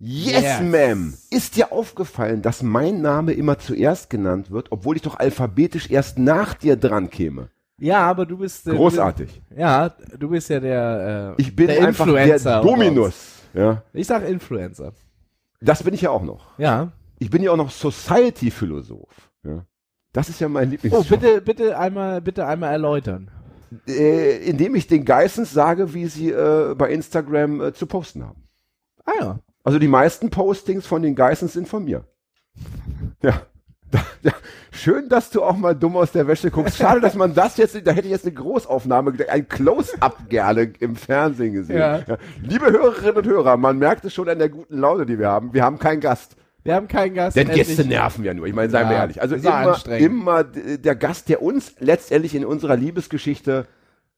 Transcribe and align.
Yes, 0.00 0.42
Yes. 0.42 0.60
ma'am. 0.62 1.14
Ist 1.30 1.56
dir 1.56 1.72
aufgefallen, 1.72 2.40
dass 2.42 2.62
mein 2.62 3.00
Name 3.02 3.32
immer 3.32 3.58
zuerst 3.58 4.10
genannt 4.10 4.50
wird, 4.50 4.70
obwohl 4.70 4.94
ich 4.96 5.02
doch 5.02 5.18
alphabetisch 5.18 5.90
erst 5.90 6.18
nach 6.18 6.54
dir 6.54 6.76
dran 6.76 7.10
käme? 7.10 7.48
Ja, 7.80 8.00
aber 8.00 8.24
du 8.26 8.38
bist. 8.38 8.66
Äh, 8.68 8.74
Großartig. 8.76 9.28
Du 9.34 9.48
bist, 9.48 9.58
ja, 9.60 9.88
du 10.18 10.28
bist 10.30 10.48
ja 10.50 10.60
der. 10.60 11.34
Äh, 11.38 11.40
Ich 11.42 11.54
bin 11.54 11.66
der 11.68 11.84
einfach 11.86 12.06
Influencer 12.06 12.60
der. 12.62 12.70
Dominus. 12.70 13.14
Ja, 13.54 13.82
Ich 13.92 14.06
sag 14.06 14.28
Influencer. 14.28 14.92
das 15.60 15.82
bin 15.82 15.94
ich 15.94 16.02
ja 16.02 16.10
auch 16.10 16.22
noch. 16.22 16.56
Ja. 16.58 16.92
Ich 17.18 17.30
bin 17.30 17.42
ja 17.42 17.50
auch 17.50 17.56
noch 17.56 17.70
Society-Philosoph. 17.70 19.30
Ja. 19.44 19.64
Das 20.12 20.28
ist 20.28 20.40
ja 20.40 20.48
mein 20.48 20.68
Oh, 20.68 20.70
Lieblingsjob. 20.70 21.08
bitte, 21.08 21.40
bitte 21.40 21.78
einmal, 21.78 22.20
bitte 22.20 22.46
einmal 22.46 22.72
erläutern. 22.72 23.30
Äh, 23.86 24.38
indem 24.48 24.74
ich 24.76 24.86
den 24.86 25.04
Geissens 25.04 25.52
sage, 25.52 25.92
wie 25.92 26.06
sie 26.06 26.30
äh, 26.30 26.74
bei 26.76 26.90
Instagram 26.90 27.60
äh, 27.60 27.72
zu 27.74 27.86
posten 27.86 28.24
haben. 28.24 28.44
Ah 29.04 29.12
ja. 29.20 29.38
Also 29.68 29.78
die 29.78 29.86
meisten 29.86 30.30
Postings 30.30 30.86
von 30.86 31.02
den 31.02 31.14
Geissens 31.14 31.52
sind 31.52 31.68
von 31.68 31.84
mir. 31.84 32.06
Ja. 33.22 33.42
ja. 34.22 34.32
Schön, 34.70 35.10
dass 35.10 35.28
du 35.28 35.42
auch 35.42 35.58
mal 35.58 35.74
dumm 35.74 35.94
aus 35.98 36.10
der 36.10 36.26
Wäsche 36.26 36.50
guckst. 36.50 36.78
Schade, 36.78 37.02
dass 37.02 37.14
man 37.14 37.34
das 37.34 37.58
jetzt, 37.58 37.74
da 37.86 37.90
hätte 37.90 38.06
ich 38.06 38.12
jetzt 38.12 38.24
eine 38.24 38.32
Großaufnahme, 38.32 39.12
ein 39.28 39.46
Close-Up 39.46 40.30
gerne 40.30 40.72
im 40.80 40.96
Fernsehen 40.96 41.52
gesehen. 41.52 41.80
Ja. 41.80 42.00
Liebe 42.40 42.72
Hörerinnen 42.72 43.16
und 43.18 43.26
Hörer, 43.26 43.58
man 43.58 43.78
merkt 43.78 44.06
es 44.06 44.14
schon 44.14 44.30
an 44.30 44.38
der 44.38 44.48
guten 44.48 44.78
Laune, 44.78 45.04
die 45.04 45.18
wir 45.18 45.28
haben. 45.28 45.52
Wir 45.52 45.64
haben 45.64 45.78
keinen 45.78 46.00
Gast. 46.00 46.36
Wir 46.64 46.74
haben 46.74 46.88
keinen 46.88 47.14
Gast. 47.14 47.36
Denn 47.36 47.48
endlich. 47.48 47.66
Gäste 47.68 47.84
nerven 47.84 48.24
ja 48.24 48.32
nur. 48.32 48.46
Ich 48.46 48.54
meine, 48.54 48.70
seien 48.70 48.88
wir 48.88 48.96
Ja, 48.96 49.02
ehrlich. 49.02 49.20
Also 49.20 49.34
immer, 49.34 49.76
immer 49.98 50.44
der 50.44 50.96
Gast, 50.96 51.28
der 51.28 51.42
uns 51.42 51.74
letztendlich 51.78 52.34
in 52.34 52.46
unserer 52.46 52.76
Liebesgeschichte 52.76 53.66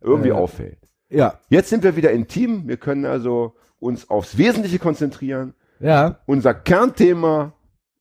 irgendwie 0.00 0.28
Ja. 0.28 0.36
auffällt. 0.36 0.78
Ja. 1.08 1.40
Jetzt 1.48 1.70
sind 1.70 1.82
wir 1.82 1.96
wieder 1.96 2.12
intim. 2.12 2.68
Wir 2.68 2.76
können 2.76 3.04
also 3.04 3.56
uns 3.80 4.08
aufs 4.08 4.38
Wesentliche 4.38 4.78
konzentrieren. 4.78 5.54
Ja. 5.80 6.20
Unser 6.26 6.54
Kernthema, 6.54 7.54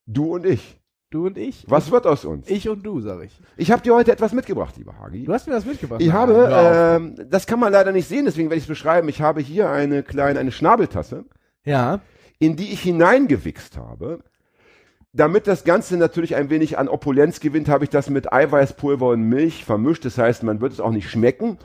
du 0.05 0.36
und 0.36 0.45
ich. 0.45 0.80
Du 1.11 1.25
und 1.25 1.39
ich. 1.39 1.66
Was 1.67 1.89
wird 1.89 2.05
aus 2.05 2.23
uns? 2.23 2.47
Ich 2.47 2.69
und 2.69 2.83
du, 2.83 3.02
sag 3.02 3.23
ich. 3.23 3.41
Ich 3.58 3.71
habe 3.71 3.81
dir 3.81 3.95
heute 3.95 4.11
etwas 4.11 4.31
mitgebracht, 4.31 4.75
lieber 4.77 4.99
Hagi. 4.99 5.25
Du 5.25 5.33
hast 5.33 5.47
mir 5.47 5.53
das 5.53 5.66
mitgebracht. 5.66 6.02
Ich 6.02 6.11
habe, 6.11 6.55
auf. 6.55 6.97
ähm, 7.02 7.16
das 7.27 7.47
kann 7.47 7.59
man 7.59 7.73
leider 7.73 7.91
nicht 7.91 8.08
sehen, 8.08 8.25
deswegen 8.25 8.49
werde 8.49 8.58
ich 8.58 8.66
es 8.66 8.67
beschreiben. 8.67 9.09
Ich 9.09 9.19
habe 9.19 9.41
hier 9.41 9.71
eine 9.71 10.03
kleine, 10.03 10.39
eine 10.39 10.52
Schnabeltasse, 10.52 11.25
ja. 11.66 12.02
in 12.38 12.55
die 12.58 12.71
ich 12.71 12.81
hineingewichst 12.81 13.75
habe. 13.77 14.19
Damit 15.11 15.47
das 15.47 15.64
Ganze 15.64 15.97
natürlich 15.97 16.36
ein 16.36 16.52
wenig 16.52 16.77
an 16.77 16.88
Opulenz 16.88 17.39
gewinnt, 17.39 17.69
habe 17.69 17.86
ich 17.86 17.89
das 17.89 18.11
mit 18.11 18.31
Eiweißpulver 18.31 19.08
und 19.08 19.23
Milch 19.23 19.66
vermischt. 19.66 20.05
Das 20.05 20.19
heißt, 20.19 20.43
man 20.43 20.61
wird 20.61 20.73
es 20.73 20.80
auch 20.80 20.91
nicht 20.91 21.09
schmecken. 21.09 21.58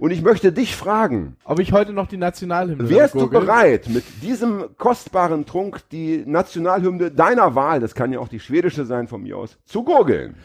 Und 0.00 0.12
ich 0.12 0.22
möchte 0.22 0.50
dich 0.50 0.74
fragen, 0.76 1.36
Ob 1.44 1.58
ich 1.58 1.72
heute 1.72 1.92
noch 1.92 2.06
die 2.06 2.16
Nationalhymne 2.16 2.88
wärst 2.88 3.14
du 3.14 3.28
bereit, 3.28 3.86
mit 3.90 4.02
diesem 4.22 4.64
kostbaren 4.78 5.44
Trunk 5.44 5.82
die 5.90 6.24
Nationalhymne 6.26 7.10
deiner 7.10 7.54
Wahl, 7.54 7.80
das 7.80 7.94
kann 7.94 8.10
ja 8.10 8.18
auch 8.18 8.28
die 8.28 8.40
schwedische 8.40 8.86
sein 8.86 9.08
von 9.08 9.22
mir 9.22 9.36
aus, 9.36 9.58
zu 9.66 9.84
gurgeln? 9.84 10.36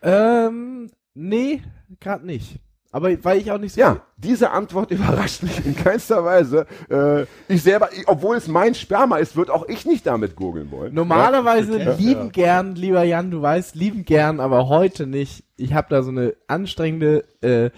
Ähm, 0.00 0.90
nee, 1.12 1.60
gerade 2.00 2.24
nicht. 2.24 2.58
Aber 2.92 3.10
weil 3.24 3.38
ich 3.38 3.50
auch 3.50 3.58
nicht 3.58 3.74
so. 3.74 3.80
Ja, 3.82 3.98
diese 4.16 4.52
Antwort 4.52 4.90
überrascht 4.92 5.42
mich 5.42 5.66
in 5.66 5.76
keinster 5.76 6.24
Weise. 6.24 6.64
Äh, 6.88 7.24
ich 7.52 7.62
selber, 7.62 7.90
ich, 7.92 8.08
obwohl 8.08 8.36
es 8.36 8.48
mein 8.48 8.74
Sperma 8.74 9.18
ist, 9.18 9.36
wird 9.36 9.50
auch 9.50 9.68
ich 9.68 9.84
nicht 9.84 10.06
damit 10.06 10.34
gurgeln 10.34 10.70
wollen. 10.70 10.94
Normalerweise 10.94 11.96
lieben 11.98 12.32
gern, 12.32 12.74
lieber 12.74 13.02
Jan, 13.02 13.30
du 13.30 13.42
weißt, 13.42 13.74
lieben 13.74 14.06
gern, 14.06 14.40
aber 14.40 14.68
heute 14.68 15.06
nicht. 15.06 15.44
Ich 15.56 15.74
habe 15.74 15.88
da 15.90 16.02
so 16.02 16.10
eine 16.10 16.34
anstrengende 16.46 17.24
äh, 17.42 17.70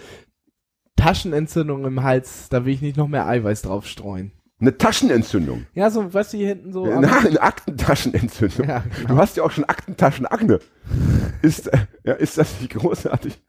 Taschenentzündung 0.97 1.85
im 1.85 2.03
Hals, 2.03 2.49
da 2.49 2.65
will 2.65 2.73
ich 2.75 2.83
nicht 2.83 2.97
noch 2.97 3.09
mehr 3.09 3.27
Eiweiß 3.27 3.63
drauf 3.63 3.87
streuen. 3.87 4.33
Eine 4.59 4.79
Taschenentzündung. 4.79 5.67
Ja, 5.75 5.91
so, 5.91 6.15
weißt 6.15 6.33
du, 6.33 6.39
hier 6.39 6.49
hinten 6.49 6.73
so. 6.73 6.87
Na, 6.87 7.19
eine 7.27 7.41
Aktentaschenentzündung. 7.43 8.67
Ja, 8.67 8.83
genau. 8.97 9.09
Du 9.09 9.17
hast 9.19 9.37
ja 9.37 9.43
auch 9.43 9.51
schon 9.51 9.65
Aktentaschenagne. 9.65 10.61
Ist, 11.43 11.67
äh, 11.71 11.77
ja, 12.05 12.15
ist 12.15 12.39
das 12.39 12.61
nicht 12.61 12.75
großartig? 12.75 13.39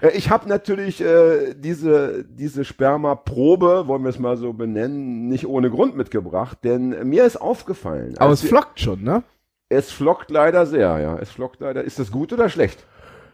Äh, 0.00 0.10
ich 0.16 0.30
habe 0.30 0.48
natürlich 0.48 1.00
äh, 1.00 1.54
diese, 1.56 2.24
diese 2.24 2.64
Spermaprobe, 2.64 3.88
wollen 3.88 4.02
wir 4.04 4.10
es 4.10 4.20
mal 4.20 4.36
so 4.36 4.52
benennen, 4.52 5.26
nicht 5.28 5.44
ohne 5.48 5.70
Grund 5.70 5.96
mitgebracht, 5.96 6.58
denn 6.62 7.08
mir 7.08 7.24
ist 7.24 7.36
aufgefallen. 7.40 8.14
aber 8.18 8.32
es 8.32 8.42
wir- 8.44 8.48
flockt 8.50 8.78
schon, 8.78 9.02
ne? 9.02 9.24
es 9.68 9.90
flockt 9.90 10.30
leider 10.30 10.66
sehr, 10.66 10.98
ja. 11.00 11.18
Es 11.18 11.30
flockt 11.30 11.60
leider. 11.60 11.82
Ist 11.82 11.98
das 11.98 12.12
gut 12.12 12.32
oder 12.32 12.48
schlecht? 12.48 12.86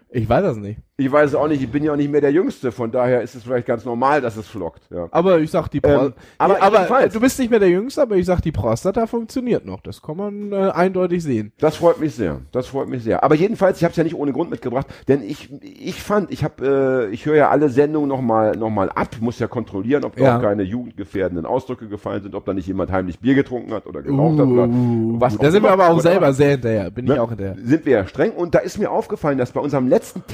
Ich 0.08 0.26
weiß 0.28 0.42
das 0.42 0.56
nicht. 0.56 0.80
Ich 0.96 1.10
weiß 1.10 1.30
es 1.30 1.34
auch 1.34 1.48
nicht, 1.48 1.60
ich 1.60 1.68
bin 1.72 1.82
ja 1.82 1.90
auch 1.92 1.96
nicht 1.96 2.08
mehr 2.08 2.20
der 2.20 2.30
Jüngste, 2.30 2.70
von 2.70 2.92
daher 2.92 3.20
ist 3.22 3.34
es 3.34 3.42
vielleicht 3.42 3.66
ganz 3.66 3.84
normal, 3.84 4.20
dass 4.20 4.36
es 4.36 4.46
flockt. 4.46 4.82
Ja. 4.94 5.08
Aber 5.10 5.40
ich 5.40 5.50
sag 5.50 5.66
die 5.66 5.80
Pro 5.80 5.90
Ähm, 5.90 6.12
aber 6.38 6.62
aber 6.62 7.08
du 7.08 7.18
bist 7.18 7.36
nicht 7.40 7.50
mehr 7.50 7.58
der 7.58 7.68
Jüngste, 7.70 8.00
aber 8.02 8.14
ich 8.14 8.24
sag, 8.26 8.42
die 8.42 8.52
Prostata 8.52 9.08
funktioniert 9.08 9.66
noch. 9.66 9.80
Das 9.80 10.00
kann 10.00 10.16
man 10.16 10.52
äh, 10.52 10.70
eindeutig 10.70 11.24
sehen. 11.24 11.50
Das 11.58 11.74
freut 11.74 11.98
mich 11.98 12.14
sehr. 12.14 12.42
Das 12.52 12.68
freut 12.68 12.88
mich 12.88 13.02
sehr. 13.02 13.24
Aber 13.24 13.34
jedenfalls, 13.34 13.78
ich 13.78 13.82
habe 13.82 13.90
es 13.90 13.96
ja 13.96 14.04
nicht 14.04 14.14
ohne 14.14 14.32
Grund 14.32 14.50
mitgebracht, 14.50 14.86
denn 15.08 15.22
ich 15.24 15.50
ich 15.64 16.00
fand, 16.00 16.30
ich 16.30 16.44
habe 16.44 17.08
äh, 17.10 17.12
ich 17.12 17.26
höre 17.26 17.34
ja 17.34 17.50
alle 17.50 17.70
Sendungen 17.70 18.08
noch 18.08 18.20
mal 18.20 18.52
noch 18.56 18.70
mal 18.70 18.88
ab, 18.88 19.16
muss 19.20 19.40
ja 19.40 19.48
kontrollieren, 19.48 20.04
ob 20.04 20.14
da 20.14 20.22
Ja. 20.22 20.36
auch 20.38 20.42
keine 20.42 20.62
jugendgefährdenden 20.62 21.44
Ausdrücke 21.44 21.88
gefallen 21.88 22.22
sind, 22.22 22.36
ob 22.36 22.44
da 22.44 22.54
nicht 22.54 22.68
jemand 22.68 22.92
heimlich 22.92 23.18
Bier 23.18 23.34
getrunken 23.34 23.72
hat 23.74 23.86
oder 23.88 24.00
geraucht 24.00 24.38
hat 24.38 24.46
oder 24.46 24.68
was 24.68 25.34
Uh, 25.34 25.38
da 25.38 25.50
sind 25.50 25.64
wir 25.64 25.72
immer. 25.72 25.82
aber 25.84 25.92
auch 25.92 26.00
selber 26.00 26.32
sehr 26.32 26.50
hinterher. 26.52 26.92
Bin 26.92 27.06
ich 27.06 27.10
Ne? 27.14 27.20
auch 27.20 27.30
hinterher. 27.30 27.56
Sind 27.64 27.84
wir 27.84 27.92
ja 27.94 28.06
streng. 28.06 28.30
Und 28.30 28.54
da 28.54 28.60
ist 28.60 28.78
mir 28.78 28.92
aufgefallen, 28.92 29.38
dass 29.38 29.50
bei 29.50 29.60
unserem 29.60 29.88
letzten 29.88 30.24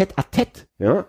Tête-à-Tête, 0.51 0.67
ja, 0.79 1.05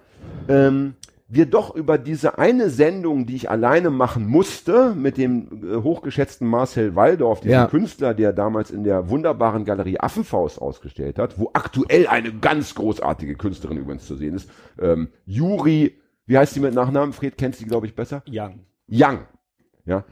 ähm, 0.47 0.96
wir 1.34 1.46
doch 1.46 1.74
über 1.75 1.97
diese 1.97 2.38
eine 2.38 2.69
Sendung, 2.69 3.25
die 3.25 3.35
ich 3.38 3.50
alleine 3.50 3.90
machen 3.90 4.28
musste, 4.28 4.94
mit 4.94 5.18
dem 5.18 5.63
äh, 5.63 5.78
hochgeschätzten 5.81 6.46
Marcel 6.46 6.96
Waldorf, 6.96 7.40
diesem 7.40 7.53
Ja. 7.53 7.66
Künstler, 7.68 8.13
der 8.13 8.34
damals 8.34 8.69
in 8.69 8.84
der 8.84 9.09
wunderbaren 9.09 9.63
Galerie 9.63 9.97
Affenfaust 10.00 10.62
ausgestellt 10.62 11.18
hat, 11.18 11.40
wo 11.40 11.51
aktuell 11.53 12.07
eine 12.07 12.34
ganz 12.34 12.75
großartige 12.75 13.35
Künstlerin 13.35 13.78
übrigens 13.78 14.06
zu 14.07 14.16
sehen 14.16 14.35
ist, 14.35 14.50
ähm, 14.80 15.07
Juri, 15.25 15.97
wie 16.25 16.38
heißt 16.38 16.53
sie 16.53 16.59
mit 16.59 16.74
Nachnamen? 16.74 17.13
Fred 17.13 17.38
kennt 17.38 17.56
sie, 17.56 17.66
glaube 17.66 17.85
ich, 17.88 17.96
besser. 17.96 18.24
Young. 18.28 18.59
Young. 18.90 19.19
Ja, 19.85 20.03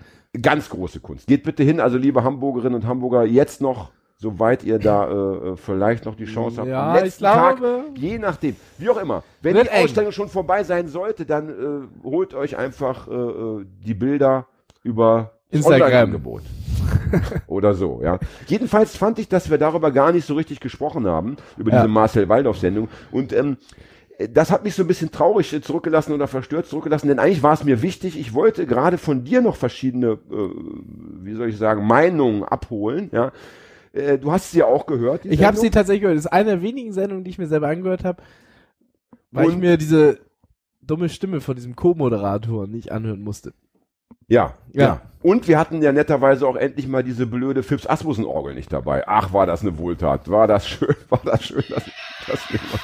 ganz 0.42 0.70
große 0.70 1.02
Kunst. 1.02 1.28
Geht 1.28 1.44
bitte 1.44 1.64
hin, 1.64 1.80
also 1.82 1.98
liebe 1.98 2.24
Hamburgerinnen 2.24 2.76
und 2.76 2.88
Hamburger, 2.88 3.26
jetzt 3.26 3.62
noch, 3.62 3.92
soweit 4.22 4.64
ihr 4.64 4.80
da 4.80 5.08
äh, 5.08 5.14
äh, 5.52 5.56
vielleicht 5.56 6.06
noch 6.06 6.16
die 6.16 6.26
Chance 6.26 6.58
habt. 6.60 6.70
Ja, 6.70 6.90
am 6.92 6.96
ich 6.98 7.04
letzten 7.04 7.24
Tag, 7.24 7.58
je 7.96 8.20
nachdem, 8.20 8.56
wie 8.78 8.90
auch 8.90 9.02
immer. 9.02 9.24
Wenn 9.42 9.56
die 9.56 9.62
eng. 9.62 9.86
Ausstellung 9.86 10.12
schon 10.12 10.28
vorbei 10.28 10.64
sein 10.64 10.88
sollte, 10.90 11.26
dann 11.26 11.50
äh, 11.50 12.04
holt 12.04 12.34
euch 12.34 12.58
einfach 12.58 13.08
äh, 13.08 13.14
äh, 13.14 13.66
die 13.86 13.94
Bilder 13.94 14.48
über 14.84 15.32
das 15.50 15.62
Instagram. 15.62 15.88
Online-Angebot. 15.88 16.42
Oder 17.48 17.74
so, 17.74 18.02
ja. 18.04 18.20
Jedenfalls 18.48 18.98
fand 18.98 19.20
ich, 19.20 19.30
dass 19.30 19.50
wir 19.50 19.58
darüber 19.58 19.92
gar 19.92 20.12
nicht 20.12 20.26
so 20.26 20.36
richtig 20.36 20.60
gesprochen 20.60 21.08
haben, 21.08 21.38
über 21.58 21.72
Ja. 21.72 21.78
diese 21.78 21.88
Marcel 21.88 22.28
Waldorf-Sendung. 22.28 22.90
Und 23.12 23.32
ähm, 23.32 23.58
das 24.34 24.52
hat 24.52 24.66
mich 24.66 24.76
so 24.76 24.84
ein 24.84 24.88
bisschen 24.88 25.12
traurig 25.12 25.64
zurückgelassen 25.64 26.12
oder 26.12 26.28
verstört 26.28 26.66
zurückgelassen, 26.66 27.08
denn 27.08 27.20
eigentlich 27.20 27.42
war 27.42 27.54
es 27.54 27.64
mir 27.64 27.82
wichtig, 27.82 28.20
ich 28.20 28.34
wollte 28.34 28.66
gerade 28.66 28.98
von 28.98 29.24
dir 29.24 29.40
noch 29.42 29.56
verschiedene, 29.56 30.18
äh, 30.30 30.50
wie 31.24 31.36
soll 31.36 31.48
ich 31.48 31.58
sagen, 31.58 31.88
Meinungen 31.88 32.44
abholen, 32.44 33.10
ja. 33.14 33.32
Äh, 33.94 34.18
du 34.20 34.32
hast 34.32 34.52
sie 34.52 34.60
ja 34.60 34.66
auch 34.66 34.86
gehört. 34.86 35.26
Ich 35.26 35.44
habe 35.44 35.58
sie 35.58 35.70
tatsächlich 35.72 36.02
gehört. 36.02 36.18
Das 36.18 36.26
ist 36.26 36.32
eine 36.32 36.52
der 36.52 36.62
wenigen 36.62 36.94
Sendungen, 36.94 37.24
die 37.24 37.32
ich 37.32 37.38
mir 37.40 37.48
selber 37.48 37.68
angehört 37.70 38.04
habe, 38.04 38.22
weil 39.32 39.48
ich 39.48 39.54
Und- 39.56 39.60
mir 39.62 39.78
diese 39.78 40.20
dumme 40.82 41.10
Stimme 41.10 41.42
von 41.42 41.56
diesem 41.56 41.76
Co-Moderator 41.76 42.68
nicht 42.68 42.92
anhören 42.92 43.22
musste. 43.22 43.54
Ja, 44.28 44.54
Ja. 44.74 44.84
ja. 44.84 45.02
Und 45.22 45.48
wir 45.48 45.58
hatten 45.60 45.82
ja 45.82 45.92
netterweise 45.92 46.48
auch 46.48 46.56
endlich 46.56 46.88
mal 46.88 47.04
diese 47.04 47.26
blöde 47.26 47.62
Phipps 47.64 47.88
Asmussen 47.88 48.26
Orgel 48.26 48.54
nicht 48.56 48.72
dabei. 48.72 49.08
Ach, 49.08 49.34
war 49.34 49.46
das 49.46 49.62
eine 49.62 49.78
Wohltat. 49.78 50.30
War 50.30 50.48
das 50.48 50.68
schön, 50.68 50.96
war 51.10 51.22
das 51.26 51.44
schön, 51.46 51.64
dass, 52.28 52.40
wir 52.52 52.60
mal- 52.60 52.80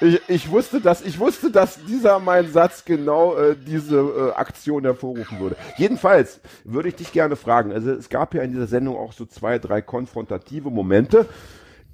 ich, 0.00 0.20
ich 0.28 0.50
wusste, 0.50 0.80
dass 0.80 1.02
ich 1.02 1.18
wusste, 1.18 1.50
dass 1.50 1.84
dieser 1.84 2.18
mein 2.18 2.50
Satz 2.50 2.84
genau 2.84 3.36
äh, 3.36 3.56
diese 3.56 3.98
äh, 3.98 4.32
Aktion 4.32 4.84
hervorrufen 4.84 5.40
würde. 5.40 5.56
Jedenfalls 5.76 6.40
würde 6.64 6.88
ich 6.88 6.96
dich 6.96 7.12
gerne 7.12 7.36
fragen. 7.36 7.72
Also 7.72 7.90
es 7.92 8.08
gab 8.08 8.34
ja 8.34 8.42
in 8.42 8.52
dieser 8.52 8.66
Sendung 8.66 8.96
auch 8.96 9.12
so 9.12 9.26
zwei, 9.26 9.58
drei 9.58 9.80
konfrontative 9.82 10.70
Momente. 10.70 11.26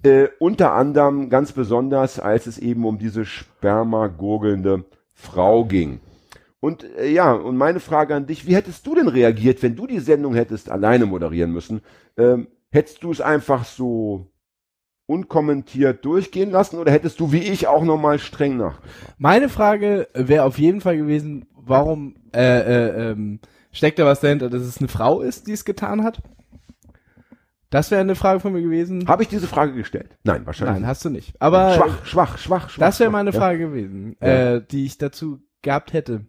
Äh, 0.03 0.29
unter 0.41 0.73
anderem 0.73 1.31
ganz 1.31 1.53
besonders, 1.53 2.19
als 2.19 2.47
es 2.47 2.59
eben 2.59 2.85
um 2.85 2.99
diese 2.99 3.25
spermagurgelnde 3.25 4.85
Frau 5.15 5.65
ging. 5.65 6.01
Und 6.59 6.85
äh, 6.99 7.09
ja, 7.09 7.33
und 7.33 7.57
meine 7.57 7.81
Frage 7.81 8.15
an 8.15 8.27
dich, 8.27 8.47
wie 8.47 8.57
hättest 8.57 8.87
du 8.87 8.95
denn 8.97 9.09
reagiert, 9.09 9.63
wenn 9.63 9.77
du 9.77 9.87
die 9.87 10.01
Sendung 10.01 10.35
hättest 10.35 10.71
alleine 10.71 11.07
moderieren 11.07 11.53
müssen? 11.53 11.83
Ähm, 12.17 12.49
hättest 12.71 13.05
du 13.05 13.13
es 13.13 13.21
einfach 13.21 13.65
so 13.65 14.32
unkommentiert 15.07 16.05
durchgehen 16.05 16.51
lassen 16.51 16.79
oder 16.79 16.93
hättest 16.93 17.21
du 17.21 17.33
wie 17.33 17.43
ich 17.43 17.67
auch 17.67 17.85
nochmal 17.85 18.19
streng 18.19 18.57
nachgefragt? 18.57 19.15
Meine 19.19 19.49
Frage 19.49 20.09
wäre 20.15 20.45
auf 20.45 20.59
jeden 20.59 20.81
Fall 20.81 20.97
gewesen, 20.97 21.47
warum 21.55 22.15
äh, 22.35 22.41
äh, 22.41 23.11
ähm, 23.11 23.41
steckt 23.73 23.99
da 23.99 24.07
was 24.07 24.21
dahinter, 24.21 24.49
dass 24.51 24.63
es 24.63 24.79
eine 24.79 24.89
Frau 24.89 25.21
ist, 25.21 25.47
die 25.47 25.53
es 25.53 25.65
getan 25.65 26.05
hat? 26.05 26.23
Das 27.71 27.91
wäre 27.91 28.03
eine 28.03 28.15
Frage 28.15 28.41
von 28.41 28.53
mir 28.53 28.61
gewesen. 28.61 29.09
Habe 29.09 29.23
ich 29.23 29.31
diese 29.31 29.47
Frage 29.47 29.73
gestellt? 29.73 30.19
Nein, 30.25 30.45
wahrscheinlich. 30.45 30.81
Nein, 30.81 30.87
hast 30.87 31.05
du 31.07 31.11
nicht. 31.11 31.41
Aber 31.41 31.73
schwach, 31.73 32.05
schwach, 32.05 32.39
schwach, 32.39 32.71
schwach. 32.71 32.81
das 32.87 33.01
wäre 33.01 33.11
meine 33.11 33.31
ja. 33.31 33.39
Frage 33.39 33.59
gewesen, 33.59 34.15
Ja. 34.21 34.57
äh, 34.57 34.63
die 34.71 34.85
ich 34.85 34.99
dazu 34.99 35.41
gehabt 35.63 35.95
hätte. 35.95 36.27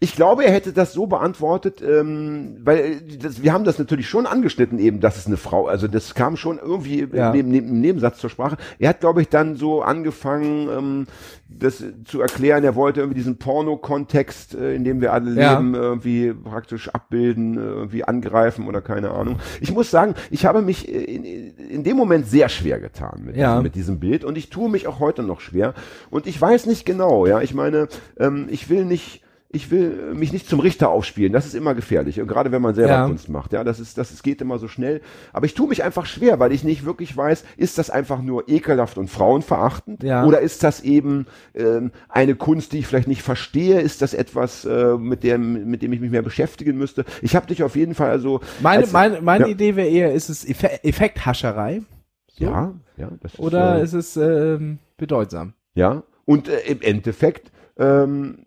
Ich 0.00 0.14
glaube, 0.14 0.44
er 0.44 0.52
hätte 0.52 0.72
das 0.72 0.92
so 0.92 1.06
beantwortet, 1.06 1.82
ähm, 1.82 2.56
weil 2.64 2.78
äh, 2.78 3.16
das, 3.18 3.42
wir 3.42 3.52
haben 3.52 3.64
das 3.64 3.78
natürlich 3.78 4.08
schon 4.08 4.26
angeschnitten 4.26 4.78
eben, 4.78 5.00
dass 5.00 5.16
es 5.16 5.26
eine 5.26 5.36
Frau, 5.36 5.66
also 5.66 5.88
das 5.88 6.14
kam 6.14 6.36
schon 6.36 6.58
irgendwie 6.58 7.06
Ja. 7.12 7.32
neben, 7.32 7.50
neben, 7.50 7.68
im 7.68 7.80
Nebensatz 7.80 8.18
zur 8.18 8.30
Sprache. 8.30 8.56
Er 8.78 8.90
hat, 8.90 9.00
glaube 9.00 9.22
ich, 9.22 9.28
dann 9.28 9.56
so 9.56 9.82
angefangen, 9.82 10.68
ähm, 10.68 11.06
das 11.48 11.84
zu 12.04 12.20
erklären. 12.20 12.64
Er 12.64 12.74
wollte 12.74 13.00
irgendwie 13.00 13.18
diesen 13.18 13.36
Porno-Kontext, 13.38 14.54
äh, 14.54 14.74
in 14.74 14.84
dem 14.84 15.00
wir 15.00 15.12
alle 15.12 15.30
Ja. 15.38 15.54
leben, 15.58 15.74
irgendwie 15.74 16.32
praktisch 16.32 16.88
abbilden, 16.88 17.56
äh, 17.56 17.60
irgendwie 17.60 18.04
angreifen 18.04 18.66
oder 18.66 18.80
keine 18.80 19.10
Ahnung. 19.10 19.36
Ich 19.60 19.72
muss 19.72 19.90
sagen, 19.90 20.14
ich 20.30 20.46
habe 20.46 20.62
mich 20.62 20.88
äh, 20.88 20.92
in, 21.02 21.24
in 21.56 21.84
dem 21.84 21.96
Moment 21.96 22.26
sehr 22.26 22.48
schwer 22.48 22.80
getan 22.80 23.22
mit, 23.24 23.36
Ja. 23.36 23.50
diesem, 23.52 23.62
mit 23.62 23.74
diesem 23.74 24.00
Bild 24.00 24.24
und 24.24 24.38
ich 24.38 24.50
tue 24.50 24.70
mich 24.70 24.86
auch 24.86 25.00
heute 25.00 25.22
noch 25.22 25.40
schwer 25.40 25.74
und 26.10 26.26
ich 26.26 26.40
weiß 26.40 26.66
nicht 26.66 26.84
genau, 26.84 27.26
ja, 27.26 27.40
ich 27.40 27.54
meine, 27.54 27.88
ähm, 28.18 28.46
ich 28.50 28.68
will 28.68 28.84
nicht 28.84 29.21
ich 29.54 29.70
will 29.70 30.14
mich 30.14 30.32
nicht 30.32 30.48
zum 30.48 30.60
Richter 30.60 30.88
aufspielen, 30.88 31.32
das 31.32 31.44
ist 31.46 31.54
immer 31.54 31.74
gefährlich, 31.74 32.20
und 32.20 32.26
gerade 32.26 32.50
wenn 32.52 32.62
man 32.62 32.74
selber 32.74 32.92
Ja. 32.94 33.06
Kunst 33.06 33.28
macht, 33.28 33.52
ja, 33.52 33.62
das 33.64 33.78
ist, 33.80 33.98
das 33.98 34.10
ist, 34.10 34.22
geht 34.22 34.40
immer 34.40 34.58
so 34.58 34.66
schnell, 34.66 35.02
aber 35.34 35.44
ich 35.44 35.52
tue 35.54 35.68
mich 35.68 35.82
einfach 35.84 36.06
schwer, 36.06 36.40
weil 36.40 36.52
ich 36.52 36.64
nicht 36.64 36.84
wirklich 36.86 37.14
weiß, 37.16 37.44
ist 37.58 37.76
das 37.76 37.90
einfach 37.90 38.22
nur 38.22 38.48
ekelhaft 38.48 38.96
und 38.96 39.08
frauenverachtend, 39.10 40.02
Ja. 40.02 40.24
oder 40.24 40.40
ist 40.40 40.62
das 40.64 40.80
eben 40.80 41.26
ähm, 41.54 41.92
eine 42.08 42.34
Kunst, 42.34 42.72
die 42.72 42.78
ich 42.78 42.86
vielleicht 42.86 43.08
nicht 43.08 43.22
verstehe, 43.22 43.80
ist 43.80 44.00
das 44.02 44.14
etwas, 44.14 44.64
äh, 44.64 44.96
mit 44.96 45.22
dem, 45.22 45.66
mit 45.70 45.82
dem 45.82 45.92
ich 45.92 46.00
mich 46.00 46.10
mehr 46.10 46.22
beschäftigen 46.22 46.78
müsste? 46.78 47.04
Ich 47.20 47.36
habe 47.36 47.46
dich 47.46 47.62
auf 47.62 47.76
jeden 47.76 47.94
Fall 47.94 48.10
also, 48.10 48.40
Meine, 48.62 48.84
als- 48.84 48.92
meine, 48.92 49.20
meine 49.20 49.44
ja. 49.44 49.50
Idee 49.50 49.76
wäre 49.76 49.88
eher, 49.88 50.12
ist 50.14 50.30
es 50.30 50.44
Effe 50.48 50.82
Effekthascherei 50.84 51.82
so? 52.28 52.44
ja, 52.44 52.72
ja, 52.96 53.10
das 53.20 53.38
oder 53.38 53.80
ist, 53.82 53.94
äh, 53.94 53.98
ist 53.98 54.06
es 54.06 54.16
ähm, 54.16 54.78
bedeutsam? 54.96 55.52
Ja, 55.74 56.02
und 56.24 56.48
äh, 56.48 56.60
im 56.68 56.80
Endeffekt 56.80 57.50
ähm, 57.78 58.38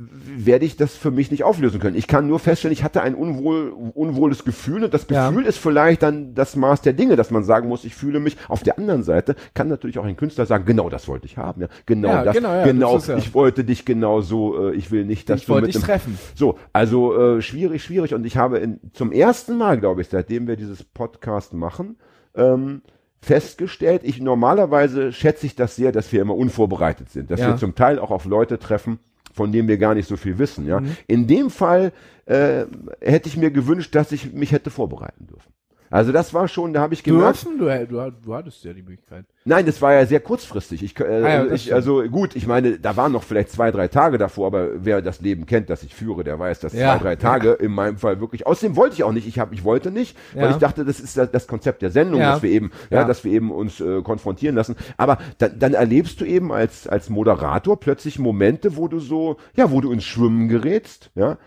werde 0.00 0.64
ich 0.64 0.76
das 0.76 0.94
für 0.94 1.10
mich 1.10 1.32
nicht 1.32 1.42
auflösen 1.42 1.80
können. 1.80 1.96
Ich 1.96 2.06
kann 2.06 2.28
nur 2.28 2.38
feststellen, 2.38 2.72
ich 2.72 2.84
hatte 2.84 3.02
ein 3.02 3.16
unwohl, 3.16 3.70
unwohles 3.94 4.44
Gefühl 4.44 4.84
und 4.84 4.94
das 4.94 5.06
Ja. 5.10 5.28
Gefühl 5.28 5.44
ist 5.44 5.58
vielleicht 5.58 6.04
dann 6.04 6.34
das 6.36 6.54
Maß 6.54 6.82
der 6.82 6.92
Dinge, 6.92 7.16
dass 7.16 7.32
man 7.32 7.42
sagen 7.42 7.68
muss, 7.68 7.84
ich 7.84 7.96
fühle 7.96 8.20
mich. 8.20 8.36
Auf 8.48 8.62
der 8.62 8.78
anderen 8.78 9.02
Seite 9.02 9.34
kann 9.54 9.66
natürlich 9.66 9.98
auch 9.98 10.04
ein 10.04 10.16
Künstler 10.16 10.46
sagen, 10.46 10.64
genau 10.66 10.88
das 10.88 11.08
wollte 11.08 11.26
ich 11.26 11.36
haben. 11.36 11.62
Ja, 11.62 11.68
genau 11.84 12.08
Ja, 12.08 12.24
das, 12.24 12.36
genau, 12.36 12.52
ja, 12.54 12.64
genau, 12.64 12.94
das 12.94 13.08
ja- 13.08 13.16
ich 13.16 13.34
wollte 13.34 13.64
dich 13.64 13.84
genau 13.84 14.20
so, 14.20 14.68
äh, 14.68 14.74
ich 14.76 14.92
will 14.92 15.04
nicht, 15.04 15.28
dass 15.28 15.40
Ich 15.40 15.46
du 15.46 15.54
wollte 15.54 15.66
mit 15.66 15.74
dich 15.74 15.82
treffen. 15.82 16.16
so, 16.36 16.58
also 16.72 17.18
äh, 17.36 17.42
schwierig, 17.42 17.82
schwierig. 17.82 18.14
Und 18.14 18.24
ich 18.24 18.36
habe 18.36 18.58
in, 18.58 18.78
zum 18.92 19.10
ersten 19.10 19.58
Mal, 19.58 19.80
glaube 19.80 20.02
ich, 20.02 20.08
seitdem 20.08 20.46
wir 20.46 20.54
dieses 20.54 20.84
Podcast 20.84 21.54
machen, 21.54 21.96
ähm, 22.36 22.82
festgestellt, 23.20 24.02
ich 24.04 24.20
normalerweise 24.20 25.12
schätze 25.12 25.44
ich 25.46 25.56
das 25.56 25.76
sehr, 25.76 25.92
dass 25.92 26.12
wir 26.12 26.22
immer 26.22 26.36
unvorbereitet 26.36 27.10
sind, 27.10 27.30
dass 27.30 27.40
Ja. 27.40 27.48
wir 27.48 27.56
zum 27.56 27.74
Teil 27.74 27.98
auch 27.98 28.10
auf 28.12 28.24
Leute 28.26 28.58
treffen, 28.60 29.00
von 29.32 29.52
denen 29.52 29.68
wir 29.68 29.78
gar 29.78 29.94
nicht 29.94 30.08
so 30.08 30.16
viel 30.16 30.38
wissen. 30.38 30.66
Ja, 30.66 30.80
Mhm. 30.80 30.96
in 31.06 31.26
dem 31.26 31.50
Fall 31.50 31.92
äh, 32.26 32.64
hätte 33.00 33.28
ich 33.28 33.36
mir 33.36 33.50
gewünscht, 33.50 33.94
dass 33.94 34.12
ich 34.12 34.32
mich 34.32 34.52
hätte 34.52 34.70
vorbereiten 34.70 35.26
dürfen. 35.26 35.47
Also 35.90 36.12
das 36.12 36.34
war 36.34 36.48
schon, 36.48 36.72
da 36.72 36.80
habe 36.80 36.94
ich 36.94 37.02
gemerkt, 37.02 37.44
Dürfen? 37.44 37.58
Du, 37.58 37.86
du, 37.86 38.12
du 38.24 38.34
hattest 38.34 38.62
ja 38.64 38.72
die 38.72 38.82
Möglichkeit. 38.82 39.24
Nein, 39.44 39.64
das 39.64 39.80
war 39.80 39.94
ja 39.94 40.04
sehr 40.04 40.20
kurzfristig. 40.20 40.82
Ich, 40.82 40.98
äh, 41.00 41.04
Ah 41.04 41.28
ja, 41.46 41.52
ich, 41.52 41.72
also 41.72 42.02
gut, 42.02 42.36
ich 42.36 42.46
meine, 42.46 42.78
da 42.78 42.96
waren 42.96 43.12
noch 43.12 43.22
vielleicht 43.22 43.50
zwei, 43.50 43.70
drei 43.70 43.88
Tage 43.88 44.18
davor, 44.18 44.48
aber 44.48 44.84
wer 44.84 45.00
das 45.00 45.20
Leben 45.22 45.46
kennt, 45.46 45.70
das 45.70 45.82
ich 45.82 45.94
führe, 45.94 46.22
der 46.24 46.38
weiß, 46.38 46.60
dass 46.60 46.74
Ja. 46.74 46.92
zwei, 46.96 47.02
drei 47.02 47.16
Tage 47.16 47.52
in 47.52 47.72
meinem 47.72 47.96
Fall 47.96 48.20
wirklich. 48.20 48.46
Außerdem 48.46 48.76
wollte 48.76 48.94
ich 48.96 49.04
auch 49.04 49.12
nicht. 49.12 49.26
Ich 49.26 49.38
habe, 49.38 49.54
ich 49.54 49.64
wollte 49.64 49.90
nicht, 49.90 50.16
weil 50.34 50.44
Ja. 50.44 50.50
ich 50.50 50.56
dachte, 50.58 50.84
das 50.84 51.00
ist 51.00 51.16
das, 51.16 51.30
das 51.30 51.46
Konzept 51.46 51.80
der 51.80 51.90
Sendung, 51.90 52.20
dass 52.20 52.42
wir 52.42 52.50
eben, 52.50 52.70
ja, 52.90 53.04
dass 53.04 53.24
wir 53.24 53.32
eben 53.32 53.50
uns 53.50 53.80
äh, 53.80 54.02
konfrontieren 54.02 54.54
lassen. 54.54 54.76
Aber 54.98 55.16
dann, 55.38 55.58
dann 55.58 55.72
erlebst 55.74 56.20
du 56.20 56.26
eben 56.26 56.52
als 56.52 56.86
als 56.86 57.08
Moderator 57.08 57.80
plötzlich 57.80 58.18
Momente, 58.18 58.76
wo 58.76 58.88
du 58.88 59.00
so, 59.00 59.36
ja, 59.56 59.70
wo 59.70 59.80
du 59.80 59.90
ins 59.92 60.04
Schwimmen 60.04 60.48
gerätst, 60.48 61.10
ja, 61.14 61.38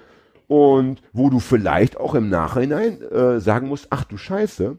und 0.52 1.02
wo 1.14 1.30
du 1.30 1.40
vielleicht 1.40 1.96
auch 1.98 2.14
im 2.14 2.28
Nachhinein 2.30 3.02
äh, 3.04 3.40
sagen 3.40 3.70
musst, 3.70 3.88
ach 3.90 4.04
du 4.04 4.18
Scheiße, 4.18 4.78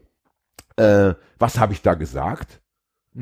äh, 0.75 1.13
was 1.39 1.59
habe 1.59 1.73
ich 1.73 1.81
da 1.81 1.95
gesagt? 1.95 2.59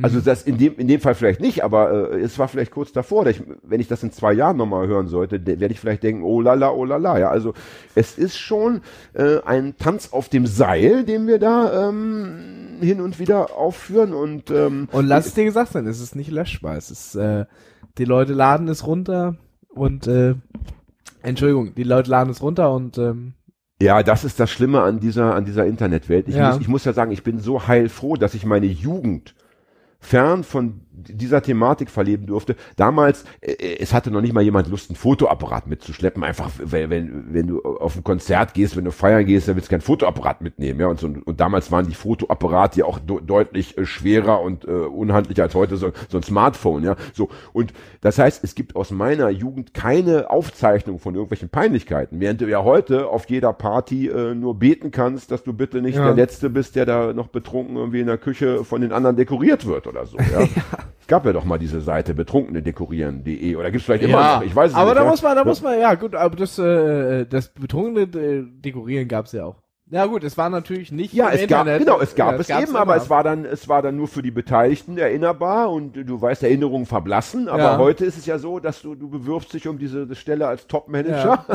Also 0.02 0.20
Mhm. 0.20 0.24
das 0.24 0.44
in 0.44 0.58
dem 0.58 0.76
in 0.78 0.88
dem 0.90 1.00
Fall 1.02 1.16
vielleicht 1.16 1.40
nicht, 1.42 1.64
aber 1.64 2.12
äh, 2.14 2.20
es 2.22 2.38
war 2.40 2.48
vielleicht 2.50 2.72
kurz 2.72 2.92
davor. 2.92 3.26
Ich, 3.28 3.42
wenn 3.64 3.80
ich 3.82 3.88
das 3.88 4.04
in 4.04 4.12
zwei 4.12 4.34
Jahren 4.34 4.58
nochmal 4.58 4.88
hören 4.88 5.08
sollte, 5.08 5.40
de- 5.40 5.60
werde 5.62 5.74
ich 5.74 5.80
vielleicht 5.82 6.04
denken, 6.04 6.24
oh 6.24 6.42
lala, 6.42 6.72
oh 6.72 6.84
lala. 6.86 7.20
Ja, 7.20 7.30
also 7.30 7.54
es 7.96 8.18
ist 8.18 8.38
schon 8.38 8.82
äh, 9.14 9.40
ein 9.46 9.76
Tanz 9.78 10.12
auf 10.12 10.28
dem 10.30 10.46
Seil, 10.46 11.04
den 11.06 11.28
wir 11.28 11.40
da 11.40 11.90
ähm, 11.90 12.80
hin 12.82 13.00
und 13.02 13.18
wieder 13.20 13.56
aufführen 13.58 14.14
und 14.14 14.50
ähm, 14.52 14.88
Und 14.92 15.08
lass 15.08 15.26
es 15.28 15.34
dir 15.36 15.46
gesagt 15.46 15.72
sein, 15.72 15.88
es 15.88 16.02
ist 16.02 16.16
nicht 16.18 16.32
löschbar. 16.32 16.76
Es 16.78 16.90
ist, 16.92 17.16
äh, 17.16 17.46
die 17.98 18.06
Leute 18.06 18.34
laden 18.34 18.68
es 18.70 18.86
runter 18.88 19.36
und 19.70 20.08
äh, 20.08 20.36
Entschuldigung, 21.24 21.76
die 21.76 21.84
Leute 21.84 22.10
laden 22.12 22.30
es 22.30 22.42
runter 22.42 22.72
und 22.74 22.98
ähm, 22.98 23.34
Ja, 23.82 24.04
das 24.04 24.24
ist 24.24 24.40
das 24.40 24.50
Schlimme 24.50 24.82
an 24.82 25.00
dieser, 25.00 25.36
an 25.36 25.46
dieser 25.46 25.66
Internetwelt. 25.66 26.28
Ich, 26.28 26.36
Ja. 26.36 26.52
muss, 26.52 26.62
ich 26.62 26.68
muss 26.68 26.86
ja 26.86 26.94
sagen, 26.94 27.12
ich 27.12 27.24
bin 27.24 27.40
so 27.40 27.68
heilfroh, 27.68 28.16
dass 28.16 28.34
ich 28.34 28.46
meine 28.46 28.66
Jugend 28.68 29.36
fern 30.00 30.44
von 30.44 30.82
dieser 31.08 31.42
Thematik 31.42 31.90
verleben 31.90 32.26
durfte. 32.28 32.56
Damals, 32.76 33.26
äh, 33.42 33.78
es 33.80 33.94
hatte 33.94 34.12
noch 34.12 34.22
nicht 34.22 34.34
mal 34.34 34.42
jemand 34.44 34.68
Lust, 34.68 34.90
einen 34.90 34.96
Fotoapparat 34.96 35.68
mitzuschleppen. 35.68 36.24
Einfach, 36.24 36.50
wenn, 36.58 36.90
wenn, 36.90 37.34
wenn 37.34 37.48
du 37.48 37.62
auf 37.64 37.96
ein 37.96 38.04
Konzert 38.04 38.54
gehst, 38.54 38.76
wenn 38.78 38.86
du 38.86 38.92
feiern 38.92 39.26
gehst, 39.26 39.48
dann 39.48 39.56
willst 39.56 39.70
du 39.70 39.72
kein 39.72 39.82
Fotoapparat 39.82 40.42
mitnehmen. 40.42 40.80
Ja, 40.80 40.88
und, 40.88 41.00
so, 41.00 41.08
und 41.08 41.40
damals 41.40 41.72
waren 41.72 41.88
die 41.88 41.96
Fotoapparate 41.96 42.80
ja 42.80 42.86
auch 42.86 43.00
de 43.00 43.20
deutlich 43.26 43.78
äh, 43.78 43.86
schwerer 43.86 44.42
und 44.42 44.66
äh, 44.66 44.72
unhandlicher 44.72 45.44
als 45.44 45.56
heute 45.56 45.78
so, 45.78 45.92
so 46.10 46.18
ein 46.18 46.24
Smartphone. 46.24 46.84
Ja, 46.84 46.96
so. 47.14 47.30
Und 47.54 47.74
das 48.02 48.18
heißt, 48.20 48.44
es 48.44 48.56
gibt 48.56 48.76
aus 48.76 48.92
meiner 48.92 49.30
Jugend 49.30 49.74
keine 49.74 50.30
Aufzeichnung 50.30 51.00
von 51.00 51.16
irgendwelchen 51.16 51.50
Peinlichkeiten, 51.50 52.20
während 52.20 52.42
du 52.42 52.46
ja 52.48 52.64
heute 52.64 53.08
auf 53.08 53.30
jeder 53.30 53.54
Party 53.54 54.08
äh, 54.08 54.34
nur 54.36 54.56
beten 54.60 54.92
kannst, 54.92 55.32
dass 55.32 55.44
du 55.44 55.54
bitte 55.54 55.82
nicht 55.82 55.96
Ja. 55.96 56.06
der 56.06 56.16
Letzte 56.16 56.50
bist, 56.50 56.76
der 56.76 56.86
da 56.86 57.14
noch 57.14 57.28
betrunken 57.28 57.76
irgendwie 57.76 58.00
in 58.02 58.08
der 58.08 58.18
Küche 58.18 58.64
von 58.64 58.82
den 58.82 58.92
anderen 58.92 59.16
dekoriert 59.16 59.66
wird 59.66 59.88
oder 59.88 60.06
so. 60.06 60.18
Ja? 60.18 60.48
Es 60.91 60.91
gab 61.08 61.26
ja 61.26 61.34
doch 61.34 61.46
mal 61.46 61.58
diese 61.58 61.82
Seite 61.82 62.14
betrunkenedekorieren.de 62.14 63.56
oder 63.56 63.72
gibt's 63.72 63.86
vielleicht 63.86 64.04
immer 64.04 64.38
noch, 64.38 64.44
ich 64.44 64.56
weiß 64.56 64.72
es 64.72 64.78
aber 64.78 64.92
nicht. 64.92 64.98
da 64.98 65.04
ja? 65.04 65.10
muss 65.10 65.22
man, 65.22 65.36
da 65.36 65.42
Ja. 65.42 65.46
muss 65.46 65.62
man, 65.62 65.80
ja 65.80 65.94
gut, 65.96 66.16
aber 66.16 66.36
das, 66.36 66.58
äh, 66.60 67.26
das 67.26 67.50
betrunkene 67.50 68.02
äh, 68.20 68.44
Dekorieren 68.48 69.08
gab's 69.08 69.32
ja 69.34 69.46
auch. 69.46 69.61
Ja 69.92 70.06
gut, 70.06 70.24
es 70.24 70.38
war 70.38 70.50
natürlich 70.50 70.92
nicht 70.94 71.14
Ja, 71.14 71.28
im 71.30 71.42
es 71.42 71.48
gab, 71.50 71.68
Internet. 71.68 71.80
genau, 71.86 72.00
es 72.00 72.16
gab 72.16 72.32
Ja, 72.36 72.40
es 72.40 72.48
gab's 72.48 72.64
eben, 72.64 72.76
aber 72.78 72.96
es 72.96 73.10
war 73.10 73.24
dann, 73.26 73.44
es 73.44 73.68
war 73.68 73.82
dann 73.82 73.98
nur 73.98 74.08
für 74.08 74.22
die 74.22 74.32
Beteiligten 74.32 74.98
erinnerbar 74.98 75.70
und 75.70 75.94
du 75.96 76.22
weißt, 76.22 76.44
Erinnerungen 76.44 76.86
verblassen, 76.86 77.50
aber 77.50 77.62
Ja. 77.64 77.78
heute 77.78 78.06
ist 78.06 78.18
es 78.18 78.26
ja 78.26 78.38
so, 78.40 78.60
dass 78.60 78.82
du, 78.82 78.96
du 78.96 79.10
bewirbst 79.10 79.54
dich 79.54 79.68
um 79.68 79.78
diese 79.78 80.16
Stelle 80.16 80.48
als 80.48 80.66
Top-Manager 80.68 81.46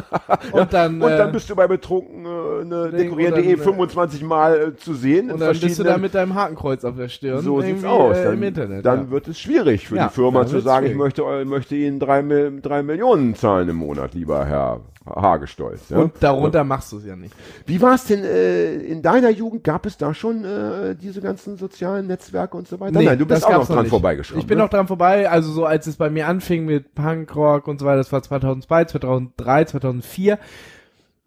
Und 0.53 0.73
dann, 0.75 1.01
und 1.01 1.09
dann 1.11 1.31
äh, 1.31 1.33
bist 1.33 1.49
du 1.49 1.57
bei 1.57 1.67
betrunken 1.67 2.27
äh, 2.27 2.29
ne, 2.29 3.09
und 3.11 3.19
dann, 3.23 3.35
äh, 3.45 3.57
25 3.57 4.23
Mal 4.23 4.61
äh, 4.61 4.77
zu 4.77 4.93
sehen. 4.93 5.31
und 5.31 5.41
dann 5.41 5.59
bist 5.59 5.79
du 5.79 5.83
da 5.85 5.97
mit 5.97 6.15
deinem 6.15 6.35
Hakenkreuz 6.35 6.85
auf 6.85 6.95
der 6.97 7.09
Stirn 7.09 7.41
so 7.41 7.63
sieht's 7.63 7.85
aus. 7.85 8.19
Äh, 8.19 8.25
Dann, 8.25 8.35
im 8.35 8.43
Internet. 8.43 8.85
dann 8.85 9.05
ja. 9.07 9.11
wird 9.11 9.29
es 9.29 9.39
schwierig 9.41 9.89
für 9.89 9.97
Ja, 9.97 10.09
die 10.09 10.15
Firma 10.15 10.47
zu 10.47 10.61
sagen, 10.61 10.85
ich 10.85 10.93
schwierig. 10.93 10.99
möchte, 11.05 11.25
eu- 11.25 11.45
möchte 11.47 11.75
Ihnen 11.75 11.99
drei, 12.01 12.23
drei 12.63 12.83
Millionen 12.83 13.35
zahlen 13.35 13.71
im 13.71 13.77
Monat, 13.77 14.13
lieber 14.13 14.45
Herr 14.45 14.81
Hagestolz. 15.09 15.89
Ja? 15.91 15.99
Und 15.99 16.15
darunter 16.21 16.65
machst 16.65 16.91
du 16.93 16.99
es 16.99 17.07
ja 17.07 17.15
nicht. 17.15 17.33
Wie 17.67 17.81
war 17.81 17.95
es 17.95 18.05
denn 18.07 18.25
äh, 18.27 18.75
in 18.77 19.03
deiner 19.03 19.31
Jugend? 19.31 19.65
Gab 19.65 19.87
es 19.87 19.97
da 19.97 20.15
schon 20.15 20.45
äh, 20.45 20.95
diese 20.95 21.21
ganzen 21.21 21.57
sozialen 21.57 22.07
Netzwerke 22.07 22.57
und 22.57 22.69
so 22.69 22.81
weiter? 22.81 23.01
Nein, 23.01 23.19
du 23.19 23.27
bist 23.27 23.45
auch 23.47 23.53
noch 23.53 23.67
dran 23.67 23.83
nicht. 23.83 23.91
vorbeigeschrammt. 23.91 24.43
Ich 24.43 24.47
bin 24.47 24.59
ne? 24.59 24.65
noch 24.65 24.71
dran 24.71 24.87
vorbei, 24.87 25.31
also 25.31 25.53
so 25.53 25.65
als 25.65 25.87
es 25.87 25.97
bei 25.97 26.11
mir 26.11 26.27
anfing 26.27 26.65
mit 26.65 26.95
Punkrock 26.95 27.69
und 27.69 27.81
so 27.81 27.87
weiter, 27.87 27.99
das 27.99 28.13
war 28.13 28.23
2002, 28.23 28.85
2003, 28.87 29.65
2004. 29.65 30.39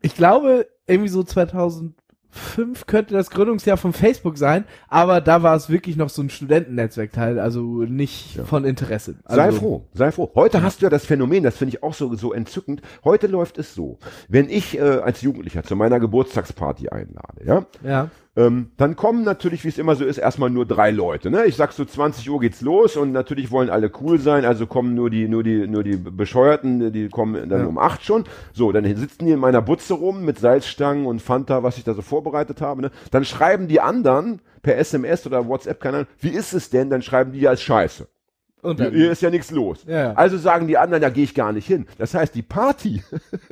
Ich 0.02 0.16
glaube, 0.16 0.68
irgendwie 0.88 1.10
so 1.10 1.24
2005 2.32 2.86
könnte 2.86 3.14
das 3.14 3.30
Gründungsjahr 3.30 3.78
von 3.78 3.94
Facebook 3.94 4.38
sein, 4.38 4.66
aber 4.88 5.22
da 5.22 5.44
war 5.44 5.56
es 5.56 5.70
wirklich 5.70 5.96
noch 5.96 6.10
so 6.10 6.22
ein 6.22 6.30
Studentennetzwerkteil, 6.30 7.40
also 7.40 7.62
nicht 7.84 8.40
von 8.46 8.66
Interesse. 8.66 9.16
Also, 9.24 9.42
Sei 9.42 9.52
froh, 9.52 9.86
sei 9.94 10.12
froh. 10.12 10.32
Heute 10.36 10.62
hast 10.62 10.82
du 10.82 10.86
ja 10.86 10.90
das 10.90 11.06
Phänomen, 11.06 11.44
das 11.44 11.58
finde 11.58 11.76
ich 11.76 11.84
auch 11.84 11.94
so, 11.94 12.14
so 12.16 12.34
entzückend. 12.34 12.82
Heute 13.04 13.28
läuft 13.28 13.58
es 13.58 13.74
so, 13.74 13.98
wenn 14.28 14.50
ich 14.50 14.78
äh, 14.78 14.82
als 14.82 15.22
Jugendlicher 15.22 15.64
zu 15.64 15.76
meiner 15.76 16.00
Geburtstagsparty 16.00 16.90
einlade, 16.90 17.44
ja, 17.46 17.66
Ja, 17.84 18.10
Ähm, 18.36 18.72
dann 18.78 18.96
kommen 18.96 19.24
natürlich, 19.24 19.64
wie 19.64 19.70
es 19.70 19.78
immer 19.78 19.96
so 19.96 20.06
ist, 20.06 20.18
erstmal 20.18 20.50
nur 20.50 20.66
drei 20.66 20.92
Leute. 20.92 21.30
Ne? 21.32 21.46
Ich 21.46 21.56
sag 21.56 21.74
so 21.74 21.84
20 21.84 22.30
Uhr 22.30 22.40
geht's 22.40 22.62
los 22.62 22.96
und 22.96 23.12
natürlich 23.12 23.52
wollen 23.52 23.70
alle 23.70 23.92
cool 24.02 24.20
sein, 24.20 24.46
also 24.46 24.68
kommen 24.68 24.94
nur 24.94 25.10
die, 25.10 25.28
nur 25.28 25.44
die, 25.44 25.68
nur 25.68 25.84
die 25.84 25.98
Bescheuerten, 25.98 26.94
die 26.94 27.10
kommen 27.10 27.50
dann 27.50 27.62
Ja. 27.62 27.66
um 27.66 27.78
acht 27.78 28.04
schon. 28.06 28.24
So, 28.54 28.72
dann 28.72 28.86
sitzen 28.96 29.26
die 29.26 29.32
in 29.32 29.40
meiner 29.40 29.62
Butze 29.62 29.96
rum 29.96 30.24
mit 30.26 30.38
Salzstangen 30.40 31.06
und 31.06 31.22
Fanta, 31.22 31.64
was 31.64 31.78
ich 31.78 31.84
da 31.84 31.94
so 31.94 32.02
vorbereitet 32.02 32.62
habe. 32.62 32.82
Ne? 32.84 32.92
Dann 33.12 33.26
schreiben 33.26 33.68
die 33.68 33.82
anderen 33.82 34.42
per 34.62 34.78
SMS 34.78 35.26
oder 35.26 35.48
WhatsApp, 35.48 35.80
keine 35.82 35.98
Ahnung, 35.98 36.10
wie 36.20 36.30
ist 36.30 36.54
es 36.54 36.70
denn? 36.70 36.90
Dann 36.90 37.02
schreiben 37.02 37.32
die 37.32 37.40
ja 37.42 37.50
als 37.50 37.62
Scheiße. 37.62 38.08
Und 38.62 38.78
Hier, 38.78 38.86
dann, 38.92 38.94
hier 38.96 39.12
ist 39.12 39.22
ja 39.22 39.30
nichts 39.30 39.52
los. 39.52 39.86
Ja, 39.88 40.00
ja. 40.00 40.14
Also 40.14 40.38
sagen 40.38 40.68
die 40.68 40.78
anderen, 40.78 41.02
da 41.02 41.10
gehe 41.10 41.24
ich 41.24 41.34
gar 41.34 41.54
nicht 41.54 41.66
hin. 41.68 41.86
Das 41.98 42.14
heißt, 42.14 42.36
die 42.36 42.42
Party, 42.42 43.02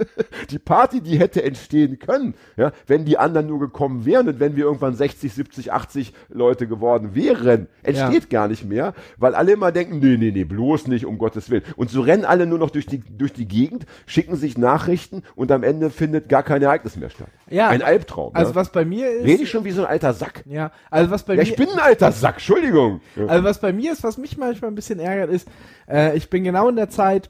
die 0.50 0.60
Party, 0.60 1.02
die 1.02 1.18
hätte 1.20 1.44
entstehen 1.44 2.00
können, 2.00 2.34
ja, 2.58 2.72
wenn 2.88 3.06
die 3.06 3.18
anderen 3.18 3.48
nur 3.48 3.60
gekommen 3.60 4.06
wären 4.06 4.28
und 4.28 4.40
wenn 4.40 4.56
wir 4.56 4.66
irgendwann 4.66 4.96
60, 4.96 5.34
70, 5.34 5.72
80 5.72 6.14
Leute 6.30 6.68
geworden 6.68 7.16
wären, 7.16 7.68
entsteht 7.84 8.30
gar 8.30 8.48
nicht 8.48 8.66
mehr, 8.66 8.94
weil 9.18 9.36
alle 9.36 9.54
immer 9.54 9.72
denken, 9.72 10.00
nee, 10.00 10.18
nee, 10.18 10.32
nee, 10.32 10.44
bloß 10.44 10.88
nicht, 10.88 11.06
um 11.06 11.18
Gottes 11.18 11.50
Willen. 11.50 11.64
Und 11.76 11.90
so 11.90 12.02
rennen 12.02 12.26
alle 12.26 12.46
nur 12.46 12.60
noch 12.60 12.70
durch 12.70 12.86
die, 12.86 13.00
durch 13.00 13.34
die 13.34 13.48
Gegend, 13.48 13.86
schicken 14.06 14.36
sich 14.36 14.58
Nachrichten 14.58 15.24
und 15.36 15.52
am 15.52 15.64
Ende 15.64 15.90
findet 15.90 16.30
gar 16.30 16.44
kein 16.44 16.62
Ereignis 16.62 16.96
mehr 16.98 17.10
statt. 17.10 17.30
Ja, 17.50 17.70
Ein 17.70 17.82
Albtraum. 17.82 18.36
also 18.36 18.52
ja. 18.52 18.56
was 18.56 18.72
bei 18.74 18.84
mir 18.84 19.10
ist, 19.10 19.26
Rede 19.26 19.44
ich 19.44 19.50
schon 19.50 19.64
wie 19.64 19.72
so 19.72 19.82
ein 19.84 19.88
alter 19.88 20.14
Sack. 20.14 20.44
ja, 20.48 20.72
also 20.92 21.12
was 21.12 21.24
bei 21.24 21.34
Ja, 21.36 21.44
mir, 21.44 21.50
ich 21.50 21.56
bin 21.56 21.70
ein 21.70 21.80
alter 21.80 22.12
Sack, 22.12 22.36
Entschuldigung. 22.36 23.00
Ja. 23.16 23.28
Also 23.28 23.44
was 23.46 23.60
bei 23.62 23.72
mir 23.72 23.94
ist, 23.94 24.04
was 24.04 24.18
mich 24.18 24.38
manchmal 24.38 24.70
ein 24.72 24.76
bisschen 24.76 24.97
ärgert, 25.00 25.30
ist, 25.30 25.48
äh, 25.90 26.16
ich 26.18 26.30
bin 26.30 26.44
genau 26.44 26.70
in 26.70 26.76
der 26.76 26.90
Zeit 26.90 27.30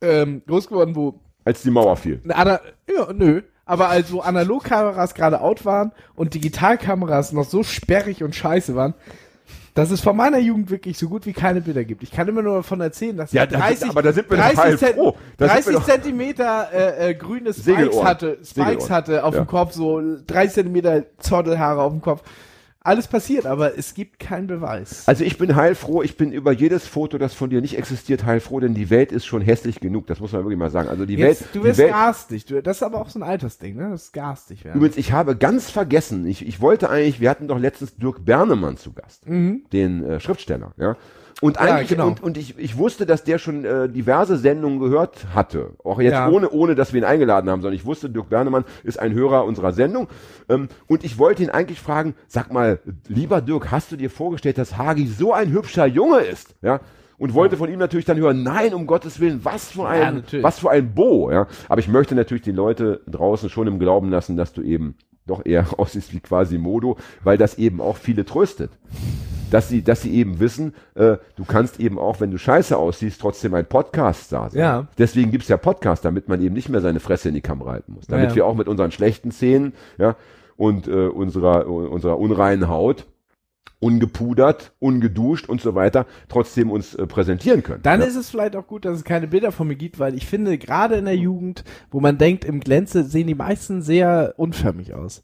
ähm, 0.00 0.42
groß 0.46 0.68
geworden, 0.68 0.94
wo 0.96 1.20
Als 1.44 1.62
die 1.62 1.70
Mauer 1.70 1.96
fiel. 1.96 2.22
Ana 2.28 2.60
ja, 2.88 3.12
nö, 3.12 3.42
aber 3.64 3.88
als 3.88 4.12
wo 4.12 4.20
Analogkameras 4.20 5.14
gerade 5.14 5.40
out 5.40 5.64
waren 5.64 5.92
und 6.14 6.34
Digitalkameras 6.34 7.32
noch 7.32 7.44
so 7.44 7.62
sperrig 7.62 8.22
und 8.22 8.34
scheiße 8.34 8.74
waren, 8.74 8.94
dass 9.74 9.90
es 9.90 10.00
von 10.00 10.16
meiner 10.16 10.38
Jugend 10.38 10.70
wirklich 10.70 10.98
so 10.98 11.08
gut 11.08 11.24
wie 11.26 11.32
keine 11.32 11.60
Bilder 11.60 11.84
gibt. 11.84 12.02
Ich 12.02 12.10
kann 12.10 12.26
immer 12.26 12.42
nur 12.42 12.56
davon 12.56 12.80
erzählen, 12.80 13.16
dass 13.16 13.30
Ja, 13.32 13.44
ich 13.44 13.50
da 13.50 13.58
30, 13.58 13.78
sind- 13.78 13.90
aber 13.90 14.02
da 14.02 14.12
sind 14.12 14.28
wir 14.30 14.36
doch 14.36 14.42
30, 14.44 14.58
heilfroh. 14.58 14.76
Cent, 14.86 14.96
wir 15.38 15.46
30 15.46 15.74
doch- 15.74 15.84
Zentimeter 15.84 16.68
äh, 16.72 17.10
äh, 17.10 17.14
grüne 17.14 17.52
Spikes 17.54 18.02
hatte, 18.02 18.38
Spikes 18.44 18.90
hatte 18.90 19.24
auf 19.24 19.34
Ja. 19.34 19.42
dem 19.42 19.46
Kopf, 19.46 19.72
so 19.74 20.00
30 20.26 20.54
Zentimeter 20.54 21.04
Zottelhaare 21.18 21.82
auf 21.82 21.92
dem 21.92 22.00
Kopf. 22.00 22.22
Alles 22.88 23.06
passiert, 23.06 23.44
aber 23.44 23.76
es 23.76 23.92
gibt 23.92 24.18
keinen 24.18 24.46
Beweis. 24.46 25.06
Also 25.06 25.22
ich 25.22 25.36
bin 25.36 25.54
heilfroh, 25.54 26.02
ich 26.02 26.16
bin 26.16 26.32
über 26.32 26.52
jedes 26.52 26.86
Foto, 26.86 27.18
das 27.18 27.34
von 27.34 27.50
dir 27.50 27.60
nicht 27.60 27.76
existiert, 27.76 28.24
heilfroh, 28.24 28.60
denn 28.60 28.72
die 28.72 28.88
Welt 28.88 29.12
ist 29.12 29.26
schon 29.26 29.42
hässlich 29.42 29.80
genug, 29.80 30.06
das 30.06 30.20
muss 30.20 30.32
man 30.32 30.42
wirklich 30.42 30.58
mal 30.58 30.70
sagen. 30.70 30.88
Also 30.88 31.04
die 31.04 31.16
Jetzt, 31.16 31.42
Welt, 31.42 31.50
du 31.52 31.64
wirst 31.64 31.78
Welt, 31.78 31.90
garstig. 31.90 32.46
Du, 32.46 32.62
das 32.62 32.78
ist 32.78 32.82
aber 32.82 33.02
auch 33.02 33.10
so 33.10 33.18
ein 33.18 33.22
Altersding, 33.22 33.76
ne? 33.76 33.90
Das 33.90 34.04
ist 34.04 34.12
garstig 34.14 34.64
werden. 34.64 34.78
übrigens, 34.78 34.96
ich 34.96 35.12
habe 35.12 35.36
ganz 35.36 35.70
vergessen, 35.70 36.26
ich, 36.26 36.46
ich 36.46 36.62
wollte 36.62 36.88
eigentlich, 36.88 37.20
wir 37.20 37.28
hatten 37.28 37.46
doch 37.46 37.58
letztens 37.58 37.94
Dirk 37.96 38.24
Bernemann 38.24 38.78
zu 38.78 38.94
Gast, 38.94 39.26
den 39.26 40.04
äh, 40.04 40.18
Schriftsteller, 40.18 40.72
ja. 40.78 40.96
Und 41.40 41.60
Mhm. 41.60 41.66
Ja, 41.66 41.74
eigentlich, 41.76 41.88
genau. 41.90 42.08
und, 42.08 42.22
und 42.22 42.36
ich, 42.36 42.58
ich 42.58 42.76
wusste, 42.78 43.06
dass 43.06 43.22
der 43.22 43.38
schon 43.38 43.64
äh, 43.64 43.88
diverse 43.88 44.36
Sendungen 44.36 44.80
gehört 44.80 45.26
hatte. 45.34 45.70
Auch 45.84 46.00
jetzt 46.00 46.12
Ja. 46.14 46.28
ohne, 46.28 46.50
ohne, 46.50 46.74
dass 46.74 46.92
wir 46.92 47.00
ihn 47.00 47.04
eingeladen 47.04 47.48
haben, 47.48 47.62
sondern 47.62 47.76
ich 47.76 47.84
wusste, 47.86 48.10
Dirk 48.10 48.28
Bernemann 48.28 48.64
ist 48.82 48.98
ein 48.98 49.12
Hörer 49.14 49.44
unserer 49.44 49.72
Sendung. 49.72 50.08
Ähm, 50.48 50.68
und 50.88 51.04
ich 51.04 51.16
wollte 51.18 51.42
ihn 51.44 51.50
eigentlich 51.50 51.80
fragen, 51.80 52.14
sag 52.26 52.52
mal, 52.52 52.80
lieber 53.06 53.40
Dirk, 53.40 53.70
hast 53.70 53.92
du 53.92 53.96
dir 53.96 54.10
vorgestellt, 54.10 54.58
dass 54.58 54.76
Hagi 54.76 55.06
so 55.06 55.32
ein 55.32 55.52
hübscher 55.52 55.86
Junge 55.86 56.18
ist? 56.20 56.56
Ja. 56.60 56.80
Und 57.18 57.34
wollte 57.34 57.56
von 57.56 57.68
ihm 57.70 57.78
natürlich 57.80 58.04
dann 58.06 58.16
hören, 58.18 58.42
nein, 58.44 58.74
um 58.74 58.86
Gottes 58.86 59.18
Willen, 59.18 59.40
was 59.44 59.72
für 59.72 59.88
ein, 59.88 60.14
natürlich. 60.16 60.44
was 60.44 60.60
für 60.60 60.70
ein 60.70 60.94
Bo, 60.94 61.30
ja. 61.32 61.46
Aber 61.68 61.80
ich 61.80 61.88
möchte 61.88 62.14
natürlich 62.14 62.42
die 62.44 62.52
Leute 62.52 63.00
draußen 63.08 63.48
schon 63.50 63.66
im 63.66 63.78
Glauben 63.80 64.08
lassen, 64.10 64.36
dass 64.36 64.52
du 64.52 64.62
eben 64.62 64.96
doch 65.28 65.46
eher 65.46 65.66
aussiehst 65.78 66.12
wie 66.12 66.20
quasi 66.20 66.58
Modo, 66.58 66.96
weil 67.22 67.38
das 67.38 67.56
eben 67.58 67.80
auch 67.80 67.96
viele 67.96 68.24
tröstet 68.24 68.70
dass 69.50 69.68
sie, 69.68 69.82
dass 69.82 70.02
sie 70.02 70.14
eben 70.14 70.40
wissen, 70.40 70.74
äh, 70.94 71.16
du 71.36 71.44
kannst 71.46 71.80
eben 71.80 71.98
auch, 71.98 72.20
wenn 72.20 72.30
du 72.30 72.36
scheiße 72.36 72.76
aussiehst, 72.76 73.18
trotzdem 73.20 73.54
ein 73.54 73.64
Podcast-Star 73.66 74.50
sein. 74.50 74.60
Ja. 74.60 74.86
Deswegen 74.98 75.30
gibt's 75.30 75.48
ja 75.48 75.56
Podcast, 75.56 76.04
damit 76.04 76.28
man 76.28 76.42
eben 76.42 76.54
nicht 76.54 76.68
mehr 76.68 76.80
seine 76.82 77.00
Fresse 77.00 77.28
in 77.28 77.34
die 77.34 77.40
Kamera 77.40 77.72
halten 77.72 77.94
muss. 77.94 78.06
Damit 78.06 78.28
Ja. 78.30 78.36
wir 78.36 78.46
auch 78.46 78.54
mit 78.54 78.68
unseren 78.68 78.90
schlechten 78.90 79.30
Szenen, 79.32 79.72
ja, 79.96 80.16
und 80.56 80.86
äh, 80.88 81.06
unserer, 81.06 81.66
unserer 81.66 82.18
unreinen 82.18 82.68
Haut, 82.68 83.06
ungepudert, 83.80 84.72
ungeduscht 84.78 85.48
und 85.48 85.60
so 85.60 85.74
weiter, 85.74 86.06
trotzdem 86.28 86.70
uns 86.70 86.94
äh, 86.94 87.06
präsentieren 87.06 87.62
können. 87.62 87.82
Dann 87.82 88.00
ja. 88.00 88.06
ist 88.06 88.16
es 88.16 88.30
vielleicht 88.30 88.56
auch 88.56 88.66
gut, 88.66 88.84
dass 88.84 88.96
es 88.96 89.04
keine 89.04 89.28
Bilder 89.28 89.52
von 89.52 89.68
mir 89.68 89.76
gibt, 89.76 89.98
weil 89.98 90.14
ich 90.14 90.26
finde, 90.26 90.58
gerade 90.58 90.96
in 90.96 91.04
der 91.04 91.16
Jugend, 91.16 91.64
wo 91.90 92.00
man 92.00 92.18
denkt, 92.18 92.44
im 92.44 92.60
Glänze 92.60 93.04
sehen 93.04 93.26
die 93.26 93.34
meisten 93.34 93.82
sehr 93.82 94.34
unförmig 94.36 94.94
aus. 94.94 95.22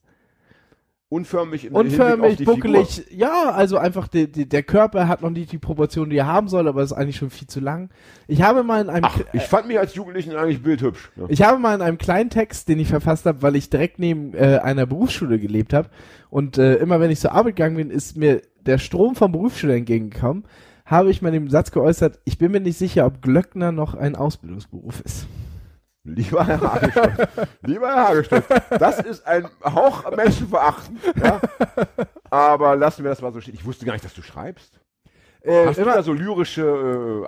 Unförmig, 1.15 1.71
auf 1.71 1.79
Unförmig, 1.79 2.37
die 2.37 2.45
buckelig, 2.45 3.07
ja, 3.11 3.51
also 3.51 3.79
einfach 3.79 4.09
die, 4.09 4.31
die, 4.31 4.49
der 4.49 4.65
Körper 4.65 5.07
hat 5.07 5.23
noch 5.23 5.31
nicht 5.31 5.53
die 5.53 5.59
Proportion, 5.59 6.11
die 6.11 6.17
er 6.17 6.27
haben 6.27 6.49
soll, 6.49 6.67
aber 6.67 6.83
ist 6.83 6.93
eigentlich 6.93 7.17
schon 7.17 7.31
viel 7.31 7.47
zu 7.47 7.61
lang. 7.61 7.91
Ich 8.27 8.43
habe 8.43 8.65
mal 8.65 8.83
in 8.83 8.91
einem, 8.91 9.05
Ach, 9.05 9.21
ich 9.33 9.43
fand 9.43 9.69
mich 9.69 9.79
als 9.79 9.95
Jugendlichen 9.95 10.35
eigentlich 10.35 10.63
bildhübsch. 10.63 11.13
Ja. 11.17 11.25
ich 11.29 11.43
habe 11.43 11.59
mal 11.59 11.75
in 11.75 11.83
einem 11.83 11.99
kleinen 11.99 12.31
Text, 12.31 12.69
den 12.69 12.81
ich 12.81 12.89
verfasst 12.89 13.27
habe, 13.27 13.43
weil 13.43 13.55
ich 13.55 13.71
direkt 13.71 13.99
neben 13.99 14.35
äh, 14.35 14.59
einer 14.63 14.87
Berufsschule 14.87 15.39
gelebt 15.39 15.73
habe 15.73 15.89
und 16.31 16.59
äh, 16.59 16.75
immer 16.77 16.99
wenn 16.99 17.13
ich 17.13 17.21
zur 17.21 17.33
Arbeit 17.33 17.57
gegangen 17.57 17.77
bin, 17.77 17.91
ist 17.91 18.17
mir 18.17 18.43
der 18.67 18.79
Strom 18.79 19.15
vom 19.15 19.31
Berufsschule 19.31 19.77
entgegengekommen, 19.77 20.45
habe 20.85 21.11
ich 21.11 21.23
mal 21.23 21.31
den 21.31 21.49
Satz 21.49 21.71
geäußert, 21.71 22.19
ich 22.25 22.39
bin 22.39 22.51
mir 22.51 22.61
nicht 22.61 22.79
sicher, 22.79 23.07
ob 23.07 23.23
Glöckner 23.23 23.71
noch 23.71 23.95
ein 23.95 24.17
Ausbildungsberuf 24.17 25.01
ist. 25.03 25.27
Lieber 26.05 26.47
Herr 26.47 26.61
Hagestolz, 26.61 27.29
lieber 27.63 27.87
Herr 27.89 28.09
Hagestolz, 28.09 28.45
das 28.79 28.99
ist 29.01 29.27
ein 29.27 29.47
Hauch 29.65 30.15
Menschenverachten. 30.15 30.99
Ja? 31.23 31.41
Aber 32.31 32.77
lassen 32.77 33.05
wir 33.05 33.09
das 33.11 33.23
mal 33.23 33.33
so 33.33 33.41
stehen. 33.41 33.55
Ich 33.55 33.65
wusste 33.65 33.87
gar 33.87 33.95
nicht, 33.95 34.05
dass 34.05 34.13
du 34.15 34.21
schreibst. 34.23 34.81
Äh, 35.41 35.67
Hast 35.67 35.79
du 35.79 35.85
da 35.85 36.03
so 36.03 36.15
lyrische, 36.15 36.63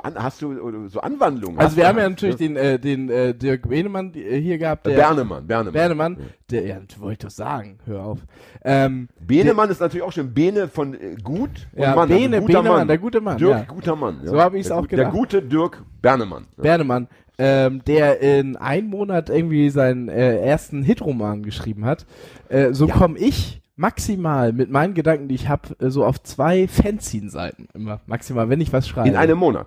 äh, 0.03 0.07
an, 0.07 0.15
hast 0.23 0.41
du 0.41 0.89
so 0.89 1.01
Anwandlungen? 1.01 1.59
Also 1.59 1.77
wir 1.77 1.87
haben 1.87 1.99
ja 1.99 2.09
natürlich 2.09 2.37
den, 2.37 2.57
äh, 2.57 2.79
den 2.79 3.11
äh, 3.11 3.35
Dirk 3.35 3.69
Benemann 3.69 4.15
äh, 4.15 4.41
hier 4.41 4.57
gehabt, 4.57 4.87
der 4.87 4.95
Bernemann, 4.97 5.47
Bernemann. 5.47 5.73
Bernemann, 5.75 6.17
der, 6.51 6.67
ja, 6.67 6.79
wollte 6.99 7.13
ich 7.13 7.19
doch 7.19 7.31
sagen, 7.31 7.79
hör 7.85 8.05
auf. 8.05 8.19
Ähm, 8.65 9.09
Benemann 9.21 9.69
ist 9.69 9.81
natürlich 9.81 10.03
auch 10.03 10.13
schon 10.13 10.33
Bene 10.33 10.67
von 10.69 10.95
äh, 10.95 11.17
gut 11.23 11.69
und 11.75 11.83
Ja, 11.83 11.95
Mann. 11.95 12.09
Bene, 12.09 12.41
guter 12.41 12.53
Benemann, 12.61 12.79
Mann. 12.79 12.89
der 12.89 12.99
gute 12.99 13.21
Mann, 13.21 13.37
Dirk, 13.37 13.51
ja. 13.51 13.65
guter 13.65 13.97
Mann. 13.97 14.21
Ja. 14.25 14.31
So 14.31 14.41
habe 14.41 14.59
ich's 14.59 14.69
Der 14.69 14.77
auch 14.79 14.83
gu- 14.83 14.87
Der 14.89 14.99
gedacht. 14.99 15.13
gute 15.15 15.43
Dirk 15.43 15.83
Bernemann. 16.01 16.47
Ja. 16.57 16.63
Bernemann, 16.63 17.09
ähm, 17.39 17.83
der 17.87 18.21
in 18.21 18.57
einem 18.57 18.89
Monat 18.89 19.29
irgendwie 19.31 19.71
seinen 19.71 20.09
äh, 20.09 20.39
ersten 20.39 20.83
Hitroman 20.83 21.43
geschrieben 21.43 21.85
hat. 21.85 22.07
Äh, 22.49 22.73
so 22.73 22.87
komme 22.89 23.19
ich 23.19 23.61
maximal 23.77 24.53
mit 24.53 24.71
meinen 24.71 24.95
Gedanken, 24.95 25.29
die 25.29 25.35
ich 25.35 25.49
habe, 25.49 25.77
äh, 25.81 25.91
so 25.91 26.05
auf 26.05 26.23
zwei 26.23 26.67
Fanzine-Seiten 26.67 27.69
immer. 27.75 28.01
Maximal, 28.07 28.49
wenn 28.49 28.61
ich 28.61 28.73
was 28.73 28.89
schreibe. 28.89 29.09
In 29.09 29.17
einem 29.17 29.39
Monat. 29.39 29.67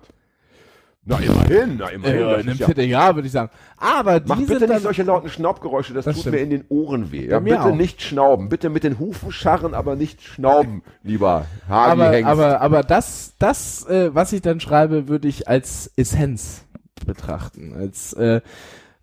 Na 1.02 1.16
immerhin, 1.18 1.76
na 1.78 1.88
immerhin. 1.88 2.16
äh, 2.16 2.20
in 2.20 2.28
einem 2.48 2.56
ja- 2.58 2.66
Vierteljahr, 2.66 3.14
würde 3.14 3.26
ich 3.26 3.32
sagen. 3.32 3.50
Aber 3.78 4.20
die 4.20 4.28
Mach 4.28 4.36
bitte 4.38 4.68
nicht 4.68 4.82
solche 4.82 5.02
lauten 5.02 5.30
Schnaubgeräusche, 5.30 5.94
das, 5.94 6.04
Das 6.04 6.14
tut 6.14 6.20
stimmt. 6.22 6.36
mir 6.36 6.42
in 6.42 6.50
den 6.50 6.64
Ohren 6.68 7.10
weh. 7.10 7.26
Ja, 7.26 7.40
bitte 7.40 7.62
auch. 7.62 7.74
nicht 7.74 8.02
schnauben, 8.02 8.50
bitte 8.50 8.68
mit 8.68 8.84
den 8.84 8.98
Hufen 8.98 9.32
scharren, 9.32 9.72
aber 9.72 9.96
nicht 9.96 10.20
schnauben, 10.22 10.82
lieber 11.02 11.46
Hagi 11.68 11.90
aber, 11.92 12.10
Hengst. 12.10 12.28
aber, 12.30 12.60
aber 12.60 12.82
das, 12.82 13.34
das, 13.38 13.86
äh, 13.88 14.14
was 14.14 14.32
ich 14.34 14.42
dann 14.42 14.60
schreibe, 14.60 15.08
würde 15.08 15.26
ich 15.26 15.48
als 15.48 15.90
Essenz 15.96 16.66
betrachten. 17.06 17.74
Als 17.74 18.12
äh, 18.14 18.40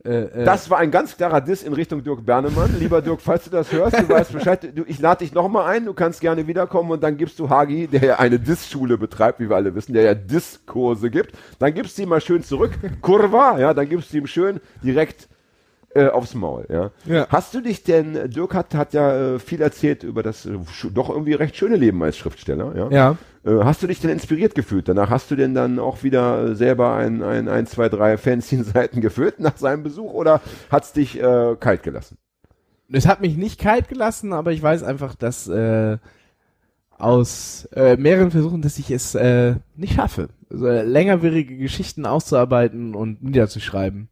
äh, 0.08 0.42
äh, 0.42 0.46
das 0.46 0.70
war 0.70 0.78
ein 0.78 0.92
ganz 0.92 1.18
klarer 1.18 1.42
Diss 1.42 1.64
in 1.64 1.74
Richtung 1.74 2.04
Dirk 2.04 2.26
Bernemann. 2.26 2.76
Lieber 2.80 3.02
Dirk, 3.02 3.20
falls 3.22 3.44
du 3.44 3.50
das 3.50 3.72
hörst, 3.72 4.00
du 4.00 4.08
weißt 4.08 4.32
Bescheid, 4.32 4.72
du, 4.74 4.84
ich 4.88 5.00
lade 5.00 5.20
dich 5.20 5.34
nochmal 5.34 5.66
ein, 5.68 5.86
du 5.86 5.94
kannst 5.94 6.22
gerne 6.22 6.48
wiederkommen 6.48 6.92
und 6.92 7.04
dann 7.04 7.18
gibst 7.18 7.40
du 7.40 7.50
Hagi, 7.50 7.88
der 7.88 8.04
ja 8.04 8.20
eine 8.20 8.40
Diss-Schule 8.40 8.98
betreibt, 8.98 9.40
wie 9.40 9.50
wir 9.50 9.56
alle 9.56 9.76
wissen, 9.76 9.94
der 9.94 10.04
ja 10.04 10.14
Diss-Kurse 10.14 11.10
gibt, 11.10 11.36
dann 11.60 11.74
gibst 11.74 11.98
du 11.98 12.04
ihm 12.04 12.10
mal 12.10 12.22
schön 12.22 12.44
zurück, 12.44 12.72
Kurva, 13.02 13.60
ja, 13.60 13.74
dann 13.74 13.90
gibst 13.90 14.14
du 14.14 14.18
ihm 14.18 14.28
schön 14.28 14.62
direkt 14.82 15.28
äh, 15.98 16.10
aufs 16.10 16.36
Maul, 16.36 16.66
ja. 16.70 16.92
Ja. 17.06 17.28
Hast 17.30 17.54
du 17.54 17.62
dich 17.62 17.84
denn, 17.84 18.30
Dirk 18.30 18.54
hat, 18.54 18.76
hat 18.76 18.94
ja 18.94 19.36
äh, 19.36 19.40
viel 19.40 19.62
erzählt 19.62 20.04
über 20.04 20.22
das 20.22 20.46
äh, 20.46 20.58
doch 20.94 21.10
irgendwie 21.10 21.34
recht 21.34 21.56
schöne 21.56 21.76
Leben 21.76 22.02
als 22.04 22.18
Schriftsteller, 22.18 22.76
ja. 22.76 22.90
ja. 22.92 23.18
Äh, 23.44 23.64
hast 23.64 23.82
du 23.82 23.88
dich 23.88 24.00
denn 24.00 24.12
inspiriert 24.12 24.54
gefühlt? 24.54 24.88
Danach 24.88 25.10
hast 25.10 25.32
du 25.32 25.36
denn 25.36 25.56
dann 25.56 25.80
auch 25.80 26.04
wieder 26.04 26.56
selber 26.56 26.96
ein, 26.96 27.24
ein, 27.24 27.50
ein 27.50 27.66
zwei, 27.66 27.90
drei 27.90 28.18
Fanzine-Seiten 28.18 29.02
gefüllt 29.02 29.40
nach 29.40 29.58
seinem 29.58 29.84
Besuch 29.84 30.14
oder 30.14 30.42
hat's 30.70 30.94
dich 30.94 31.20
äh, 31.20 31.56
kalt 31.60 31.84
gelassen? 31.84 32.18
Es 32.92 33.08
hat 33.08 33.22
mich 33.22 33.36
nicht 33.36 33.60
kalt 33.60 33.90
gelassen, 33.90 34.34
aber 34.34 34.52
ich 34.52 34.62
weiß 34.62 34.84
einfach, 34.84 35.16
dass 35.16 35.48
äh, 35.48 35.98
aus 36.98 37.68
äh, 37.74 37.98
mehreren 37.98 38.32
Versuchen, 38.32 38.62
dass 38.62 38.80
ich 38.80 38.92
es 38.92 39.16
äh, 39.16 39.56
nicht 39.76 39.96
schaffe, 39.96 40.30
so 40.50 40.68
längerwierige 40.68 41.58
Geschichten 41.58 42.06
auszuarbeiten 42.06 42.96
und 42.96 43.24
niederzuschreiben. 43.24 44.10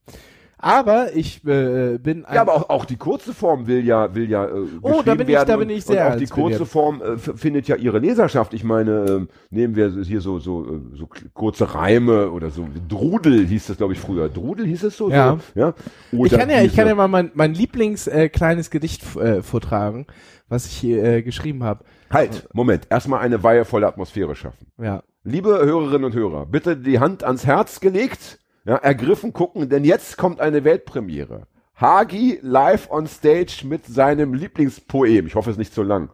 Aber 0.65 1.13
ich 1.15 1.45
äh, 1.45 1.99
bin 1.99 2.25
ein 2.25 2.33
Ja, 2.33 2.41
aber 2.41 2.55
auch, 2.55 2.69
auch 2.69 2.85
die 2.85 2.95
kurze 2.97 3.35
Form 3.35 3.67
will 3.67 3.85
ja, 3.85 4.15
will 4.15 4.27
ja. 4.27 4.45
Äh, 4.47 4.51
Oh, 4.81 5.03
da 5.05 5.13
bin 5.13 5.29
ich- 5.29 5.35
da 5.35 5.57
bin 5.57 5.69
ich 5.69 5.85
sehr 5.85 6.07
Und 6.07 6.13
auch 6.13 6.17
die 6.17 6.25
kurze. 6.25 6.65
Form 6.65 7.03
äh, 7.03 7.17
findet 7.19 7.67
ja 7.67 7.75
ihre 7.75 7.99
Leserschaft. 7.99 8.51
Ich 8.55 8.63
meine, 8.63 9.05
ähm, 9.07 9.29
nehmen 9.51 9.75
wir 9.75 9.91
hier 10.03 10.21
so 10.21 10.39
so 10.39 10.65
äh, 10.65 10.79
so 10.97 11.07
kurze 11.35 11.75
Reime 11.75 12.31
oder 12.31 12.49
so. 12.49 12.67
Drudel 12.89 13.45
hieß 13.45 13.67
das, 13.67 13.77
glaube 13.77 13.93
ich, 13.93 13.99
früher. 13.99 14.27
Drudel 14.27 14.65
hieß 14.65 14.85
es 14.85 14.97
so. 14.97 15.11
Ja. 15.11 15.37
So, 15.53 15.59
ja. 15.59 15.73
ich 16.11 16.17
Oder 16.19 16.37
kann 16.39 16.49
ja, 16.49 16.63
ich 16.63 16.75
kann 16.75 16.87
ja 16.87 16.95
mal 16.95 17.07
mein, 17.09 17.29
mein 17.35 17.53
Lieblings 17.53 18.07
äh, 18.07 18.27
kleines 18.29 18.71
Gedicht 18.71 19.03
äh, 19.17 19.43
vortragen, 19.43 20.07
was 20.49 20.65
ich 20.65 20.71
hier 20.73 21.03
äh, 21.03 21.21
geschrieben 21.21 21.63
habe. 21.63 21.83
Halt, 22.09 22.49
Moment. 22.53 22.87
Erstmal 22.89 23.19
eine 23.19 23.43
weihevolle 23.43 23.85
Atmosphäre 23.85 24.35
schaffen. 24.35 24.65
Ja. 24.81 25.03
Liebe 25.23 25.49
Hörerinnen 25.49 26.05
und 26.05 26.15
Hörer, 26.15 26.47
bitte 26.47 26.75
die 26.75 26.99
Hand 26.99 27.23
ans 27.23 27.45
Herz 27.45 27.79
gelegt, 27.79 28.39
ja, 28.65 28.75
ergriffen 28.77 29.31
gucken, 29.31 29.69
denn 29.69 29.83
jetzt 29.83 30.17
kommt 30.17 30.39
eine 30.39 30.63
Weltpremiere. 30.63 31.47
Hagi 31.75 32.39
live 32.41 32.89
on 32.89 33.05
stage 33.07 33.63
mit 33.63 33.85
seinem 33.85 34.33
Lieblingspoem. 34.33 35.27
Ich 35.27 35.35
hoffe, 35.35 35.51
es 35.51 35.55
ist 35.55 35.59
nicht 35.59 35.73
zu 35.73 35.83
lang. 35.83 36.09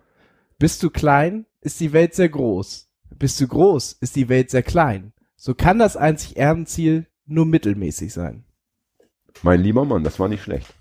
Bist 0.60 0.84
du 0.84 0.90
klein, 0.90 1.46
ist 1.62 1.80
die 1.80 1.94
Welt 1.94 2.14
sehr 2.14 2.30
groß. 2.30 2.90
Bist 3.12 3.40
du 3.40 3.48
groß, 3.48 3.94
ist 3.94 4.16
die 4.16 4.30
Welt 4.30 4.50
sehr 4.50 4.64
klein. 4.64 5.14
So 5.36 5.54
kann 5.54 5.80
das 5.80 5.98
einzig 5.98 6.38
Erdenziel 6.38 7.08
nur 7.26 7.46
mittelmäßig 7.46 8.14
sein. 8.14 8.44
Mein 9.44 9.62
lieber 9.62 9.86
Mann, 9.86 10.04
das 10.04 10.20
war 10.20 10.28
nicht 10.28 10.44
schlecht. 10.44 10.74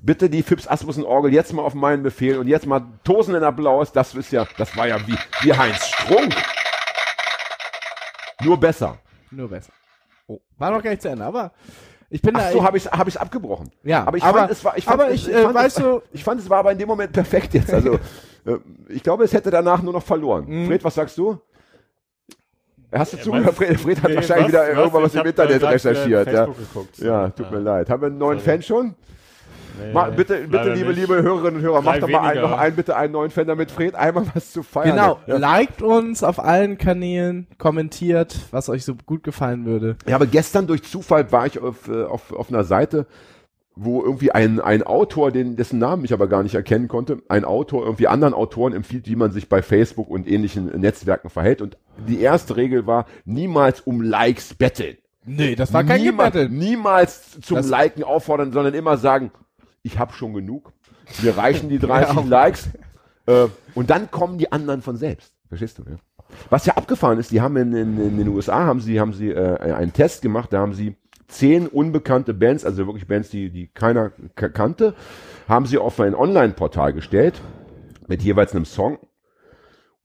Bitte 0.00 0.28
die 0.28 0.42
Fips 0.42 0.66
Asmussen 0.66 1.04
Orgel 1.04 1.32
jetzt 1.32 1.52
mal 1.52 1.62
auf 1.62 1.74
meinen 1.74 2.02
Befehl 2.02 2.38
und 2.38 2.48
jetzt 2.48 2.66
mal 2.66 2.82
tosenden 3.04 3.44
Applaus. 3.44 3.92
Das 3.92 4.14
ist 4.14 4.32
ja, 4.32 4.46
das 4.58 4.76
war 4.76 4.88
ja 4.88 5.06
wie, 5.06 5.16
wie 5.40 5.52
Heinz 5.54 5.86
Strunk. 5.86 6.34
Nur 8.42 8.58
besser. 8.58 8.98
Nur 9.30 9.48
besser. 9.48 9.72
Oh, 10.26 10.40
war 10.58 10.70
noch 10.70 10.82
gar 10.82 10.90
nicht 10.90 11.02
zu 11.02 11.08
Ende, 11.08 11.24
aber 11.24 11.52
ich 12.10 12.22
bin 12.22 12.34
Ach 12.36 12.40
da. 12.40 12.52
so, 12.52 12.64
habe 12.64 12.76
ich 12.78 12.86
hab 12.86 13.06
ich's 13.08 13.16
abgebrochen. 13.16 13.70
Ja, 13.82 14.04
aber 14.06 14.16
ich 14.16 14.22
aber- 14.22 14.38
fand, 14.40 14.50
es 14.52 14.64
war, 14.64 14.76
ich 14.78 14.84
fand, 14.84 15.00
aber 15.00 15.10
es, 15.10 15.26
ich, 15.26 15.32
äh, 15.34 15.42
fand, 15.42 15.54
weißt 15.54 15.78
es, 15.78 15.82
du- 15.84 16.02
ich 16.12 16.24
fand, 16.24 16.40
es 16.40 16.48
war 16.48 16.58
aber 16.58 16.72
in 16.72 16.78
dem 16.78 16.88
Moment 16.88 17.12
perfekt 17.12 17.54
jetzt. 17.54 17.72
Also, 17.72 17.94
äh, 18.46 18.56
ich 18.88 19.02
glaube, 19.02 19.24
es 19.24 19.32
hätte 19.32 19.50
danach 19.50 19.82
nur 19.82 19.92
noch 19.92 20.02
verloren. 20.02 20.44
Mhm. 20.46 20.66
Fred, 20.66 20.84
was 20.84 20.94
sagst 20.94 21.18
du? 21.18 21.38
Hast 22.92 23.12
du 23.12 23.16
Ja, 23.16 23.22
zugehört? 23.24 23.54
Fred, 23.56 23.80
Fred 23.80 24.00
hat 24.02 24.08
Nee, 24.10 24.16
wahrscheinlich 24.16 24.44
was- 24.46 24.52
wieder 24.52 24.60
was? 24.62 24.78
irgendwas 24.78 25.02
was 25.02 25.14
Ich 25.14 25.20
im 25.20 25.26
Internet 25.26 25.62
äh, 25.62 25.66
recherchiert. 25.66 26.26
Ja, 26.32 26.48
ja, 26.98 27.28
tut 27.30 27.50
mir 27.50 27.58
leid. 27.58 27.90
Haben 27.90 28.02
wir 28.02 28.06
einen 28.06 28.18
neuen 28.18 28.38
Sorry. 28.38 28.50
Fan 28.52 28.62
schon? 28.62 28.94
Nee, 29.80 29.92
Ma, 29.92 30.08
bitte, 30.10 30.46
bitte 30.48 30.72
liebe, 30.74 30.88
nicht. 30.90 31.00
liebe 31.00 31.22
Hörerinnen 31.22 31.56
und 31.56 31.62
Hörer, 31.62 31.82
Drei 31.82 31.84
macht 31.92 32.02
doch 32.02 32.08
mal 32.08 32.20
ein, 32.20 32.40
noch 32.40 32.58
ein, 32.58 32.76
bitte 32.76 32.96
einen 32.96 33.12
neuen 33.12 33.30
Fan, 33.30 33.46
damit 33.46 33.70
Fred 33.70 33.94
einmal 33.94 34.24
was 34.34 34.52
zu 34.52 34.62
feiern 34.62 34.96
Genau. 34.96 35.18
Ja. 35.26 35.36
liked 35.38 35.82
uns 35.82 36.22
auf 36.22 36.38
allen 36.38 36.78
Kanälen, 36.78 37.46
kommentiert, 37.58 38.36
was 38.50 38.68
euch 38.68 38.84
so 38.84 38.94
gut 39.06 39.22
gefallen 39.24 39.64
würde. 39.66 39.96
Ja, 40.06 40.16
aber 40.16 40.26
gestern 40.26 40.66
durch 40.66 40.82
Zufall 40.84 41.30
war 41.32 41.46
ich 41.46 41.58
auf, 41.60 41.88
äh, 41.88 42.04
auf, 42.04 42.32
auf 42.32 42.48
einer 42.50 42.64
Seite, 42.64 43.06
wo 43.76 44.02
irgendwie 44.04 44.30
ein, 44.30 44.60
ein 44.60 44.84
Autor, 44.84 45.32
den, 45.32 45.56
dessen 45.56 45.80
Namen 45.80 46.04
ich 46.04 46.12
aber 46.12 46.28
gar 46.28 46.44
nicht 46.44 46.54
erkennen 46.54 46.86
konnte, 46.86 47.18
ein 47.28 47.44
Autor 47.44 47.84
irgendwie 47.84 48.06
anderen 48.06 48.32
Autoren 48.32 48.72
empfiehlt, 48.72 49.08
wie 49.08 49.16
man 49.16 49.32
sich 49.32 49.48
bei 49.48 49.62
Facebook 49.62 50.08
und 50.08 50.28
ähnlichen 50.30 50.66
Netzwerken 50.80 51.28
verhält. 51.28 51.60
Und 51.60 51.76
die 52.06 52.20
erste 52.20 52.56
Regel 52.56 52.86
war, 52.86 53.06
niemals 53.24 53.80
um 53.80 54.00
Likes 54.00 54.54
betteln. 54.54 54.96
Nee, 55.26 55.56
das 55.56 55.72
war 55.72 55.82
kein 55.82 56.02
Niema- 56.02 56.26
Gebettel. 56.26 56.50
Niemals 56.50 57.40
zum 57.40 57.56
Das- 57.56 57.68
Liken 57.68 58.04
auffordern, 58.04 58.52
sondern 58.52 58.74
immer 58.74 58.96
sagen, 58.96 59.32
ich 59.84 59.98
habe 59.98 60.12
schon 60.12 60.34
genug. 60.34 60.72
Mir 61.22 61.36
reichen 61.36 61.68
die 61.68 61.78
30 61.80 62.24
Likes. 62.24 62.68
Äh, 63.26 63.46
und 63.74 63.90
dann 63.90 64.10
kommen 64.10 64.38
die 64.38 64.50
anderen 64.50 64.82
von 64.82 64.96
selbst. 64.96 65.32
Verstehst 65.48 65.78
du? 65.78 65.82
Ja? 65.82 65.96
Was 66.50 66.66
ja 66.66 66.74
abgefahren 66.74 67.18
ist, 67.18 67.30
die 67.30 67.40
haben 67.40 67.56
in, 67.56 67.72
in, 67.72 68.00
in 68.00 68.16
den 68.18 68.28
USA 68.28 68.64
haben 68.64 68.80
sie, 68.80 68.98
haben 68.98 69.12
sie 69.12 69.30
äh, 69.30 69.72
einen 69.72 69.92
Test 69.92 70.22
gemacht, 70.22 70.52
da 70.52 70.58
haben 70.58 70.74
sie 70.74 70.96
zehn 71.28 71.68
unbekannte 71.68 72.34
Bands, 72.34 72.64
also 72.64 72.86
wirklich 72.86 73.06
Bands, 73.06 73.30
die, 73.30 73.50
die 73.50 73.68
keiner 73.68 74.10
kannte, 74.34 74.94
haben 75.48 75.66
sie 75.66 75.78
auf 75.78 76.00
ein 76.00 76.14
Online-Portal 76.14 76.92
gestellt 76.92 77.40
mit 78.08 78.22
jeweils 78.22 78.54
einem 78.54 78.64
Song 78.64 78.98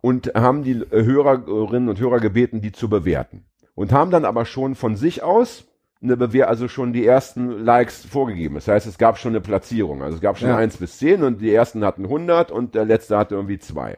und 0.01 0.33
haben 0.35 0.63
die 0.63 0.75
Hörerinnen 0.89 1.89
und 1.89 1.99
Hörer 1.99 2.19
gebeten, 2.19 2.61
die 2.61 2.71
zu 2.71 2.89
bewerten. 2.89 3.45
Und 3.75 3.91
haben 3.91 4.11
dann 4.11 4.25
aber 4.25 4.45
schon 4.45 4.75
von 4.75 4.95
sich 4.95 5.23
aus 5.23 5.65
eine 6.01 6.15
Bewehr, 6.15 6.47
also 6.49 6.67
schon 6.67 6.93
die 6.93 7.05
ersten 7.05 7.63
Likes 7.65 8.05
vorgegeben. 8.05 8.55
Das 8.55 8.67
heißt, 8.67 8.87
es 8.87 8.97
gab 8.97 9.17
schon 9.17 9.31
eine 9.33 9.41
Platzierung. 9.41 10.01
Also 10.01 10.15
es 10.15 10.21
gab 10.21 10.37
schon 10.37 10.49
Ja. 10.49 10.57
eins 10.57 10.77
bis 10.77 10.97
zehn 10.97 11.23
und 11.23 11.41
die 11.41 11.53
ersten 11.53 11.83
hatten 11.83 12.05
100 12.07 12.51
und 12.51 12.73
der 12.75 12.85
letzte 12.85 13.17
hatte 13.17 13.35
irgendwie 13.35 13.59
zwei. 13.59 13.97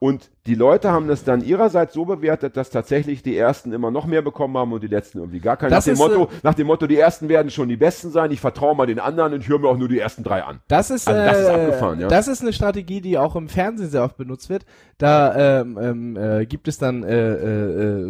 Und 0.00 0.30
die 0.46 0.54
Leute 0.54 0.90
haben 0.90 1.08
das 1.08 1.24
dann 1.24 1.42
ihrerseits 1.42 1.94
so 1.94 2.04
bewertet, 2.04 2.58
dass 2.58 2.68
tatsächlich 2.68 3.22
die 3.22 3.38
ersten 3.38 3.72
immer 3.72 3.90
noch 3.90 4.04
mehr 4.04 4.20
bekommen 4.20 4.54
haben 4.58 4.72
und 4.72 4.82
die 4.82 4.88
letzten 4.88 5.18
irgendwie 5.18 5.40
gar 5.40 5.56
keinen. 5.56 5.70
Nach 5.70 5.78
Das 5.78 5.86
dem, 5.86 5.94
ist, 5.94 5.98
Motto, 5.98 6.24
äh, 6.24 6.28
nach 6.42 6.52
dem 6.52 6.66
Motto, 6.66 6.86
die 6.86 6.98
ersten 6.98 7.30
werden 7.30 7.50
schon 7.50 7.70
die 7.70 7.76
besten 7.78 8.10
sein, 8.10 8.30
ich 8.30 8.40
vertraue 8.40 8.76
mal 8.76 8.86
den 8.86 8.98
anderen 8.98 9.32
und 9.32 9.48
höre 9.48 9.58
mir 9.60 9.68
auch 9.68 9.78
nur 9.78 9.88
die 9.88 9.98
ersten 9.98 10.22
drei 10.22 10.42
an. 10.42 10.60
Das 10.68 10.90
ist, 10.90 11.08
Also 11.08 11.18
äh, 11.18 11.24
das 11.24 11.40
ist 11.40 11.48
abgefahren, 11.48 12.00
ja. 12.00 12.08
das 12.08 12.28
ist 12.28 12.42
eine 12.42 12.52
Strategie, 12.52 13.00
die 13.00 13.16
auch 13.16 13.34
im 13.34 13.48
Fernsehen 13.48 13.88
sehr 13.88 14.04
oft 14.04 14.18
benutzt 14.18 14.50
wird. 14.50 14.66
Da 14.98 15.60
ähm, 15.62 15.78
ähm, 15.80 16.16
äh, 16.18 16.44
gibt 16.44 16.68
es 16.68 16.76
dann 16.76 17.02
äh, 17.02 17.32
äh, 17.32 17.38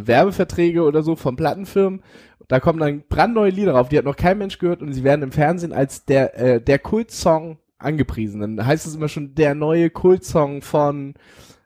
äh, 0.01 0.07
Werbeverträge 0.07 0.83
oder 0.83 1.03
so 1.05 1.15
von 1.15 1.37
Plattenfirmen. 1.37 2.03
Da 2.49 2.61
kommen 2.61 2.79
dann 2.79 3.03
brandneue 3.09 3.51
Lieder 3.51 3.73
drauf, 3.73 3.89
die 3.89 3.99
hat 3.99 4.05
noch 4.05 4.17
kein 4.17 4.39
Mensch 4.39 4.59
gehört 4.59 4.83
und 4.83 4.93
sie 4.93 5.05
werden 5.05 5.23
im 5.23 5.33
Fernsehen 5.33 5.73
als 5.73 6.05
der 6.05 6.39
äh, 6.39 6.61
der 6.61 6.79
Kultsong 6.79 7.59
angepriesen. 7.79 8.41
Dann 8.41 8.67
heißt 8.67 8.87
es 8.87 8.95
immer 8.95 9.09
schon 9.09 9.35
der 9.35 9.55
neue 9.55 9.91
Kultsong 9.91 10.63
von 10.63 11.15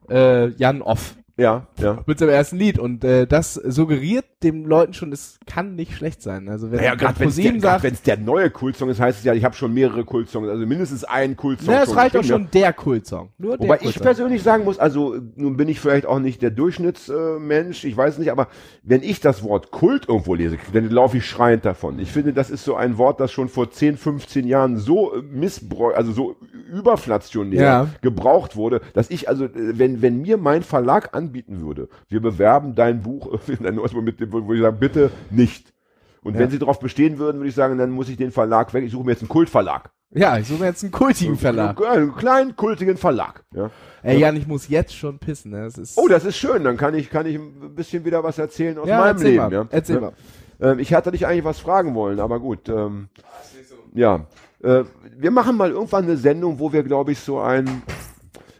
äh, 0.09 0.49
Jan 0.51 0.83
Off 0.83 1.17
Ja, 1.39 1.69
ja. 1.79 2.03
mit 2.05 2.19
seinem 2.19 2.31
ersten 2.31 2.57
Lied 2.57 2.81
und 2.81 3.05
äh, 3.05 3.27
das 3.27 3.55
suggeriert 3.55 4.25
den 4.43 4.65
Leuten 4.65 4.93
schon, 4.93 5.13
es 5.13 5.39
kann 5.47 5.77
nicht 5.77 5.95
schlecht 5.95 6.21
sein. 6.21 6.49
Also 6.49 6.71
wenn 6.73 6.81
wenn 6.81 6.99
gerade 6.99 7.21
wenn 7.21 7.29
es 7.29 7.37
der, 7.37 7.61
sagt, 7.61 7.85
wenn's 7.85 8.03
der 8.03 8.17
neue 8.17 8.51
Kultsong 8.51 8.89
ist, 8.91 9.01
heißt 9.01 9.21
es 9.21 9.25
ja, 9.25 9.35
ich 9.35 9.45
habe 9.45 9.55
schon 9.55 9.73
mehrere 9.73 10.05
Kultsongs, 10.05 10.49
also 10.49 10.67
mindestens 10.67 11.05
einen 11.05 11.37
Kultsong. 11.37 11.75
na, 11.75 11.83
es 11.85 11.95
reicht 11.95 12.15
doch 12.17 12.21
geschrieben, 12.23 12.45
schon 12.45 12.51
der 12.53 12.73
Kultsong. 12.73 13.31
Nur 13.39 13.57
der 13.57 13.69
Wobei 13.69 13.79
ich 13.83 14.01
persönlich 14.01 14.43
sagen 14.43 14.65
muss, 14.65 14.79
also 14.81 15.17
nun 15.37 15.57
bin 15.57 15.69
ich 15.69 15.79
vielleicht 15.81 16.07
auch 16.07 16.19
nicht 16.19 16.43
der 16.43 16.51
Durchschnittsmensch, 16.51 17.85
ich 17.85 17.97
weiß 17.97 18.19
nicht, 18.19 18.33
aber 18.33 18.49
wenn 18.83 19.03
ich 19.03 19.21
das 19.21 19.43
Wort 19.45 19.71
Kult 19.71 20.09
irgendwo 20.09 20.35
lese, 20.35 20.59
dann 20.73 20.91
laufe 20.91 21.19
ich 21.19 21.27
schreiend 21.27 21.65
davon. 21.65 21.99
Ich 22.01 22.11
finde, 22.11 22.33
das 22.33 22.51
ist 22.51 22.65
so 22.65 22.75
ein 22.75 22.99
Wort, 22.99 23.21
das 23.21 23.31
schon 23.31 23.49
vor 23.49 23.71
10, 23.71 23.97
15 23.97 24.47
Jahren 24.47 24.77
so 24.77 25.15
äh, 25.15 25.23
missbräu 25.23 25.95
also 25.95 26.13
so 26.13 26.37
überflationär 26.73 27.63
Ja. 27.63 27.89
gebraucht 28.03 28.57
wurde, 28.57 28.81
dass 28.95 29.11
ich 29.11 29.29
also, 29.29 29.45
äh, 29.45 29.51
wenn, 29.55 30.03
wenn 30.03 30.21
mir 30.23 30.37
mein 30.37 30.63
Verlag 30.63 31.15
anbieten 31.29 31.61
würde, 31.61 31.89
wir 32.09 32.21
bewerben 32.21 32.75
dein 32.75 33.03
Buch, 33.03 33.39
dein 33.61 33.75
neues 33.75 33.93
Buch 33.93 34.03
mit 34.03 34.19
dem, 34.21 34.33
wo 34.33 34.53
ich 34.53 34.61
sage, 34.61 34.77
bitte 34.79 35.11
nicht. 35.31 35.73
Und 36.23 36.35
Ja. 36.35 36.41
wenn 36.41 36.51
sie 36.51 36.59
darauf 36.59 36.81
bestehen 36.81 37.19
würden, 37.19 37.39
würde 37.39 37.49
ich 37.49 37.55
sagen, 37.55 37.79
dann 37.79 37.91
muss 37.91 38.09
ich 38.09 38.17
den 38.17 38.33
Verlag 38.33 38.75
weg, 38.75 38.85
ich 38.85 38.93
suche 38.93 39.05
mir 39.05 39.13
jetzt 39.13 39.23
einen 39.23 39.29
Kultverlag. 39.29 39.91
Ja, 40.11 40.39
ich 40.39 40.49
suche 40.49 40.65
jetzt 40.65 40.83
einen 40.83 40.91
kultigen 40.91 41.37
Verlag. 41.37 41.81
Einen 41.87 42.15
kleinen, 42.15 42.57
kultigen 42.57 42.97
Verlag. 42.97 43.45
Ja. 43.55 43.71
Ey, 44.03 44.19
Jan, 44.19 44.37
ich 44.37 44.47
muss 44.47 44.67
jetzt 44.69 44.95
schon 44.95 45.19
pissen. 45.19 45.51
Ne? 45.51 45.65
Das 45.65 45.77
ist 45.77 45.99
Oh, 45.99 46.09
das 46.09 46.25
ist 46.25 46.39
schön. 46.39 46.65
Dann 46.65 46.79
kann 46.79 46.95
ich, 46.95 47.11
kann 47.11 47.27
ich 47.27 47.37
ein 47.37 47.75
bisschen 47.75 48.07
wieder 48.07 48.25
was 48.25 48.39
erzählen 48.39 48.79
aus 48.79 48.89
ja, 48.89 49.01
meinem 49.01 49.17
erzähl 49.17 49.31
Leben. 49.33 49.43
Mal, 49.43 49.53
Ja. 49.53 49.67
Erzähl 49.71 49.97
ja. 49.97 50.01
mal. 50.01 50.13
Ähm, 50.61 50.79
ich 50.79 50.95
hatte 50.95 51.11
dich 51.13 51.27
eigentlich 51.27 51.45
was 51.45 51.61
fragen 51.61 51.95
wollen, 51.95 52.21
aber 52.21 52.41
gut. 52.41 52.71
Ähm, 52.71 53.09
ja. 53.95 54.27
Äh, 54.63 54.85
wir 55.17 55.31
machen 55.31 55.57
mal 55.59 55.71
irgendwann 55.73 56.05
eine 56.05 56.17
Sendung, 56.17 56.59
wo 56.59 56.73
wir, 56.73 56.83
glaube 56.85 57.13
ich, 57.13 57.19
so 57.21 57.41
einen, 57.41 57.83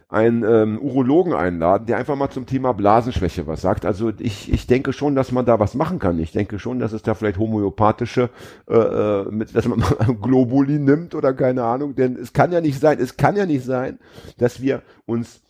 einen 0.09 0.43
ähm, 0.43 0.79
Urologen 0.79 1.33
einladen, 1.33 1.85
der 1.85 1.97
einfach 1.97 2.15
mal 2.15 2.31
zum 2.31 2.47
Thema 2.47 2.73
Blasenschwäche 2.73 3.45
was 3.45 3.61
sagt. 3.61 3.85
Also 3.85 4.11
ich, 4.17 4.51
ich 4.51 4.65
denke 4.65 4.91
schon, 4.91 5.13
dass 5.13 5.31
man 5.31 5.45
da 5.45 5.59
was 5.59 5.75
machen 5.75 5.99
kann. 5.99 6.19
Ich 6.19 6.31
denke 6.31 6.57
schon, 6.57 6.79
dass 6.79 6.93
es 6.93 7.03
da 7.03 7.13
vielleicht 7.13 7.37
homöopathische, 7.37 8.31
äh, 8.67 8.75
äh, 8.75 9.25
mit, 9.29 9.55
dass 9.55 9.67
man 9.67 9.83
Globuli 10.21 10.79
nimmt 10.79 11.13
oder 11.13 11.33
keine 11.33 11.63
Ahnung. 11.63 11.93
Denn 11.93 12.15
es 12.15 12.33
kann 12.33 12.51
ja 12.51 12.59
nicht 12.59 12.79
sein, 12.79 12.99
es 12.99 13.17
kann 13.17 13.35
ja 13.35 13.45
nicht 13.45 13.63
sein, 13.63 13.99
dass 14.39 14.61
wir 14.61 14.81
uns 15.05 15.41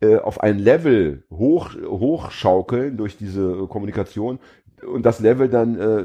äh, 0.00 0.16
auf 0.16 0.40
ein 0.40 0.58
Level 0.58 1.22
hoch, 1.30 1.74
hochschaukeln 1.76 2.96
durch 2.96 3.16
diese 3.16 3.66
Kommunikation 3.68 4.40
und 4.86 5.04
das 5.04 5.20
Level 5.20 5.48
dann 5.48 5.78
äh, 5.78 6.04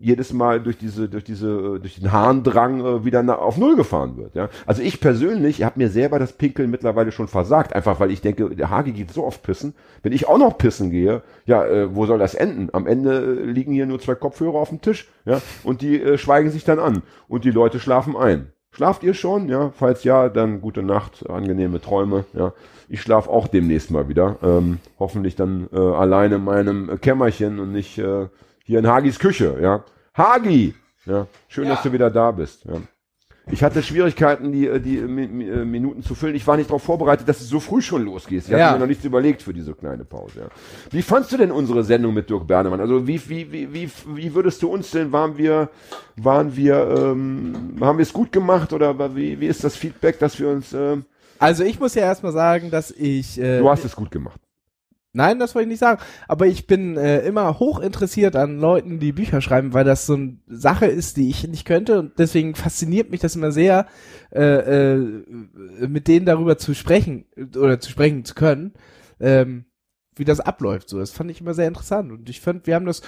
jedes 0.00 0.32
Mal 0.32 0.60
durch 0.60 0.76
diese 0.76 1.08
durch 1.08 1.24
diese 1.24 1.48
äh, 1.48 1.78
durch 1.80 1.98
den 1.98 2.12
Harndrang 2.12 2.84
äh, 2.84 3.04
wieder 3.04 3.22
na, 3.22 3.36
auf 3.36 3.56
null 3.56 3.76
gefahren 3.76 4.16
wird. 4.16 4.34
Ja? 4.34 4.50
Also 4.66 4.82
ich 4.82 5.00
persönlich 5.00 5.62
habe 5.62 5.78
mir 5.78 5.88
selber 5.88 6.18
das 6.18 6.32
Pinkeln 6.32 6.70
mittlerweile 6.70 7.10
schon 7.10 7.28
versagt, 7.28 7.74
einfach 7.74 8.00
weil 8.00 8.10
ich 8.10 8.20
denke, 8.20 8.54
der 8.54 8.70
Hagi 8.70 8.92
geht 8.92 9.12
so 9.12 9.24
oft 9.24 9.42
pissen. 9.42 9.74
Wenn 10.02 10.12
ich 10.12 10.28
auch 10.28 10.38
noch 10.38 10.58
pissen 10.58 10.90
gehe, 10.90 11.22
ja, 11.46 11.64
äh, 11.64 11.94
wo 11.94 12.06
soll 12.06 12.18
das 12.18 12.34
enden? 12.34 12.68
Am 12.72 12.86
Ende 12.86 13.40
äh, 13.40 13.44
liegen 13.46 13.72
hier 13.72 13.86
nur 13.86 13.98
zwei 13.98 14.14
Kopfhörer 14.14 14.56
auf 14.56 14.68
dem 14.68 14.80
Tisch, 14.80 15.08
ja, 15.24 15.40
und 15.62 15.80
die 15.80 16.00
äh, 16.00 16.18
schweigen 16.18 16.50
sich 16.50 16.64
dann 16.64 16.78
an 16.78 17.02
und 17.28 17.44
die 17.44 17.50
Leute 17.50 17.80
schlafen 17.80 18.16
ein. 18.16 18.53
Schlaft 18.74 19.04
ihr 19.04 19.14
schon? 19.14 19.48
Ja, 19.48 19.70
falls 19.70 20.02
ja, 20.02 20.28
dann 20.28 20.60
gute 20.60 20.82
Nacht, 20.82 21.30
angenehme 21.30 21.80
Träume. 21.80 22.24
Ja, 22.32 22.52
ich 22.88 23.00
schlafe 23.00 23.30
auch 23.30 23.46
demnächst 23.46 23.92
mal 23.92 24.08
wieder. 24.08 24.36
Ähm, 24.42 24.80
hoffentlich 24.98 25.36
dann 25.36 25.68
äh, 25.72 25.78
alleine 25.78 26.36
in 26.36 26.44
meinem 26.44 27.00
Kämmerchen 27.00 27.60
und 27.60 27.70
nicht 27.70 27.98
äh, 27.98 28.26
hier 28.64 28.80
in 28.80 28.88
Hagis 28.88 29.20
Küche. 29.20 29.58
Ja, 29.62 29.84
Hagi. 30.16 30.74
Ja, 31.06 31.28
schön, 31.46 31.68
dass 31.68 31.82
du 31.82 31.92
wieder 31.92 32.10
da 32.10 32.32
bist. 32.32 32.64
Ja. 32.64 32.80
Ich 33.50 33.62
hatte 33.62 33.82
Schwierigkeiten, 33.82 34.52
die, 34.52 34.66
äh, 34.66 34.80
die 34.80 34.98
Mi- 35.00 35.50
äh, 35.50 35.64
Minuten 35.66 36.02
zu 36.02 36.14
füllen. 36.14 36.34
Ich 36.34 36.46
war 36.46 36.56
nicht 36.56 36.70
darauf 36.70 36.82
vorbereitet, 36.82 37.28
dass 37.28 37.40
es 37.42 37.48
so 37.48 37.60
früh 37.60 37.82
schon 37.82 38.02
losgeht. 38.04 38.44
Ich 38.44 38.48
Ja. 38.48 38.58
hatte 38.58 38.74
mir 38.74 38.80
noch 38.80 38.86
nichts 38.86 39.04
überlegt 39.04 39.42
für 39.42 39.52
diese 39.52 39.74
kleine 39.74 40.04
Pause. 40.04 40.40
Ja. 40.40 40.46
Wie 40.90 41.02
fandst 41.02 41.30
du 41.30 41.36
denn 41.36 41.50
unsere 41.50 41.84
Sendung 41.84 42.14
mit 42.14 42.30
Dirk 42.30 42.46
Bernemann? 42.46 42.80
Also 42.80 43.06
wie, 43.06 43.20
wie, 43.28 43.52
wie, 43.52 43.72
wie, 43.74 43.90
wie 44.14 44.34
würdest 44.34 44.62
du 44.62 44.68
uns 44.68 44.90
denn, 44.92 45.12
waren 45.12 45.36
wir, 45.36 45.68
waren 46.16 46.56
wir, 46.56 46.76
ähm, 46.96 47.76
haben 47.80 47.98
wir 47.98 48.02
es 48.02 48.12
gut 48.14 48.32
gemacht 48.32 48.72
oder 48.72 49.14
wie, 49.14 49.38
wie 49.38 49.46
ist 49.46 49.62
das 49.62 49.76
Feedback, 49.76 50.18
dass 50.18 50.38
wir 50.40 50.48
uns, 50.48 50.72
ähm, 50.72 51.04
Also 51.38 51.64
ich 51.64 51.78
muss 51.78 51.94
ja 51.94 52.02
erstmal 52.02 52.32
sagen, 52.32 52.70
dass 52.70 52.90
ich. 52.92 53.38
Äh, 53.38 53.58
du 53.58 53.68
hast 53.68 53.84
es 53.84 53.94
gut 53.94 54.10
gemacht. 54.10 54.40
Nein, 55.16 55.38
das 55.38 55.54
wollte 55.54 55.66
ich 55.66 55.70
nicht 55.70 55.78
sagen. 55.78 56.02
Aber 56.26 56.46
ich 56.46 56.66
bin 56.66 56.96
äh, 56.96 57.20
immer 57.20 57.60
hoch 57.60 57.78
interessiert 57.78 58.34
an 58.34 58.58
Leuten, 58.58 58.98
die 58.98 59.12
Bücher 59.12 59.40
schreiben, 59.40 59.72
weil 59.72 59.84
das 59.84 60.06
so 60.06 60.14
eine 60.14 60.38
Sache 60.48 60.86
ist, 60.86 61.16
die 61.16 61.30
ich 61.30 61.46
nicht 61.46 61.64
könnte. 61.64 62.00
Und 62.00 62.18
deswegen 62.18 62.56
fasziniert 62.56 63.10
mich 63.10 63.20
das 63.20 63.36
immer 63.36 63.52
sehr, 63.52 63.86
äh, 64.32 64.92
äh, 64.92 65.24
mit 65.86 66.08
denen 66.08 66.26
darüber 66.26 66.58
zu 66.58 66.74
sprechen 66.74 67.26
oder 67.56 67.78
zu 67.78 67.90
sprechen 67.90 68.24
zu 68.24 68.34
können, 68.34 68.72
ähm, 69.20 69.66
wie 70.16 70.24
das 70.24 70.40
abläuft. 70.40 70.88
So, 70.88 70.98
das 70.98 71.12
fand 71.12 71.30
ich 71.30 71.40
immer 71.40 71.54
sehr 71.54 71.68
interessant. 71.68 72.10
Und 72.10 72.28
ich 72.28 72.40
fand, 72.40 72.66
wir 72.66 72.74
haben 72.74 72.86
das, 72.86 73.00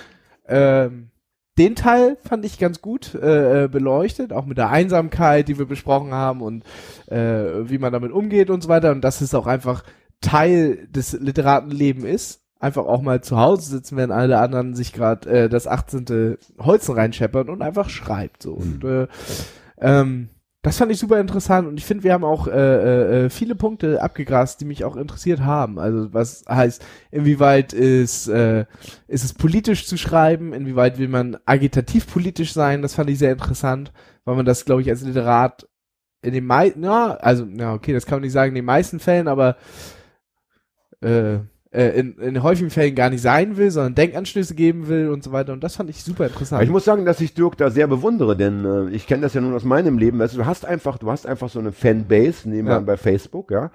ähm, 0.47 1.11
den 1.59 1.75
Teil 1.75 2.19
fand 2.23 2.45
ich 2.45 2.61
ganz 2.61 2.81
gut 2.83 3.17
äh, 3.17 3.65
äh, 3.65 3.69
beleuchtet, 3.69 4.33
auch 4.33 4.47
mit 4.47 4.59
der 4.59 4.71
Einsamkeit, 4.71 5.49
die 5.49 5.59
wir 5.59 5.67
besprochen 5.67 6.13
haben 6.13 6.41
und 6.41 6.63
äh, 7.09 7.69
wie 7.69 7.79
man 7.79 7.93
damit 7.93 8.13
umgeht 8.13 8.49
und 8.49 8.63
so 8.63 8.69
weiter. 8.69 8.93
Und 8.93 9.01
dass 9.01 9.23
es 9.23 9.35
auch 9.35 9.49
einfach 9.49 9.83
Teil 10.21 10.87
des 10.89 11.13
Literatenlebens 11.13 12.05
ist. 12.05 12.43
Einfach 12.59 12.87
auch 12.87 13.03
mal 13.03 13.23
zu 13.23 13.37
Hause 13.37 13.71
sitzen, 13.71 13.97
wenn 13.97 14.11
alle 14.11 14.39
anderen 14.39 14.75
sich 14.75 14.93
gerade 14.93 15.29
äh, 15.29 15.49
das 15.49 15.67
18. 15.67 16.39
Holzen 16.59 16.95
reinscheppern 16.95 17.51
und 17.51 17.61
einfach 17.61 17.91
schreibt. 17.91 18.43
So. 18.43 18.55
Und 18.55 18.83
äh, 18.83 19.09
ähm, 19.79 20.31
das 20.67 20.79
fand 20.79 20.91
ich 20.91 20.99
super 20.99 21.21
interessant 21.21 21.69
und 21.69 21.79
ich 21.79 21.85
finde, 21.85 22.03
wir 22.03 22.13
haben 22.13 22.25
auch 22.25 22.49
äh, 22.49 22.51
äh, 22.51 23.27
äh, 23.27 23.31
viele 23.31 23.55
Punkte 23.55 24.03
abgegrast, 24.03 24.61
die 24.61 24.65
mich 24.65 24.85
auch 24.85 24.97
interessiert 24.97 25.43
haben. 25.43 25.79
Also 25.79 26.13
was 26.13 26.45
heißt, 26.49 26.85
inwieweit 27.13 27.73
ist, 27.73 28.27
äh, 28.27 28.65
ist 29.07 29.25
es 29.25 29.33
politisch 29.33 29.87
zu 29.87 29.97
schreiben, 29.97 30.53
inwieweit 30.53 30.99
will 30.99 31.07
man 31.07 31.37
agitativ 31.45 32.13
politisch 32.13 32.53
sein, 32.53 32.83
das 32.83 32.95
fand 32.95 33.11
ich 33.11 33.19
sehr 33.21 33.31
interessant, 33.31 33.93
weil 34.25 34.35
man 34.35 34.45
das, 34.45 34.65
glaube 34.65 34.83
ich, 34.83 34.91
als 34.91 35.03
Literat 35.03 35.69
in 36.23 36.33
den 36.33 36.47
meisten, 36.47 36.83
ja, 36.83 37.13
also, 37.15 37.45
ja, 37.45 37.73
okay, 37.73 37.93
das 37.93 38.05
kann 38.05 38.17
man 38.17 38.23
nicht 38.23 38.33
sagen 38.33 38.49
in 38.49 38.57
den 38.57 38.65
meisten 38.65 38.99
Fällen, 38.99 39.29
aber 39.29 39.55
äh, 41.07 41.39
äh, 41.73 41.99
in, 42.01 42.17
in 42.19 42.43
häufigen 42.43 42.71
Fällen 42.71 42.95
gar 42.95 43.11
nicht 43.11 43.21
sein 43.23 43.57
will, 43.57 43.71
sondern 43.71 43.95
Denkanstöße 43.95 44.55
geben 44.55 44.89
will 44.89 45.09
und 45.11 45.23
so 45.23 45.33
weiter. 45.33 45.53
Und 45.53 45.63
das 45.63 45.77
fand 45.77 45.91
ich 45.91 46.03
super 46.03 46.27
interessant. 46.27 46.63
Ich 46.65 46.71
muss 46.71 46.85
sagen, 46.85 47.05
dass 47.05 47.21
ich 47.21 47.35
Dirk 47.35 47.57
da 47.59 47.71
sehr 47.71 47.87
bewundere, 47.87 48.37
denn 48.37 48.65
äh, 48.65 48.91
ich 48.91 49.07
kenne 49.07 49.23
das 49.23 49.35
ja 49.35 49.41
nun 49.41 49.55
aus 49.55 49.65
meinem 49.65 49.99
Leben. 49.99 50.19
Weißt 50.19 50.35
du, 50.35 50.39
du 50.39 50.47
hast 50.47 50.65
einfach, 50.65 50.99
du 50.99 51.11
hast 51.11 51.27
einfach 51.27 51.49
so 51.51 51.59
eine 51.59 51.73
Fanbase, 51.73 52.49
nehmen 52.49 52.67
wir 52.69 52.73
Ja. 52.73 52.79
an 52.79 52.87
bei 52.87 52.97
Facebook, 52.97 53.51
ja. 53.51 53.71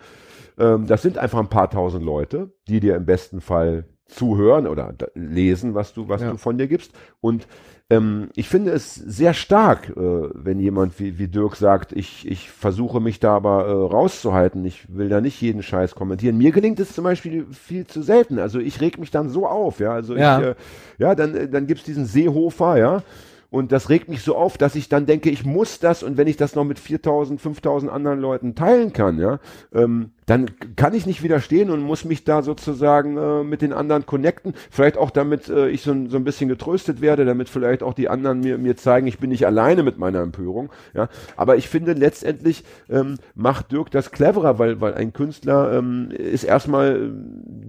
Ähm, 0.60 0.88
das 0.88 1.02
sind 1.02 1.18
einfach 1.18 1.40
ein 1.40 1.50
paar 1.50 1.70
tausend 1.70 2.04
Leute, 2.04 2.52
die 2.68 2.80
dir 2.80 2.96
im 2.96 3.06
besten 3.06 3.40
Fall 3.42 3.86
zuhören 4.08 4.68
oder 4.68 4.94
lesen, 5.16 5.74
was 5.76 5.94
du, 5.94 6.10
was 6.10 6.22
Ja. 6.22 6.32
du 6.32 6.38
von 6.38 6.58
dir 6.58 6.68
gibst. 6.68 6.92
Und 7.22 7.48
ähm, 7.92 8.30
ich 8.36 8.48
finde 8.50 8.72
es 8.72 8.96
sehr 8.96 9.34
stark, 9.34 9.90
äh, 9.90 9.94
wenn 9.96 10.60
jemand 10.60 11.00
wie, 11.00 11.20
wie 11.20 11.28
Dirk 11.28 11.56
sagt, 11.56 11.92
ich, 11.92 12.28
ich 12.30 12.50
versuche 12.50 13.00
mich 13.00 13.20
da 13.20 13.36
aber 13.36 13.66
äh, 13.68 13.72
rauszuhalten, 13.72 14.64
ich 14.66 14.86
will 14.96 15.10
da 15.10 15.22
nicht 15.22 15.42
jeden 15.42 15.62
Scheiß 15.62 15.96
kommentieren. 15.96 16.38
Mir 16.38 16.52
gelingt 16.52 16.80
es 16.80 16.94
zum 16.94 17.04
Beispiel 17.04 17.46
viel 17.52 17.86
zu 17.86 18.02
selten. 18.02 18.40
Also 18.40 18.60
ich 18.60 18.82
reg 18.82 18.98
mich 18.98 19.12
dann 19.12 19.30
so 19.30 19.48
auf, 19.48 19.80
ja. 19.80 19.92
Also 19.92 20.16
Ja. 20.16 20.40
ich, 20.40 20.46
äh, 20.48 20.56
ja, 20.98 21.16
dann, 21.16 21.36
äh, 21.36 21.50
dann 21.50 21.68
gibt's 21.68 21.84
diesen 21.84 22.06
Seehofer, 22.06 22.78
ja. 22.78 23.04
Und 23.50 23.74
das 23.74 23.90
regt 23.90 24.08
mich 24.08 24.22
so 24.22 24.38
auf, 24.38 24.58
dass 24.58 24.76
ich 24.76 24.88
dann 24.88 25.06
denke, 25.06 25.30
ich 25.30 25.44
muss 25.46 25.80
das 25.80 26.04
und 26.04 26.16
wenn 26.16 26.28
ich 26.28 26.38
das 26.38 26.56
noch 26.56 26.64
mit 26.64 26.80
4000, 26.80 27.42
5000 27.42 27.92
anderen 27.92 28.22
Leuten 28.22 28.56
teilen 28.56 28.94
kann, 28.94 29.20
ja, 29.20 29.40
ähm, 29.74 30.12
dann 30.32 30.46
kann 30.78 30.94
ich 30.94 31.06
nicht 31.06 31.24
widerstehen 31.24 31.70
und 31.70 31.82
muss 31.82 32.06
mich 32.06 32.24
da 32.24 32.42
sozusagen 32.42 33.18
äh, 33.18 33.44
mit 33.44 33.62
den 33.62 33.74
anderen 33.74 34.06
connecten. 34.06 34.54
Vielleicht 34.70 34.98
auch 34.98 35.10
damit 35.10 35.50
äh, 35.50 35.68
ich 35.68 35.82
so, 35.82 35.92
ein- 35.92 36.08
so 36.10 36.16
ein 36.16 36.24
bisschen 36.24 36.48
getröstet 36.48 37.02
werde, 37.02 37.26
damit 37.26 37.50
vielleicht 37.50 37.84
auch 37.84 37.94
die 37.94 38.08
anderen 38.08 38.40
mir, 38.40 38.58
mir 38.58 38.78
zeigen, 38.78 39.08
ich 39.08 39.20
bin 39.20 39.30
nicht 39.30 39.46
alleine 39.46 39.84
mit 39.84 39.98
meiner 39.98 40.22
Empörung. 40.22 40.70
Ja. 40.94 41.10
Aber 41.36 41.58
ich 41.58 41.68
finde 41.68 41.92
letztendlich 41.94 42.64
ähm, 42.90 43.16
macht 43.36 43.74
Dirk 43.74 43.92
das 43.92 44.12
cleverer, 44.12 44.58
weil, 44.58 44.80
weil 44.80 44.94
ein 44.94 45.12
Künstler 45.12 45.74
ähm, 45.78 46.12
ist 46.12 46.46
erstmal 46.46 46.96
äh, 46.96 47.10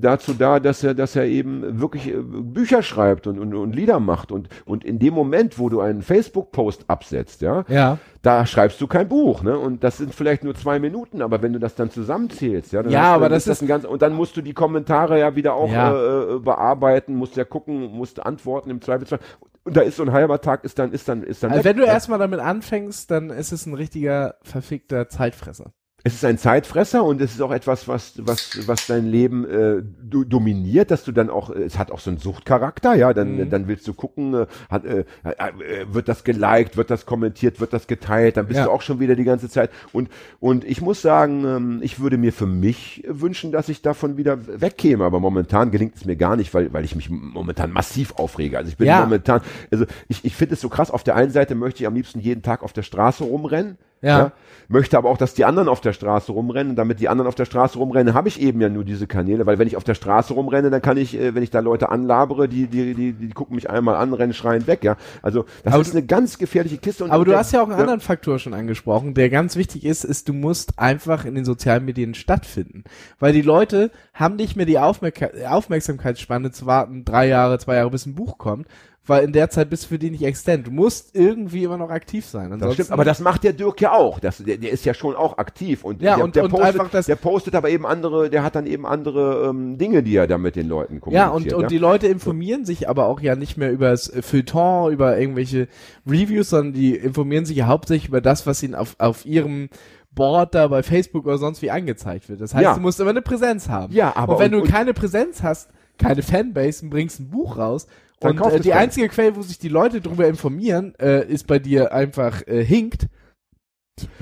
dazu 0.00 0.32
da, 0.32 0.60
dass 0.60 0.84
er, 0.84 0.94
dass 0.94 1.16
er 1.16 1.24
eben 1.26 1.80
wirklich 1.80 2.08
äh, 2.08 2.16
Bücher 2.22 2.82
schreibt 2.84 3.26
und, 3.26 3.40
und, 3.40 3.54
und 3.54 3.74
Lieder 3.74 3.98
macht. 3.98 4.30
Und, 4.30 4.48
und 4.66 4.84
in 4.84 5.00
dem 5.00 5.14
Moment, 5.14 5.58
wo 5.58 5.68
du 5.68 5.80
einen 5.80 6.02
Facebook-Post 6.02 6.84
absetzt, 6.86 7.42
ja, 7.42 7.64
ja. 7.68 7.98
Da 8.22 8.46
schreibst 8.46 8.80
du 8.80 8.86
kein 8.86 9.08
Buch, 9.08 9.42
ne? 9.42 9.58
Und 9.58 9.82
das 9.82 9.98
sind 9.98 10.14
vielleicht 10.14 10.44
nur 10.44 10.54
zwei 10.54 10.78
Minuten, 10.78 11.22
aber 11.22 11.42
wenn 11.42 11.52
du 11.52 11.58
das 11.58 11.74
dann 11.74 11.90
zusammenzählst, 11.90 12.72
ja, 12.72 12.82
dann 12.82 12.92
Ja, 12.92 13.14
aber 13.14 13.28
dann 13.28 13.42
das 13.44 13.60
ein 13.60 13.66
ganz, 13.66 13.84
und 13.84 14.00
dann 14.00 14.14
musst 14.14 14.36
du 14.36 14.42
die 14.42 14.54
Kommentare 14.54 15.18
ja 15.18 15.34
wieder 15.34 15.54
auch 15.54 15.70
Ja. 15.70 15.92
Äh, 15.92 16.36
äh, 16.36 16.38
bearbeiten, 16.38 17.16
musst 17.16 17.36
ja 17.36 17.44
gucken, 17.44 17.90
musst 17.92 18.24
antworten 18.24 18.70
im 18.70 18.80
Zweifelsfall. 18.80 19.18
Und 19.64 19.76
da 19.76 19.80
ist 19.80 19.96
so 19.96 20.04
ein 20.04 20.12
halber 20.12 20.40
Tag, 20.40 20.64
ist 20.64 20.78
dann, 20.78 20.92
ist 20.92 21.08
dann, 21.08 21.22
ist 21.22 21.42
dann. 21.42 21.50
Also 21.50 21.64
weg, 21.64 21.70
wenn 21.70 21.82
du 21.82 21.84
erstmal 21.84 22.18
damit 22.18 22.40
anfängst, 22.40 23.10
dann 23.10 23.30
ist 23.30 23.52
es 23.52 23.66
ein 23.66 23.74
richtiger 23.74 24.36
verfickter 24.42 25.08
Zeitfresser. 25.08 25.72
Es 26.04 26.14
ist 26.14 26.24
ein 26.24 26.36
Zeitfresser 26.36 27.04
und 27.04 27.20
es 27.20 27.32
ist 27.34 27.40
auch 27.40 27.52
etwas, 27.52 27.86
was, 27.86 28.14
was, 28.26 28.58
was 28.66 28.86
dein 28.86 29.06
Leben 29.06 29.44
äh, 29.48 29.82
do, 30.02 30.24
dominiert, 30.24 30.90
dass 30.90 31.04
du 31.04 31.12
dann 31.12 31.30
auch, 31.30 31.50
äh, 31.50 31.62
es 31.62 31.78
hat 31.78 31.92
auch 31.92 32.00
so 32.00 32.10
einen 32.10 32.18
Suchtcharakter, 32.18 32.94
ja, 32.94 33.14
dann, 33.14 33.36
Mhm. 33.36 33.50
dann 33.50 33.68
willst 33.68 33.86
du 33.86 33.94
gucken, 33.94 34.34
äh, 34.34 34.46
hat, 34.68 34.84
äh, 34.84 35.04
äh, 35.22 35.44
wird 35.92 36.08
das 36.08 36.24
geliked, 36.24 36.76
wird 36.76 36.90
das 36.90 37.06
kommentiert, 37.06 37.60
wird 37.60 37.72
das 37.72 37.86
geteilt, 37.86 38.36
dann 38.36 38.46
bist 38.46 38.58
Ja. 38.58 38.64
du 38.64 38.70
auch 38.72 38.82
schon 38.82 38.98
wieder 38.98 39.14
die 39.14 39.22
ganze 39.22 39.48
Zeit. 39.48 39.70
Und, 39.92 40.08
und 40.40 40.64
ich 40.64 40.80
muss 40.80 41.02
sagen, 41.02 41.44
ähm, 41.44 41.78
ich 41.82 42.00
würde 42.00 42.18
mir 42.18 42.32
für 42.32 42.46
mich 42.46 43.04
wünschen, 43.06 43.52
dass 43.52 43.68
ich 43.68 43.80
davon 43.82 44.16
wieder 44.16 44.38
wegkäme, 44.60 45.04
aber 45.04 45.20
momentan 45.20 45.70
gelingt 45.70 45.94
es 45.94 46.04
mir 46.04 46.16
gar 46.16 46.34
nicht, 46.34 46.52
weil, 46.52 46.72
weil 46.72 46.84
ich 46.84 46.96
mich 46.96 47.10
momentan 47.10 47.70
massiv 47.70 48.14
aufrege. 48.16 48.58
Also 48.58 48.70
ich 48.70 48.76
bin 48.76 48.88
Ja. 48.88 49.00
momentan, 49.00 49.40
also 49.70 49.84
ich, 50.08 50.24
ich 50.24 50.34
finde 50.34 50.54
es 50.54 50.60
so 50.60 50.68
krass, 50.68 50.90
auf 50.90 51.04
der 51.04 51.14
einen 51.14 51.30
Seite 51.30 51.54
möchte 51.54 51.84
ich 51.84 51.86
am 51.86 51.94
liebsten 51.94 52.18
jeden 52.18 52.42
Tag 52.42 52.64
auf 52.64 52.72
der 52.72 52.82
Straße 52.82 53.22
rumrennen, 53.22 53.78
Ja. 54.02 54.32
möchte 54.68 54.98
aber 54.98 55.08
auch, 55.10 55.16
dass 55.18 55.34
die 55.34 55.44
anderen 55.44 55.68
auf 55.68 55.80
der 55.80 55.92
Straße 55.92 56.32
rumrennen. 56.32 56.74
Damit 56.76 56.98
die 57.00 57.08
anderen 57.08 57.28
auf 57.28 57.34
der 57.34 57.44
Straße 57.44 57.78
rumrennen, 57.78 58.14
habe 58.14 58.28
ich 58.28 58.40
eben 58.40 58.60
ja 58.60 58.68
nur 58.68 58.84
diese 58.84 59.06
Kanäle, 59.06 59.46
weil 59.46 59.58
wenn 59.58 59.66
ich 59.68 59.76
auf 59.76 59.84
der 59.84 59.94
Straße 59.94 60.34
rumrenne, 60.34 60.70
dann 60.70 60.82
kann 60.82 60.96
ich, 60.96 61.16
äh, 61.18 61.34
wenn 61.34 61.42
ich 61.42 61.50
da 61.50 61.60
Leute 61.60 61.90
anlabere, 61.90 62.48
die, 62.48 62.66
die, 62.66 62.94
die, 62.94 63.12
die 63.12 63.28
gucken 63.30 63.54
mich 63.54 63.70
einmal 63.70 63.94
an, 63.96 64.12
rennen 64.14 64.32
schreien 64.34 64.66
weg, 64.66 64.82
ja. 64.82 64.96
Also 65.22 65.44
das 65.62 65.74
Aber 65.74 65.82
ist 65.82 65.94
eine 65.94 66.04
ganz 66.04 66.38
gefährliche 66.38 66.78
Kiste. 66.78 67.04
Und 67.04 67.10
Aber 67.10 67.24
du 67.24 67.30
der- 67.30 67.38
hast 67.40 67.52
ja 67.52 67.60
auch 67.62 67.68
einen 67.68 67.78
anderen 67.78 68.00
Faktor 68.00 68.38
schon 68.38 68.54
angesprochen, 68.54 69.14
der 69.14 69.30
ganz 69.30 69.56
wichtig 69.56 69.84
ist, 69.84 70.04
ist, 70.04 70.28
du 70.28 70.32
musst 70.32 70.78
einfach 70.78 71.24
in 71.24 71.34
den 71.34 71.44
sozialen 71.44 71.84
Medien 71.84 72.14
stattfinden. 72.14 72.84
Weil 73.20 73.32
die 73.32 73.42
Leute 73.42 73.90
haben 74.14 74.36
nicht 74.36 74.56
mehr 74.56 74.66
die 74.66 74.78
Aufmerka 74.78 75.28
Aufmerksamkeitsspanne 75.48 76.50
zu 76.50 76.66
warten, 76.66 77.04
drei 77.04 77.28
Jahre, 77.28 77.58
zwei 77.58 77.76
Jahre, 77.76 77.90
bis 77.90 78.06
ein 78.06 78.14
Buch 78.14 78.38
kommt, 78.38 78.66
weil 79.04 79.24
in 79.24 79.32
der 79.32 79.50
Zeit 79.50 79.68
bist 79.68 79.82
du 79.84 79.88
für 79.88 79.98
die 79.98 80.10
nicht 80.10 80.22
existent. 80.22 80.66
Du 80.68 80.70
musst 80.70 81.16
irgendwie 81.16 81.64
immer 81.64 81.76
noch 81.76 81.90
aktiv 81.90 82.24
sein. 82.24 82.44
Das 82.50 82.52
Ansonsten, 82.54 82.74
stimmt, 82.84 82.92
aber 82.92 83.04
das 83.04 83.18
macht 83.18 83.42
der 83.42 83.52
Dirk 83.52 83.80
ja 83.80 83.92
auch. 83.92 84.20
Das, 84.20 84.38
der, 84.38 84.58
der 84.58 84.70
ist 84.70 84.84
ja 84.84 84.94
schon 84.94 85.16
auch 85.16 85.38
aktiv 85.38 85.82
und, 85.82 86.00
Ja, 86.00 86.14
der, 86.16 86.24
und- 86.24 86.36
der, 86.36 86.44
und 86.44 86.50
postet, 86.50 86.82
das- 86.94 87.06
der 87.06 87.16
postet 87.16 87.54
aber 87.56 87.68
eben 87.70 87.84
andere, 87.84 88.30
der 88.30 88.44
hat 88.44 88.54
dann 88.54 88.66
eben 88.66 88.86
andere 88.86 89.48
ähm, 89.50 89.76
Dinge, 89.76 90.04
die 90.04 90.14
er 90.14 90.28
da 90.28 90.38
mit 90.38 90.54
den 90.54 90.68
Leuten 90.68 91.00
kommuniziert. 91.00 91.26
Ja, 91.28 91.30
und, 91.34 91.52
und 91.64 91.70
die 91.72 91.78
Leute 91.78 92.06
informieren 92.06 92.64
sich 92.64 92.88
aber 92.88 93.06
auch 93.06 93.20
ja 93.20 93.34
nicht 93.34 93.56
mehr 93.56 93.72
über 93.72 93.90
das 93.90 94.12
Feuilleton, 94.20 94.92
über 94.92 95.18
irgendwelche 95.18 95.66
Reviews, 96.06 96.50
sondern 96.50 96.72
die 96.74 96.94
informieren 96.94 97.44
sich 97.44 97.56
ja 97.56 97.66
hauptsächlich 97.66 98.08
über 98.08 98.20
das, 98.20 98.46
was 98.46 98.62
ihnen 98.62 98.76
auf, 98.76 98.94
auf 98.98 99.26
ihrem 99.26 99.68
Board 100.14 100.54
da 100.54 100.68
bei 100.68 100.82
Facebook 100.84 101.24
oder 101.26 101.38
sonst 101.38 101.62
wie 101.62 101.70
angezeigt 101.70 102.28
wird. 102.28 102.40
Das 102.40 102.54
heißt, 102.54 102.62
Ja. 102.62 102.74
du 102.74 102.80
musst 102.80 103.00
immer 103.00 103.10
eine 103.10 103.22
Präsenz 103.22 103.68
haben. 103.68 103.92
Ja, 103.92 104.14
aber 104.14 104.34
und 104.34 104.40
wenn 104.40 104.54
und- 104.54 104.66
du 104.66 104.70
keine 104.70 104.92
Präsenz 104.94 105.42
hast, 105.42 105.70
keine 105.98 106.22
Fanbase 106.22 106.84
und 106.84 106.90
bringst 106.90 107.18
ein 107.20 107.30
Buch 107.30 107.56
raus 107.58 107.86
Dann 108.22 108.38
und 108.38 108.52
äh, 108.52 108.60
die 108.60 108.72
einzige 108.72 109.08
Quelle, 109.08 109.36
wo 109.36 109.42
sich 109.42 109.58
die 109.58 109.68
Leute 109.68 110.00
drüber 110.00 110.26
informieren, 110.26 110.94
äh, 110.98 111.26
ist 111.26 111.46
bei 111.46 111.58
dir 111.58 111.92
einfach 111.92 112.46
äh, 112.46 112.64
hinkt, 112.64 113.08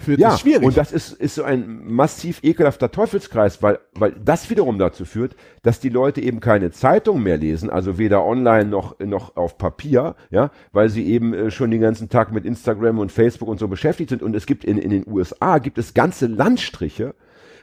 wird 0.04 0.18
ja, 0.18 0.36
schwierig. 0.36 0.66
und 0.66 0.76
das 0.76 0.90
ist, 0.90 1.12
ist 1.12 1.36
so 1.36 1.44
ein 1.44 1.84
massiv 1.84 2.40
ekelhafter 2.42 2.90
Teufelskreis, 2.90 3.62
weil, 3.62 3.78
weil 3.94 4.12
das 4.12 4.50
wiederum 4.50 4.78
dazu 4.78 5.04
führt, 5.04 5.36
dass 5.62 5.78
die 5.78 5.88
Leute 5.88 6.20
eben 6.20 6.40
keine 6.40 6.72
Zeitung 6.72 7.22
mehr 7.22 7.36
lesen, 7.36 7.70
also 7.70 7.96
weder 7.96 8.24
online 8.24 8.68
noch, 8.68 8.98
noch 8.98 9.36
auf 9.36 9.58
Papier, 9.58 10.16
ja, 10.30 10.50
weil 10.72 10.88
sie 10.88 11.06
eben 11.06 11.32
äh, 11.32 11.50
schon 11.50 11.70
den 11.70 11.80
ganzen 11.80 12.08
Tag 12.08 12.32
mit 12.32 12.44
Instagram 12.44 12.98
und 12.98 13.12
Facebook 13.12 13.48
und 13.48 13.58
so 13.58 13.68
beschäftigt 13.68 14.10
sind. 14.10 14.22
Und 14.22 14.34
es 14.34 14.46
gibt 14.46 14.64
in, 14.64 14.76
in 14.76 14.90
den 14.90 15.06
USA 15.06 15.58
gibt 15.58 15.78
es 15.78 15.94
ganze 15.94 16.26
Landstriche, 16.26 17.14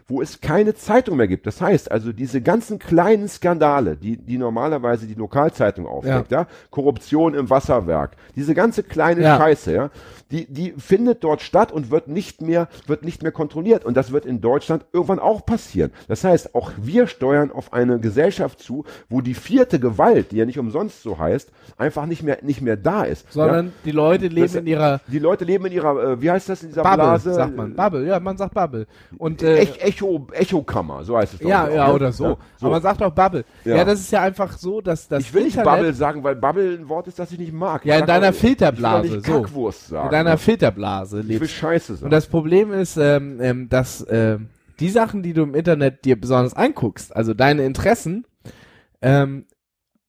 wo 0.07 0.21
es 0.21 0.39
keine 0.39 0.73
Zeitung 0.73 1.17
mehr 1.17 1.27
gibt. 1.27 1.45
Das 1.47 1.59
heißt 1.59 1.91
also, 1.91 2.13
diese 2.13 2.41
ganzen 2.41 2.79
kleinen 2.79 3.27
Skandale, 3.27 3.97
die, 3.97 4.17
die 4.17 4.37
normalerweise 4.37 5.05
die 5.05 5.15
Lokalzeitung 5.15 5.85
aufdeckt, 5.85 6.31
ja. 6.31 6.47
Korruption 6.71 7.33
im 7.33 7.49
Wasserwerk, 7.49 8.15
diese 8.35 8.53
ganze 8.53 8.83
kleine 8.83 9.21
Ja. 9.21 9.37
Scheiße, 9.37 9.73
ja, 9.73 9.89
die, 10.31 10.45
die 10.45 10.73
findet 10.77 11.23
dort 11.23 11.41
statt 11.41 11.71
und 11.71 11.89
wird 11.91 12.07
nicht 12.07 12.41
mehr, 12.41 12.67
wird 12.85 13.03
nicht 13.03 13.23
mehr 13.23 13.31
kontrolliert. 13.31 13.85
Und 13.85 13.95
das 13.95 14.11
wird 14.11 14.25
in 14.25 14.41
Deutschland 14.41 14.85
irgendwann 14.93 15.19
auch 15.19 15.45
passieren. 15.45 15.91
Das 16.07 16.23
heißt, 16.23 16.53
auch 16.55 16.71
wir 16.81 17.07
steuern 17.07 17.51
auf 17.51 17.71
eine 17.73 17.99
Gesellschaft 17.99 18.59
zu, 18.59 18.83
wo 19.09 19.21
die 19.21 19.33
vierte 19.33 19.79
Gewalt, 19.79 20.31
die 20.31 20.37
ja 20.37 20.45
nicht 20.45 20.59
umsonst 20.59 21.01
so 21.01 21.17
heißt, 21.17 21.49
einfach 21.77 22.05
nicht 22.05 22.23
mehr, 22.23 22.39
nicht 22.41 22.61
mehr 22.61 22.75
da 22.77 23.03
ist. 23.03 23.31
Sondern 23.31 23.67
ja? 23.67 23.71
die 23.85 23.91
Leute 23.91 24.27
leben 24.27 24.47
Das- 24.47 24.55
in 24.55 24.67
ihrer 24.67 25.01
Die 25.07 25.19
Leute 25.19 25.45
leben 25.45 25.65
in 25.65 25.71
ihrer, 25.73 26.11
äh, 26.11 26.21
wie 26.21 26.29
heißt 26.31 26.49
das, 26.49 26.61
in 26.63 26.69
dieser 26.69 26.83
Bubble, 26.83 26.97
Blase? 26.97 27.33
sagt 27.33 27.55
man. 27.55 27.73
Bubble, 27.75 28.05
ja, 28.05 28.19
man 28.19 28.37
sagt 28.37 28.53
Bubble. 28.53 28.87
Und 29.17 29.43
äh, 29.43 29.57
Ech 29.57 29.96
Echo, 29.97 30.27
Echokammer, 30.31 31.03
so 31.03 31.17
heißt 31.17 31.33
es 31.33 31.39
doch. 31.39 31.49
ja, 31.49 31.67
ja, 31.69 31.87
ne? 31.87 31.93
oder 31.93 32.11
so. 32.11 32.23
Ja, 32.25 32.37
Aber 32.61 32.69
man 32.71 32.81
sagt 32.81 33.01
auch 33.01 33.11
Bubble. 33.11 33.45
Ja. 33.65 33.77
Ja. 33.77 33.85
das 33.85 33.99
ist 33.99 34.11
ja 34.11 34.21
einfach 34.21 34.57
so, 34.57 34.81
dass 34.81 35.07
das 35.07 35.21
ich 35.23 35.33
will 35.33 35.43
nicht 35.43 35.57
Internet 35.57 35.79
Bubble 35.79 35.93
sagen, 35.93 36.23
weil 36.23 36.35
Bubble 36.35 36.77
ein 36.79 36.87
Wort 36.89 37.07
ist, 37.07 37.17
das 37.19 37.31
ich 37.31 37.39
nicht 37.39 37.53
mag. 37.53 37.85
Ja, 37.85 37.95
in 37.95 37.99
sag 38.01 38.07
deiner 38.07 38.29
auch- 38.29 38.33
Filterblase, 38.33 39.07
Ich 39.07 39.11
will 39.13 39.21
doch 39.21 39.25
so. 39.27 39.33
nicht 39.33 39.45
Kackwurst 39.45 39.87
sagen. 39.87 40.05
in 40.07 40.11
deiner 40.11 40.29
ne? 40.31 40.37
Filterblase 40.37 41.19
ich 41.21 41.27
will 41.27 41.33
lebst. 41.39 41.51
Scheiße 41.55 41.93
sagen. 41.95 42.05
Und 42.05 42.11
das 42.11 42.27
Problem 42.27 42.71
ist, 42.71 42.97
ähm, 42.97 43.39
ähm, 43.41 43.69
dass 43.69 44.05
ähm, 44.09 44.49
die 44.79 44.89
Sachen, 44.89 45.23
die 45.23 45.33
du 45.33 45.43
im 45.43 45.55
Internet 45.55 46.05
dir 46.05 46.19
besonders 46.19 46.53
anguckst, 46.53 47.15
also 47.15 47.33
deine 47.33 47.63
Interessen, 47.65 48.25
ähm, 49.01 49.45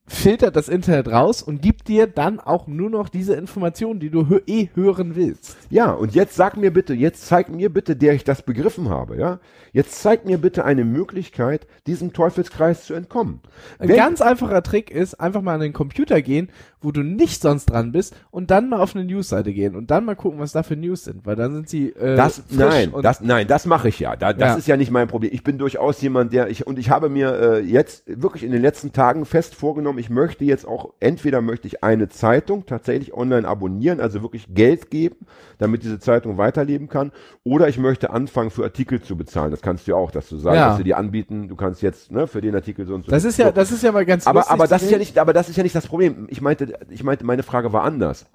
filtert 0.09 0.55
das 0.55 0.67
Internet 0.69 1.07
raus 1.07 1.41
und 1.43 1.61
gibt 1.61 1.87
dir 1.87 2.07
dann 2.07 2.39
auch 2.39 2.67
nur 2.67 2.89
noch 2.89 3.09
diese 3.09 3.35
Informationen, 3.35 3.99
die 3.99 4.09
du 4.09 4.27
hö 4.27 4.39
eh 4.47 4.69
hören 4.73 5.15
willst. 5.15 5.55
Ja, 5.69 5.91
und 5.91 6.15
jetzt 6.15 6.35
sag 6.35 6.57
mir 6.57 6.73
bitte, 6.73 6.93
jetzt 6.93 7.27
zeig 7.27 7.49
mir 7.49 7.71
bitte, 7.71 7.95
der 7.95 8.13
ich 8.13 8.23
das 8.23 8.41
begriffen 8.41 8.89
habe, 8.89 9.17
ja? 9.17 9.39
Jetzt 9.71 10.01
zeig 10.01 10.25
mir 10.25 10.39
bitte 10.39 10.65
eine 10.65 10.83
Möglichkeit, 10.83 11.67
diesem 11.85 12.11
Teufelskreis 12.11 12.85
zu 12.85 12.95
entkommen. 12.95 13.39
Ein 13.77 13.89
Wenn- 13.89 13.97
ganz 13.97 14.19
einfacher 14.21 14.63
Trick 14.63 14.89
ist, 14.89 15.13
einfach 15.13 15.43
mal 15.43 15.53
an 15.53 15.61
den 15.61 15.73
Computer 15.73 16.21
gehen, 16.23 16.49
wo 16.81 16.91
du 16.91 17.01
nicht 17.03 17.41
sonst 17.41 17.65
dran 17.65 17.91
bist 17.91 18.15
und 18.31 18.51
dann 18.51 18.69
mal 18.69 18.79
auf 18.79 18.95
eine 18.95 19.03
Newsseite 19.05 19.51
gehen 19.53 19.75
und 19.75 19.91
dann 19.91 20.05
mal 20.05 20.15
gucken, 20.15 20.39
was 20.39 20.51
da 20.53 20.63
für 20.63 20.75
News 20.75 21.03
sind, 21.03 21.25
weil 21.25 21.35
dann 21.35 21.53
sind 21.53 21.69
sie 21.69 21.89
äh, 21.89 22.15
Das, 22.15 22.43
nein, 22.49 22.93
das, 23.01 23.21
nein, 23.21 23.47
das 23.47 23.65
mache 23.65 23.89
ich 23.89 23.99
ja. 23.99 24.15
Da, 24.15 24.33
das 24.33 24.51
Ja. 24.51 24.55
ist 24.55 24.67
ja 24.67 24.77
nicht 24.77 24.91
mein 24.91 25.07
Problem. 25.07 25.31
Ich 25.33 25.43
bin 25.43 25.57
durchaus 25.57 26.01
jemand, 26.01 26.31
der 26.33 26.49
ich 26.49 26.65
und 26.65 26.79
ich 26.79 26.89
habe 26.89 27.09
mir 27.09 27.33
äh, 27.33 27.59
jetzt 27.59 28.03
wirklich 28.07 28.43
in 28.43 28.51
den 28.51 28.61
letzten 28.61 28.93
Tagen 28.93 29.25
fest 29.25 29.55
vorgenommen, 29.55 29.99
ich 29.99 30.09
möchte 30.09 30.45
jetzt 30.45 30.67
auch 30.67 30.93
entweder 30.99 31.41
möchte 31.41 31.67
ich 31.67 31.83
eine 31.83 32.09
Zeitung 32.09 32.65
tatsächlich 32.65 33.13
online 33.13 33.47
abonnieren, 33.47 33.99
also 33.99 34.21
wirklich 34.21 34.47
Geld 34.53 34.89
geben, 34.89 35.17
damit 35.59 35.83
diese 35.83 35.99
Zeitung 35.99 36.37
weiterleben 36.39 36.89
kann, 36.89 37.11
oder 37.43 37.67
ich 37.67 37.77
möchte 37.77 38.09
anfangen 38.09 38.49
für 38.49 38.63
Artikel 38.63 39.01
zu 39.01 39.15
bezahlen. 39.15 39.51
Das 39.51 39.61
kannst 39.61 39.85
du 39.85 39.91
ja 39.91 39.97
auch, 39.97 40.09
dass 40.09 40.27
du 40.27 40.37
sagst, 40.37 40.55
Ja. 40.55 40.69
dass 40.69 40.77
sie 40.77 40.83
dir 40.83 40.97
anbieten, 40.97 41.47
du 41.47 41.55
kannst 41.55 41.83
jetzt 41.83 42.11
ne, 42.11 42.25
für 42.25 42.41
den 42.41 42.55
Artikel 42.55 42.87
so 42.87 42.95
und 42.95 43.05
so. 43.05 43.11
das 43.11 43.25
ist 43.25 43.37
ja, 43.37 43.51
das 43.51 43.71
ist 43.71 43.83
ja 43.83 43.91
mal 43.91 44.05
ganz 44.05 44.25
aber 44.25 44.49
aber 44.49 44.65
das 44.65 44.81
ist 44.81 44.89
ja 44.91 44.97
nicht, 44.97 45.19
aber 45.19 45.33
das 45.33 45.49
ist 45.49 45.57
ja 45.57 45.63
nicht 45.63 45.75
das 45.75 45.85
Problem. 45.85 46.25
Ich 46.29 46.41
meinte, 46.41 46.73
ich 46.89 47.03
meinte, 47.03 47.25
meine 47.25 47.43
Frage 47.43 47.71
war 47.73 47.83
anders. 47.83 48.25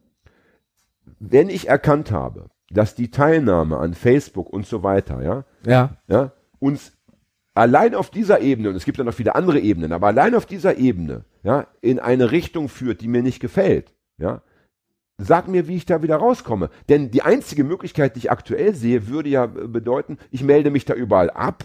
Wenn 1.19 1.49
ich 1.49 1.69
erkannt 1.69 2.13
habe, 2.13 2.51
dass 2.71 2.95
die 2.95 3.11
Teilnahme 3.11 3.79
an 3.79 3.95
Facebook 3.95 4.51
und 4.51 4.67
so 4.67 4.83
weiter, 4.83 5.23
ja, 5.23 5.45
ja, 5.67 5.97
ja, 6.07 6.33
uns 6.61 6.93
allein 7.55 7.95
auf 7.95 8.11
dieser 8.11 8.41
Ebene, 8.41 8.71
und 8.71 8.77
es 8.77 8.85
gibt 8.85 8.99
ja 8.99 9.05
noch 9.05 9.15
viele 9.15 9.35
andere 9.35 9.61
Ebenen, 9.61 9.93
aber 9.93 10.09
allein 10.09 10.35
auf 10.35 10.45
dieser 10.47 10.77
Ebene, 10.77 11.25
ja, 11.43 11.67
in 11.81 12.01
eine 12.01 12.33
Richtung 12.33 12.69
führt, 12.69 13.01
die 13.01 13.09
mir 13.09 13.23
nicht 13.23 13.41
gefällt, 13.41 13.95
ja, 14.19 14.43
sag 15.19 15.49
mir, 15.49 15.69
wie 15.69 15.77
ich 15.77 15.87
da 15.87 16.03
wieder 16.03 16.17
rauskomme. 16.17 16.71
Denn 16.89 17.11
die 17.11 17.23
einzige 17.23 17.65
Möglichkeit, 17.65 18.17
die 18.17 18.21
ich 18.21 18.31
aktuell 18.31 18.75
sehe, 18.75 19.09
würde 19.09 19.29
ja 19.29 19.45
äh, 19.45 19.49
bedeuten, 19.69 20.19
ich 20.31 20.43
melde 20.43 20.71
mich 20.71 20.85
da 20.85 20.95
überall 20.95 21.31
ab. 21.31 21.65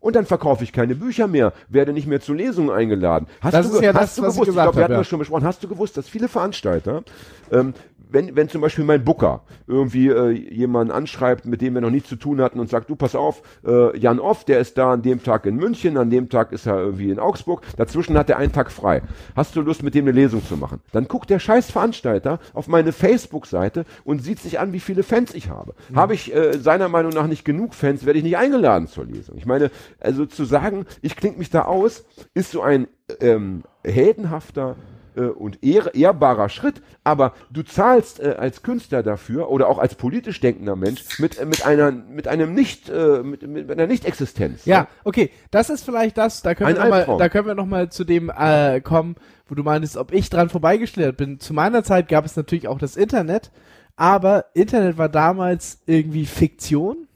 Und 0.00 0.14
dann 0.14 0.26
verkaufe 0.26 0.62
ich 0.62 0.72
keine 0.72 0.94
Bücher 0.94 1.26
mehr, 1.26 1.52
werde 1.68 1.92
nicht 1.92 2.06
mehr 2.06 2.20
zu 2.20 2.32
Lesungen 2.32 2.70
eingeladen. 2.70 3.26
Hast 3.40 3.54
Das 3.54 3.68
du, 3.68 3.76
ist 3.76 3.82
ja 3.82 3.92
hast 3.92 4.02
das, 4.02 4.14
du 4.14 4.22
ich 4.22 4.28
gewusst, 4.28 4.40
ich, 4.40 4.46
gesagt 4.46 4.64
glaube, 4.66 4.76
wir 4.76 4.84
hatten 4.84 4.92
ja. 4.92 4.98
das 4.98 5.08
schon 5.08 5.18
besprochen, 5.18 5.44
hast 5.44 5.62
du 5.64 5.68
gewusst, 5.68 5.96
dass 5.96 6.08
viele 6.08 6.28
Veranstalter, 6.28 7.02
ähm, 7.50 7.74
wenn, 8.10 8.36
wenn 8.36 8.48
zum 8.48 8.60
Beispiel 8.60 8.84
mein 8.84 9.04
Booker 9.04 9.42
irgendwie 9.66 10.08
äh, 10.08 10.30
jemanden 10.30 10.92
anschreibt, 10.92 11.46
mit 11.46 11.60
dem 11.60 11.74
wir 11.74 11.80
noch 11.80 11.90
nie 11.90 12.02
zu 12.02 12.16
tun 12.16 12.40
hatten 12.40 12.60
und 12.60 12.68
sagt, 12.68 12.90
du 12.90 12.96
pass 12.96 13.14
auf, 13.14 13.42
äh, 13.66 13.96
Jan 13.98 14.18
Off, 14.18 14.44
der 14.44 14.60
ist 14.60 14.78
da 14.78 14.92
an 14.92 15.02
dem 15.02 15.22
Tag 15.22 15.46
in 15.46 15.56
München, 15.56 15.96
an 15.96 16.10
dem 16.10 16.28
Tag 16.28 16.52
ist 16.52 16.66
er 16.66 16.78
irgendwie 16.78 17.10
in 17.10 17.18
Augsburg, 17.18 17.62
dazwischen 17.76 18.16
hat 18.16 18.30
er 18.30 18.38
einen 18.38 18.52
Tag 18.52 18.70
frei. 18.70 19.02
Hast 19.36 19.56
du 19.56 19.60
Lust, 19.60 19.82
mit 19.82 19.94
dem 19.94 20.04
eine 20.04 20.12
Lesung 20.12 20.44
zu 20.44 20.56
machen? 20.56 20.80
Dann 20.92 21.08
guckt 21.08 21.30
der 21.30 21.38
scheiß 21.38 21.70
Veranstalter 21.70 22.40
auf 22.54 22.68
meine 22.68 22.92
Facebook-Seite 22.92 23.84
und 24.04 24.22
sieht 24.22 24.40
sich 24.40 24.58
an, 24.58 24.72
wie 24.72 24.80
viele 24.80 25.02
Fans 25.02 25.34
ich 25.34 25.50
habe. 25.50 25.74
Mhm. 25.88 25.96
Habe 25.96 26.14
ich 26.14 26.34
äh, 26.34 26.58
seiner 26.58 26.88
Meinung 26.88 27.12
nach 27.12 27.26
nicht 27.26 27.44
genug 27.44 27.74
Fans, 27.74 28.06
werde 28.06 28.18
ich 28.18 28.24
nicht 28.24 28.36
eingeladen 28.36 28.88
zur 28.88 29.04
Lesung. 29.04 29.36
Ich 29.36 29.46
meine, 29.46 29.70
also 30.00 30.26
zu 30.26 30.44
sagen, 30.44 30.86
ich 31.02 31.16
klinge 31.16 31.38
mich 31.38 31.50
da 31.50 31.62
aus, 31.62 32.04
ist 32.34 32.52
so 32.52 32.62
ein 32.62 32.88
ähm, 33.20 33.62
heldenhafter 33.84 34.76
äh, 35.16 35.22
und 35.22 35.62
ehr, 35.64 35.94
ehrbarer 35.94 36.48
Schritt, 36.48 36.82
aber 37.04 37.32
du 37.50 37.62
zahlst 37.62 38.20
äh, 38.20 38.36
als 38.38 38.62
Künstler 38.62 39.02
dafür 39.02 39.50
oder 39.50 39.68
auch 39.68 39.78
als 39.78 39.94
politisch 39.94 40.40
denkender 40.40 40.76
Mensch 40.76 41.18
mit, 41.18 41.38
äh, 41.38 41.46
mit 41.46 41.64
einer 41.64 41.90
mit 41.92 42.28
einem 42.28 42.54
nicht 42.54 42.88
äh, 42.88 43.22
mit, 43.22 43.46
mit 43.46 43.70
einer 43.70 43.86
Nicht-Existenz. 43.86 44.64
Ja, 44.64 44.88
okay, 45.04 45.30
das 45.50 45.70
ist 45.70 45.84
vielleicht 45.84 46.18
das, 46.18 46.42
da 46.42 46.54
können 46.54 46.76
Ein 46.76 46.76
wir 46.76 47.00
noch 47.00 47.06
mal, 47.06 47.18
da 47.18 47.28
können 47.28 47.46
wir 47.46 47.54
noch 47.54 47.66
mal 47.66 47.90
zu 47.90 48.04
dem 48.04 48.30
äh, 48.30 48.80
kommen, 48.80 49.16
wo 49.48 49.54
du 49.54 49.62
meintest, 49.62 49.96
ob 49.96 50.12
ich 50.12 50.30
dran 50.30 50.48
vorbeigeschlittert 50.48 51.16
bin. 51.16 51.40
Zu 51.40 51.54
meiner 51.54 51.82
Zeit 51.82 52.08
gab 52.08 52.24
es 52.24 52.36
natürlich 52.36 52.68
auch 52.68 52.78
das 52.78 52.96
Internet, 52.96 53.50
aber 53.96 54.46
Internet 54.54 54.98
war 54.98 55.08
damals 55.08 55.80
irgendwie 55.86 56.26
Fiktion. 56.26 57.08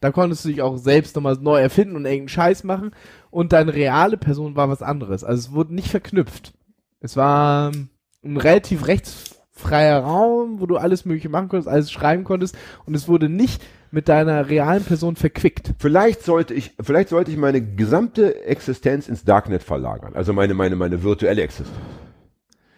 Da 0.00 0.12
konntest 0.12 0.44
du 0.44 0.48
dich 0.48 0.62
auch 0.62 0.76
selbst 0.76 1.16
nochmal 1.16 1.36
neu 1.40 1.58
erfinden 1.58 1.96
und 1.96 2.04
irgendeinen 2.04 2.28
Scheiß 2.28 2.62
machen 2.62 2.92
und 3.30 3.52
deine 3.52 3.74
reale 3.74 4.16
Person 4.16 4.56
war 4.56 4.68
was 4.68 4.82
anderes. 4.82 5.24
Also 5.24 5.48
es 5.48 5.54
wurde 5.54 5.74
nicht 5.74 5.88
verknüpft. 5.88 6.52
Es 7.00 7.16
war 7.16 7.70
ein 8.24 8.36
relativ 8.36 8.86
rechtsfreier 8.86 10.00
Raum, 10.00 10.60
wo 10.60 10.66
du 10.66 10.76
alles 10.76 11.04
mögliche 11.04 11.28
machen 11.28 11.48
konntest, 11.48 11.68
alles 11.68 11.92
schreiben 11.92 12.24
konntest 12.24 12.56
und 12.86 12.94
es 12.94 13.06
wurde 13.06 13.28
nicht 13.28 13.62
mit 13.90 14.08
deiner 14.08 14.48
realen 14.48 14.84
Person 14.84 15.16
verquickt. 15.16 15.74
Vielleicht 15.78 16.22
sollte 16.22 16.54
ich, 16.54 16.74
vielleicht 16.80 17.08
sollte 17.08 17.30
ich 17.30 17.36
meine 17.36 17.62
gesamte 17.62 18.44
Existenz 18.44 19.08
ins 19.08 19.24
Darknet 19.24 19.62
verlagern. 19.62 20.14
Also 20.14 20.32
meine, 20.32 20.54
meine, 20.54 20.76
meine 20.76 21.02
virtuelle 21.02 21.42
Existenz. 21.42 21.78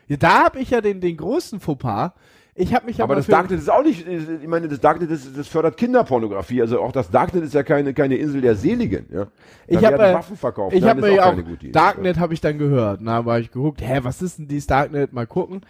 Ja, 0.06 0.16
da 0.16 0.44
habe 0.44 0.60
ich 0.60 0.70
ja 0.70 0.80
den, 0.80 1.00
den 1.00 1.16
größten 1.16 1.60
Fauxpas. 1.60 2.12
Ich 2.60 2.74
habe 2.74 2.86
mich 2.86 2.98
ja 2.98 3.04
Aber 3.04 3.14
das 3.14 3.26
Darknet 3.26 3.58
ist 3.58 3.70
auch 3.70 3.82
nicht, 3.82 4.06
ich 4.06 4.46
meine, 4.46 4.68
das 4.68 4.80
Darknet 4.80 5.10
ist, 5.10 5.36
das 5.36 5.48
fördert 5.48 5.76
Kinderpornografie. 5.76 6.60
Also 6.60 6.80
auch 6.80 6.92
das 6.92 7.10
Darknet 7.10 7.44
ist 7.44 7.54
ja 7.54 7.62
keine, 7.62 7.94
keine 7.94 8.16
Insel 8.16 8.40
der 8.40 8.54
Seligen, 8.54 9.06
ja. 9.12 9.26
Ich 9.66 9.84
habe 9.84 9.98
Waffen 9.98 10.36
verkauft. 10.36 10.74
ich 10.76 10.84
habe 10.84 11.00
mir 11.00 11.24
auch 11.24 11.36
Idee. 11.36 11.72
Darknet 11.72 12.18
habe 12.18 12.34
ich 12.34 12.40
dann 12.40 12.58
gehört. 12.58 13.00
Na, 13.02 13.12
habe 13.14 13.40
ich 13.40 13.50
geguckt, 13.50 13.80
hä, 13.80 14.00
was 14.02 14.20
ist 14.22 14.38
denn 14.38 14.48
dieses 14.48 14.66
Darknet? 14.66 15.12
Mal 15.12 15.26
gucken. 15.26 15.62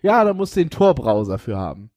Ja, 0.00 0.24
da 0.24 0.32
musst 0.32 0.56
du 0.56 0.60
den 0.60 0.70
Tor-Browser 0.70 1.38
für 1.38 1.56
haben. 1.56 1.90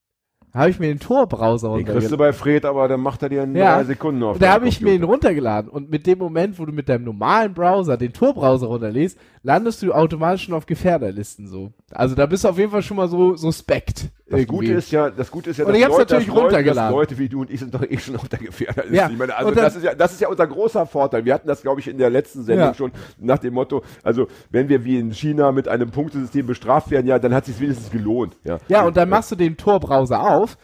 Da 0.54 0.60
habe 0.60 0.70
ich 0.70 0.80
mir 0.80 0.88
den 0.88 1.00
Tor-Browser 1.00 1.70
Den 1.78 1.86
kriegst 1.86 1.90
du 1.90 1.94
runtergeladen. 1.94 2.18
bei 2.18 2.34
Fred, 2.34 2.66
aber 2.66 2.88
dann 2.90 3.00
macht 3.00 3.24
er 3.24 3.30
dir 3.30 3.44
in 3.44 3.56
Ja. 3.56 3.78
drei 3.78 3.86
Sekunden 3.86 4.22
auf. 4.24 4.38
Da 4.38 4.52
habe 4.52 4.68
ich 4.68 4.82
mir 4.82 4.94
ihn 4.94 5.04
runtergeladen. 5.04 5.72
Und 5.72 5.90
mit 5.90 6.06
dem 6.06 6.20
Moment, 6.20 6.60
wo 6.60 6.66
du 6.66 6.74
mit 6.74 6.90
deinem 6.90 7.06
normalen 7.06 7.54
Browser 7.54 7.96
den 7.96 8.12
Tor-Browser 8.12 8.68
runterlädst, 8.68 9.18
landest 9.44 9.82
du 9.82 9.92
automatisch 9.92 10.44
schon 10.46 10.54
auf 10.54 10.66
Gefährderlisten 10.68 11.48
so. 11.48 11.72
Also 11.92 12.14
da 12.16 12.26
bist 12.28 12.44
du 12.44 12.50
auf 12.50 12.58
jeden 12.58 12.72
Fall 12.72 12.84
schon 12.84 12.98
mal 12.98 13.08
so 13.08 13.36
suspekt. 13.36 14.10
Das 14.28 14.40
irgendwie. 14.42 14.46
Gute 14.46 14.72
ist 14.74 14.92
ja, 14.92 15.10
das 15.10 15.32
Gute 15.32 15.50
ist 15.50 15.58
ja, 15.58 15.66
Und 15.66 15.74
ich 15.76 15.84
hab's 15.84 15.98
Leute, 15.98 16.14
natürlich 16.14 16.28
dass 16.28 16.36
Leute, 16.36 16.46
runtergeladen. 16.46 16.92
Dass 16.92 17.00
Leute 17.00 17.18
wie 17.18 17.28
du 17.30 17.42
und 17.42 17.50
ich 17.52 17.60
sind 17.60 17.74
doch 17.74 17.82
eh 17.84 17.98
schon 17.98 18.16
auf 18.18 18.30
der 18.30 18.40
Gefährderliste. 18.40 18.96
Ja, 18.96 19.10
Ich 19.10 19.18
meine, 19.18 19.36
also 19.36 19.52
dann- 19.52 19.64
das 19.64 19.76
ist 19.76 19.84
ja, 19.84 19.96
das 19.96 20.12
ist 20.14 20.22
ja 20.22 20.28
unser 20.30 20.48
großer 20.48 20.86
Vorteil. 20.86 21.26
Wir 21.26 21.34
hatten 21.34 21.48
das, 21.48 21.62
glaube 21.64 21.80
ich, 21.82 21.88
in 21.88 21.98
der 21.98 22.10
letzten 22.10 22.44
Sendung 22.44 22.68
Ja. 22.68 22.74
schon 22.76 22.92
nach 23.18 23.40
dem 23.40 23.54
Motto, 23.56 23.84
also 24.04 24.28
wenn 24.52 24.70
wir 24.70 24.86
wie 24.86 25.00
in 25.00 25.12
China 25.14 25.52
mit 25.52 25.68
einem 25.68 25.90
Punktesystem 25.92 26.46
bestraft 26.46 26.92
werden, 26.92 27.08
ja, 27.08 27.18
dann 27.20 27.34
hat 27.34 27.48
es 27.48 27.54
sich 27.56 27.60
wenigstens 27.60 27.90
gelohnt. 27.92 28.38
Ja, 28.44 28.60
Ja, 28.68 28.84
und 28.86 28.96
dann 28.96 29.10
machst 29.10 29.32
du 29.32 29.36
den 29.36 29.58
Tor-Browser 29.58 30.22
auf 30.22 30.58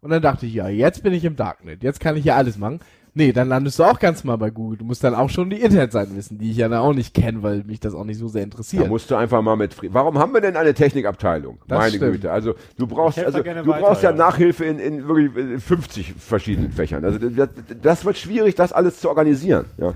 und 0.00 0.10
dann 0.10 0.22
dachte 0.22 0.46
ich, 0.46 0.54
ja, 0.54 0.68
jetzt 0.68 1.02
bin 1.02 1.12
ich 1.12 1.24
im 1.24 1.36
Darknet, 1.36 1.82
jetzt 1.82 2.00
kann 2.00 2.16
ich 2.16 2.22
hier 2.22 2.34
alles 2.36 2.56
machen. 2.58 2.80
Nee, 3.14 3.32
dann 3.32 3.48
landest 3.48 3.78
du 3.78 3.84
auch 3.84 3.98
ganz 3.98 4.24
mal 4.24 4.36
bei 4.36 4.48
Google. 4.48 4.78
Du 4.78 4.84
musst 4.86 5.04
dann 5.04 5.14
auch 5.14 5.28
schon 5.28 5.50
die 5.50 5.60
Internetseiten 5.60 6.16
wissen, 6.16 6.38
die 6.38 6.50
ich 6.50 6.56
ja 6.56 6.68
dann 6.68 6.78
auch 6.78 6.94
nicht 6.94 7.12
kenne, 7.12 7.42
weil 7.42 7.62
mich 7.64 7.78
das 7.78 7.92
auch 7.94 8.04
nicht 8.04 8.18
so 8.18 8.26
sehr 8.28 8.40
Da 8.40 8.44
interessiert. 8.44 8.88
musst 8.88 9.10
du 9.10 9.16
einfach 9.16 9.42
mal 9.42 9.54
mit. 9.56 9.76
Warum 9.92 10.18
haben 10.18 10.32
wir 10.32 10.40
denn 10.40 10.56
eine 10.56 10.72
Technikabteilung? 10.72 11.58
Das 11.68 11.78
Meine 11.78 11.96
stimmt. 11.96 12.12
Güte. 12.12 12.32
Also 12.32 12.54
du 12.78 12.86
brauchst, 12.86 13.18
also 13.18 13.42
du 13.42 13.44
weiter, 13.44 13.62
brauchst 13.64 14.02
ja, 14.02 14.10
ja. 14.12 14.16
Nachhilfe 14.16 14.64
in, 14.64 14.78
in 14.78 15.06
wirklich 15.06 15.36
äh, 15.36 15.58
50 15.58 16.14
verschiedenen 16.18 16.72
Fächern. 16.72 17.04
Also 17.04 17.18
das, 17.18 17.50
das 17.82 18.04
wird 18.06 18.16
schwierig, 18.16 18.54
das 18.54 18.72
alles 18.72 18.98
zu 19.00 19.10
organisieren. 19.10 19.66
Ja. 19.76 19.92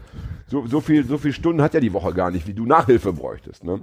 So, 0.49 0.67
so 0.67 0.83
viel, 0.83 1.07
so 1.07 1.17
viel 1.17 1.33
Stunden 1.33 1.63
hat 1.63 1.73
ja 1.73 1.81
die 1.81 1.93
Woche 1.95 2.13
gar 2.13 2.31
nicht, 2.31 2.47
wie 2.47 2.53
du 2.55 2.67
Nachhilfe 2.67 3.15
bräuchtest. 3.15 3.65
Ne? 3.65 3.81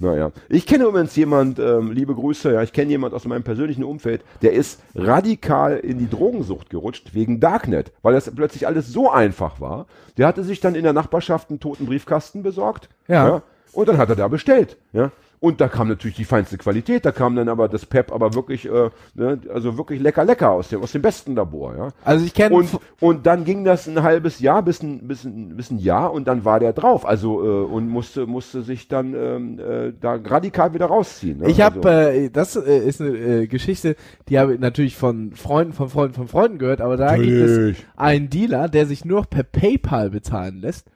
Naja. 0.00 0.32
Ich 0.48 0.66
kenne 0.66 0.84
übrigens 0.84 1.14
jemand, 1.14 1.58
ähm, 1.58 1.92
liebe 1.92 2.14
Grüße, 2.14 2.54
ja, 2.54 2.62
ich 2.62 2.72
kenne 2.72 2.90
jemand 2.90 3.12
aus 3.12 3.26
meinem 3.26 3.42
persönlichen 3.42 3.84
Umfeld, 3.84 4.24
der 4.40 4.54
ist 4.54 4.80
radikal 4.94 5.76
in 5.76 5.98
die 5.98 6.08
Drogensucht 6.08 6.70
gerutscht 6.70 7.12
wegen 7.12 7.38
Darknet, 7.38 7.92
weil 8.00 8.14
das 8.14 8.34
plötzlich 8.34 8.66
alles 8.66 8.88
so 8.88 9.10
einfach 9.10 9.60
war. 9.60 9.86
Der 10.16 10.26
hatte 10.26 10.42
sich 10.42 10.60
dann 10.60 10.74
in 10.74 10.84
der 10.84 10.94
Nachbarschaft 10.94 11.50
einen 11.50 11.60
toten 11.60 11.84
Briefkasten 11.84 12.42
besorgt. 12.42 12.88
Ja. 13.08 13.42
Und 13.72 13.88
dann 13.88 13.98
hat 13.98 14.08
er 14.08 14.16
da 14.16 14.28
bestellt. 14.28 14.78
Ja. 14.92 15.12
Und 15.42 15.62
da 15.62 15.68
kam 15.68 15.88
natürlich 15.88 16.16
die 16.16 16.26
feinste 16.26 16.58
Qualität, 16.58 17.06
da 17.06 17.12
kam 17.12 17.34
dann 17.34 17.48
aber 17.48 17.66
das 17.66 17.86
Pep 17.86 18.12
aber 18.12 18.34
wirklich, 18.34 18.66
äh, 18.66 18.90
ne, 19.14 19.40
also 19.48 19.78
wirklich 19.78 19.98
lecker, 19.98 20.26
lecker 20.26 20.50
aus 20.50 20.68
dem, 20.68 20.82
aus 20.82 20.92
dem 20.92 21.00
besten 21.00 21.34
Labor, 21.34 21.74
ja. 21.76 21.88
Also 22.04 22.26
ich 22.26 22.34
kenne 22.34 22.54
Und, 22.54 22.78
und 23.00 23.26
dann 23.26 23.46
ging 23.46 23.64
das 23.64 23.88
ein 23.88 24.02
halbes 24.02 24.40
Jahr 24.40 24.62
bis 24.62 24.82
ein, 24.82 25.08
bis 25.08 25.24
ein, 25.24 25.56
bis 25.56 25.70
ein 25.70 25.78
Jahr 25.78 26.12
und 26.12 26.28
dann 26.28 26.44
war 26.44 26.60
der 26.60 26.74
drauf. 26.74 27.06
Also 27.06 27.42
äh, 27.42 27.64
und 27.64 27.88
musste, 27.88 28.26
musste 28.26 28.60
sich 28.60 28.88
dann 28.88 29.14
ähm, 29.14 29.58
äh, 29.58 29.94
da 29.98 30.16
radikal 30.22 30.74
wieder 30.74 30.86
rausziehen. 30.86 31.38
Ne? 31.38 31.48
Ich 31.48 31.62
habe, 31.62 31.88
also, 31.88 32.18
äh, 32.18 32.28
das 32.28 32.56
äh, 32.56 32.78
ist 32.86 33.00
eine 33.00 33.16
äh, 33.16 33.46
Geschichte, 33.46 33.96
die 34.28 34.38
habe 34.38 34.52
ich 34.52 34.60
natürlich 34.60 34.96
von 34.96 35.32
Freunden, 35.32 35.72
von 35.72 35.88
Freunden, 35.88 36.14
von 36.16 36.28
Freunden 36.28 36.58
gehört, 36.58 36.82
aber 36.82 36.98
da 36.98 37.16
gibt 37.16 37.30
es 37.30 37.76
einen 37.96 38.28
Dealer, 38.28 38.68
der 38.68 38.84
sich 38.84 39.06
nur 39.06 39.20
noch 39.20 39.30
per 39.30 39.44
PayPal 39.44 40.10
bezahlen 40.10 40.60
lässt, 40.60 40.90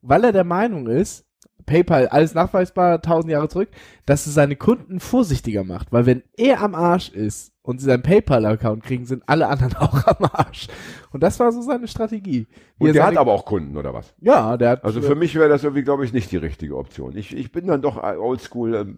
weil 0.00 0.24
er 0.24 0.32
der 0.32 0.44
Meinung 0.44 0.86
ist, 0.86 1.26
PayPal, 1.66 2.08
alles 2.08 2.34
nachweisbar, 2.34 3.02
tausend 3.02 3.32
Jahre 3.32 3.48
zurück, 3.48 3.68
dass 4.06 4.26
es 4.26 4.34
seine 4.34 4.56
Kunden 4.56 5.00
vorsichtiger 5.00 5.64
macht, 5.64 5.92
weil 5.92 6.06
wenn 6.06 6.22
er 6.36 6.60
am 6.60 6.74
Arsch 6.74 7.10
ist 7.10 7.52
und 7.62 7.80
sie 7.80 7.86
seinen 7.86 8.02
PayPal-Account 8.02 8.82
kriegen, 8.82 9.06
sind 9.06 9.22
alle 9.26 9.48
anderen 9.48 9.76
auch 9.78 10.06
am 10.06 10.28
Arsch. 10.32 10.68
Und 11.12 11.22
das 11.22 11.38
war 11.38 11.52
so 11.52 11.62
seine 11.62 11.86
Strategie. 11.86 12.46
Wie 12.78 12.84
er 12.84 12.88
und 12.88 12.94
der 12.94 13.06
hat 13.06 13.16
aber 13.16 13.32
auch 13.32 13.44
Kunden, 13.44 13.76
oder 13.76 13.94
was? 13.94 14.14
ja, 14.20 14.56
der 14.56 14.70
hat, 14.70 14.84
Also 14.84 15.00
für 15.00 15.14
mich 15.14 15.34
wäre 15.34 15.48
das 15.48 15.62
irgendwie, 15.62 15.82
glaube 15.82 16.04
ich, 16.04 16.12
nicht 16.12 16.30
die 16.32 16.38
richtige 16.38 16.76
Option. 16.76 17.16
Ich, 17.16 17.36
ich 17.36 17.52
bin 17.52 17.66
dann 17.66 17.82
doch 17.82 18.02
oldschool, 18.02 18.94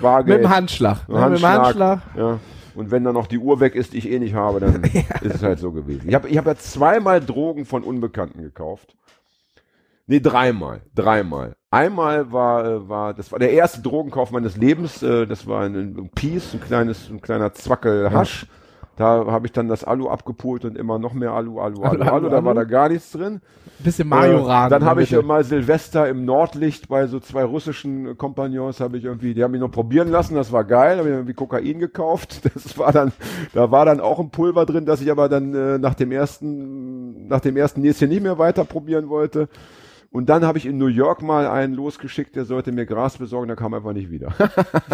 vage. 0.00 0.32
mit 0.32 0.44
dem 0.44 0.50
Handschlag, 0.50 1.08
ne, 1.08 1.28
mit 1.28 1.38
dem 1.40 1.46
Handschlag. 1.46 2.00
Ja. 2.16 2.40
Und 2.74 2.90
wenn 2.90 3.04
dann 3.04 3.14
noch 3.14 3.26
die 3.26 3.38
Uhr 3.38 3.60
weg 3.60 3.74
ist, 3.74 3.92
die 3.92 3.98
ich 3.98 4.10
eh 4.10 4.18
nicht 4.18 4.34
habe, 4.34 4.60
dann 4.60 4.82
ist 5.22 5.34
es 5.36 5.42
halt 5.42 5.58
so 5.58 5.70
gewesen. 5.72 6.08
Ich 6.08 6.14
habe 6.14 6.28
ich 6.28 6.36
hab 6.36 6.46
ja 6.46 6.56
zweimal 6.56 7.20
Drogen 7.20 7.66
von 7.66 7.84
Unbekannten 7.84 8.42
gekauft. 8.42 8.96
Nee, 10.06 10.20
dreimal. 10.20 10.82
Dreimal. 10.94 11.56
Einmal 11.70 12.30
war, 12.30 12.64
äh, 12.64 12.88
war, 12.88 13.14
das 13.14 13.32
war 13.32 13.38
der 13.38 13.52
erste 13.52 13.80
Drogenkauf 13.82 14.30
meines 14.30 14.56
Lebens. 14.56 15.02
äh, 15.02 15.26
Das 15.26 15.46
war 15.46 15.62
ein, 15.62 15.74
ein 15.74 16.10
Piece, 16.14 16.54
ein 16.54 16.60
kleines, 16.60 17.08
ein 17.10 17.20
kleiner 17.20 17.52
Zwackel 17.54 18.12
Hasch. 18.12 18.46
Da 18.96 19.26
habe 19.26 19.46
ich 19.46 19.52
dann 19.52 19.66
das 19.66 19.82
Alu 19.82 20.08
abgepult 20.08 20.64
und 20.64 20.78
immer 20.78 21.00
noch 21.00 21.14
mehr 21.14 21.32
Alu, 21.32 21.58
Alu, 21.58 21.82
Alu, 21.82 22.02
Alu. 22.02 22.28
Da 22.28 22.44
war 22.44 22.54
da 22.54 22.62
gar 22.62 22.88
nichts 22.88 23.10
drin. 23.10 23.40
Bisschen 23.80 24.06
Majoran. 24.08 24.68
Äh, 24.68 24.70
dann 24.70 24.84
habe 24.84 25.02
ich 25.02 25.10
mal 25.20 25.42
Silvester 25.42 26.08
im 26.08 26.24
Nordlicht 26.24 26.86
bei 26.86 27.08
so 27.08 27.18
zwei 27.18 27.42
russischen 27.42 28.16
Kompagnons, 28.16 28.78
habe 28.78 28.96
ich 28.98 29.04
irgendwie, 29.04 29.34
die 29.34 29.42
haben 29.42 29.50
mich 29.50 29.60
noch 29.60 29.72
probieren 29.72 30.08
lassen, 30.12 30.36
das 30.36 30.52
war 30.52 30.62
geil, 30.62 30.98
habe 30.98 31.08
ich 31.08 31.14
irgendwie 31.14 31.34
Kokain 31.34 31.80
gekauft. 31.80 32.42
Das 32.54 32.78
war 32.78 32.92
dann, 32.92 33.10
da 33.52 33.72
war 33.72 33.84
dann 33.84 33.98
auch 33.98 34.20
ein 34.20 34.30
Pulver 34.30 34.64
drin, 34.64 34.86
das 34.86 35.00
ich 35.00 35.10
aber 35.10 35.28
dann 35.28 35.54
äh, 35.54 35.78
nach 35.78 35.94
dem 35.94 36.12
ersten, 36.12 37.26
nach 37.26 37.40
dem 37.40 37.56
ersten 37.56 37.80
Näschen 37.80 38.08
nicht 38.10 38.22
mehr 38.22 38.38
weiter 38.38 38.64
probieren 38.64 39.08
wollte. 39.08 39.48
Und 40.14 40.28
dann 40.28 40.44
habe 40.44 40.58
ich 40.58 40.66
in 40.66 40.78
New 40.78 40.86
York 40.86 41.22
mal 41.22 41.48
einen 41.48 41.74
losgeschickt, 41.74 42.36
der 42.36 42.44
sollte 42.44 42.70
mir 42.70 42.86
Gras 42.86 43.18
besorgen, 43.18 43.48
der 43.48 43.56
kam 43.56 43.74
einfach 43.74 43.92
nicht 43.92 44.12
wieder. 44.12 44.32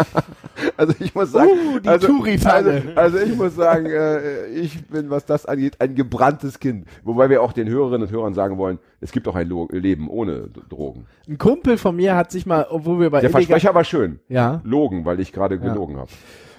also 0.77 0.95
ich 0.99 1.13
muss 1.13 1.31
sagen, 1.31 1.51
Uh, 1.51 1.77
die 1.77 1.87
also, 1.87 2.07
also, 2.23 2.71
also 2.95 3.17
ich 3.19 3.35
muss 3.35 3.55
sagen, 3.55 3.85
äh, 3.85 4.47
ich 4.47 4.87
bin, 4.87 5.11
was 5.11 5.27
das 5.27 5.45
angeht, 5.45 5.75
ein 5.79 5.93
gebranntes 5.93 6.59
Kind. 6.59 6.87
Wobei 7.03 7.29
wir 7.29 7.43
auch 7.43 7.53
den 7.53 7.69
Hörerinnen 7.69 8.07
und 8.07 8.11
Hörern 8.11 8.33
sagen 8.33 8.57
wollen, 8.57 8.79
es 8.99 9.11
gibt 9.11 9.27
auch 9.27 9.35
ein 9.35 9.47
Lo 9.47 9.67
Leben 9.71 10.09
ohne 10.09 10.49
Drogen. 10.69 11.05
Ein 11.27 11.37
Kumpel 11.37 11.77
von 11.77 11.95
mir 11.95 12.15
hat 12.15 12.31
sich 12.31 12.47
mal, 12.47 12.65
obwohl 12.71 12.99
wir 12.99 13.11
bei 13.11 13.21
Der 13.21 13.29
Versprecher 13.29 13.75
war 13.75 13.83
schön. 13.83 14.19
Ja. 14.27 14.61
Logen, 14.63 15.05
weil 15.05 15.19
ich 15.19 15.31
gerade 15.31 15.59
gelogen 15.59 15.97
habe. 15.97 16.09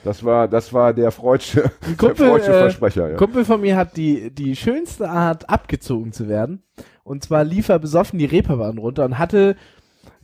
Das 0.04 0.24
war, 0.24 0.46
das 0.46 0.72
war 0.72 0.92
der 0.92 1.10
freudsche, 1.10 1.70
der 1.88 1.96
Kumpel, 1.96 2.28
freudsche 2.28 2.52
äh, 2.52 2.60
Versprecher. 2.60 3.10
Ja. 3.10 3.16
Kumpel 3.16 3.44
von 3.44 3.60
mir 3.60 3.76
hat 3.76 3.96
die, 3.96 4.30
die 4.30 4.54
schönste 4.54 5.08
Art, 5.08 5.50
abgezogen 5.50 6.12
zu 6.12 6.28
werden. 6.28 6.62
Und 7.04 7.24
zwar 7.24 7.44
lief 7.44 7.68
er 7.68 7.78
besoffen 7.78 8.18
die 8.18 8.26
Reeperbahn 8.26 8.78
runter 8.78 9.04
und 9.04 9.18
hatte 9.18 9.56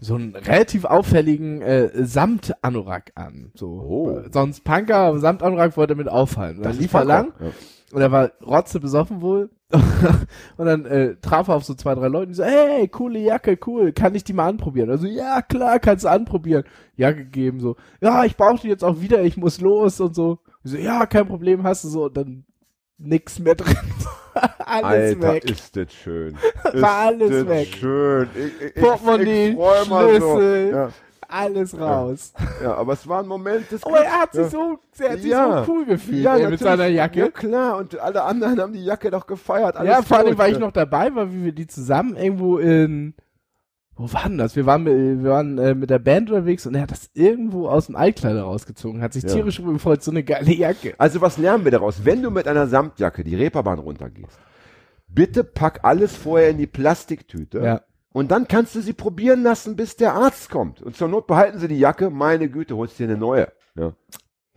so 0.00 0.14
einen 0.14 0.34
relativ 0.34 0.84
auffälligen 0.84 1.60
äh, 1.62 1.90
Samtanorak 2.04 3.12
an. 3.14 3.50
So. 3.54 3.66
Oh. 3.66 4.20
Sonst 4.30 4.64
Punker, 4.64 5.18
Samtanorak 5.18 5.76
wollte 5.76 5.94
damit 5.94 6.08
auffallen. 6.08 6.58
Und 6.58 6.64
dann 6.66 6.78
lief 6.78 6.94
er 6.94 7.04
lang 7.04 7.32
Ja. 7.40 7.50
und 7.92 8.00
er 8.00 8.12
war 8.12 8.30
rotze 8.44 8.80
besoffen 8.80 9.20
wohl. 9.20 9.50
und 10.56 10.64
dann 10.66 10.86
äh, 10.86 11.16
traf 11.20 11.48
er 11.48 11.56
auf 11.56 11.64
so 11.64 11.74
zwei, 11.74 11.94
drei 11.94 12.08
Leute, 12.08 12.28
die 12.28 12.34
so, 12.34 12.44
hey, 12.44 12.88
coole 12.88 13.18
Jacke, 13.18 13.58
cool, 13.66 13.92
kann 13.92 14.14
ich 14.14 14.24
die 14.24 14.32
mal 14.32 14.48
anprobieren? 14.48 14.88
Also, 14.88 15.06
ja, 15.06 15.42
klar, 15.42 15.78
kannst 15.78 16.04
du 16.04 16.08
anprobieren. 16.08 16.64
Jacke 16.96 17.24
gegeben, 17.24 17.60
so, 17.60 17.76
ja, 18.00 18.24
ich 18.24 18.36
brauche 18.36 18.62
die 18.62 18.68
jetzt 18.68 18.82
auch 18.82 19.02
wieder, 19.02 19.22
ich 19.22 19.36
muss 19.36 19.60
los 19.60 20.00
und 20.00 20.14
so. 20.14 20.38
Ich 20.64 20.70
so, 20.70 20.78
ja, 20.78 21.04
kein 21.04 21.26
Problem, 21.26 21.64
hast 21.64 21.84
du 21.84 21.88
so, 21.88 22.06
und 22.06 22.16
dann 22.16 22.44
nix 22.98 23.38
mehr 23.38 23.54
drin. 23.54 23.76
alles 24.64 25.16
Alter, 25.16 25.32
weg. 25.34 25.50
ist 25.50 25.76
das 25.76 25.92
schön. 25.92 26.36
War 26.74 27.06
alles 27.06 27.30
das 27.30 27.48
weg. 27.48 27.68
schön. 27.78 28.28
Ich, 28.34 28.66
ich, 28.66 28.74
Portemonnaie, 28.82 29.48
ich 29.50 29.56
mal 29.88 30.20
so. 30.20 30.36
Schlüssel. 30.36 30.70
Ja, 30.72 30.88
Alles 31.30 31.78
raus. 31.78 32.32
ja, 32.62 32.74
aber 32.74 32.92
es 32.94 33.06
war 33.08 33.22
ein 33.22 33.26
Moment 33.28 33.70
des 33.70 33.84
Aber 33.84 33.98
er 34.00 34.20
hat 34.22 34.32
sich 34.32 34.42
Ja. 34.44 34.48
so, 34.48 34.78
er 34.98 35.10
hat 35.12 35.18
sich 35.20 35.30
Ja. 35.30 35.64
so 35.64 35.72
cool 35.72 35.84
gefühlt 35.86 36.22
ja, 36.22 36.36
ey, 36.36 36.48
mit 36.48 36.58
seiner 36.60 36.86
Ja, 36.86 37.02
Jacke. 37.04 37.30
klar. 37.32 37.76
Und 37.78 37.98
alle 37.98 38.22
anderen 38.22 38.60
haben 38.60 38.72
die 38.72 38.84
Jacke 38.84 39.10
doch 39.10 39.26
gefeiert. 39.26 39.76
Alles 39.76 39.90
Ja, 39.90 40.02
vor 40.02 40.18
allem, 40.18 40.38
weil 40.38 40.52
ich 40.52 40.58
ja. 40.58 40.64
noch 40.64 40.72
dabei 40.72 41.14
war, 41.14 41.30
wie 41.32 41.44
wir 41.44 41.52
die 41.52 41.66
zusammen 41.66 42.16
irgendwo 42.16 42.58
in, 42.58 43.14
wo 43.98 44.12
war 44.12 44.24
denn 44.28 44.38
das? 44.38 44.56
Wir 44.56 44.64
waren, 44.64 44.84
mit, 44.84 45.22
wir 45.22 45.30
waren 45.30 45.58
äh, 45.58 45.74
mit 45.74 45.90
der 45.90 45.98
Band 45.98 46.30
unterwegs 46.30 46.66
und 46.66 46.74
er 46.74 46.82
hat 46.82 46.90
das 46.90 47.10
irgendwo 47.14 47.68
aus 47.68 47.86
dem 47.86 47.96
Altkleider 47.96 48.42
rausgezogen, 48.42 49.02
hat 49.02 49.12
sich 49.12 49.24
Ja. 49.24 49.30
tierisch 49.30 49.56
darüber 49.56 49.72
gefreut, 49.74 50.02
so 50.02 50.10
eine 50.10 50.22
geile 50.22 50.52
Jacke. 50.52 50.94
Also 50.98 51.20
was 51.20 51.36
lernen 51.38 51.64
wir 51.64 51.72
daraus? 51.72 52.04
Wenn 52.04 52.22
du 52.22 52.30
mit 52.30 52.46
einer 52.48 52.66
Samtjacke 52.68 53.24
die 53.24 53.34
Reeperbahn 53.34 53.78
runtergehst, 53.78 54.38
bitte 55.08 55.42
pack 55.44 55.80
alles 55.82 56.14
vorher 56.16 56.50
in 56.50 56.58
die 56.58 56.66
Plastiktüte. 56.66 57.60
Ja. 57.60 57.80
Und 58.12 58.30
dann 58.30 58.48
kannst 58.48 58.74
du 58.74 58.80
sie 58.80 58.92
probieren 58.94 59.42
lassen, 59.42 59.76
bis 59.76 59.96
der 59.96 60.14
Arzt 60.14 60.48
kommt. 60.50 60.80
Und 60.80 60.96
zur 60.96 61.08
Not 61.08 61.26
behalten 61.26 61.58
sie 61.58 61.68
die 61.68 61.78
Jacke. 61.78 62.08
Meine 62.10 62.48
Güte, 62.48 62.76
holst 62.76 62.98
dir 62.98 63.04
eine 63.04 63.16
neue. 63.18 63.48
Ja. 63.76 63.92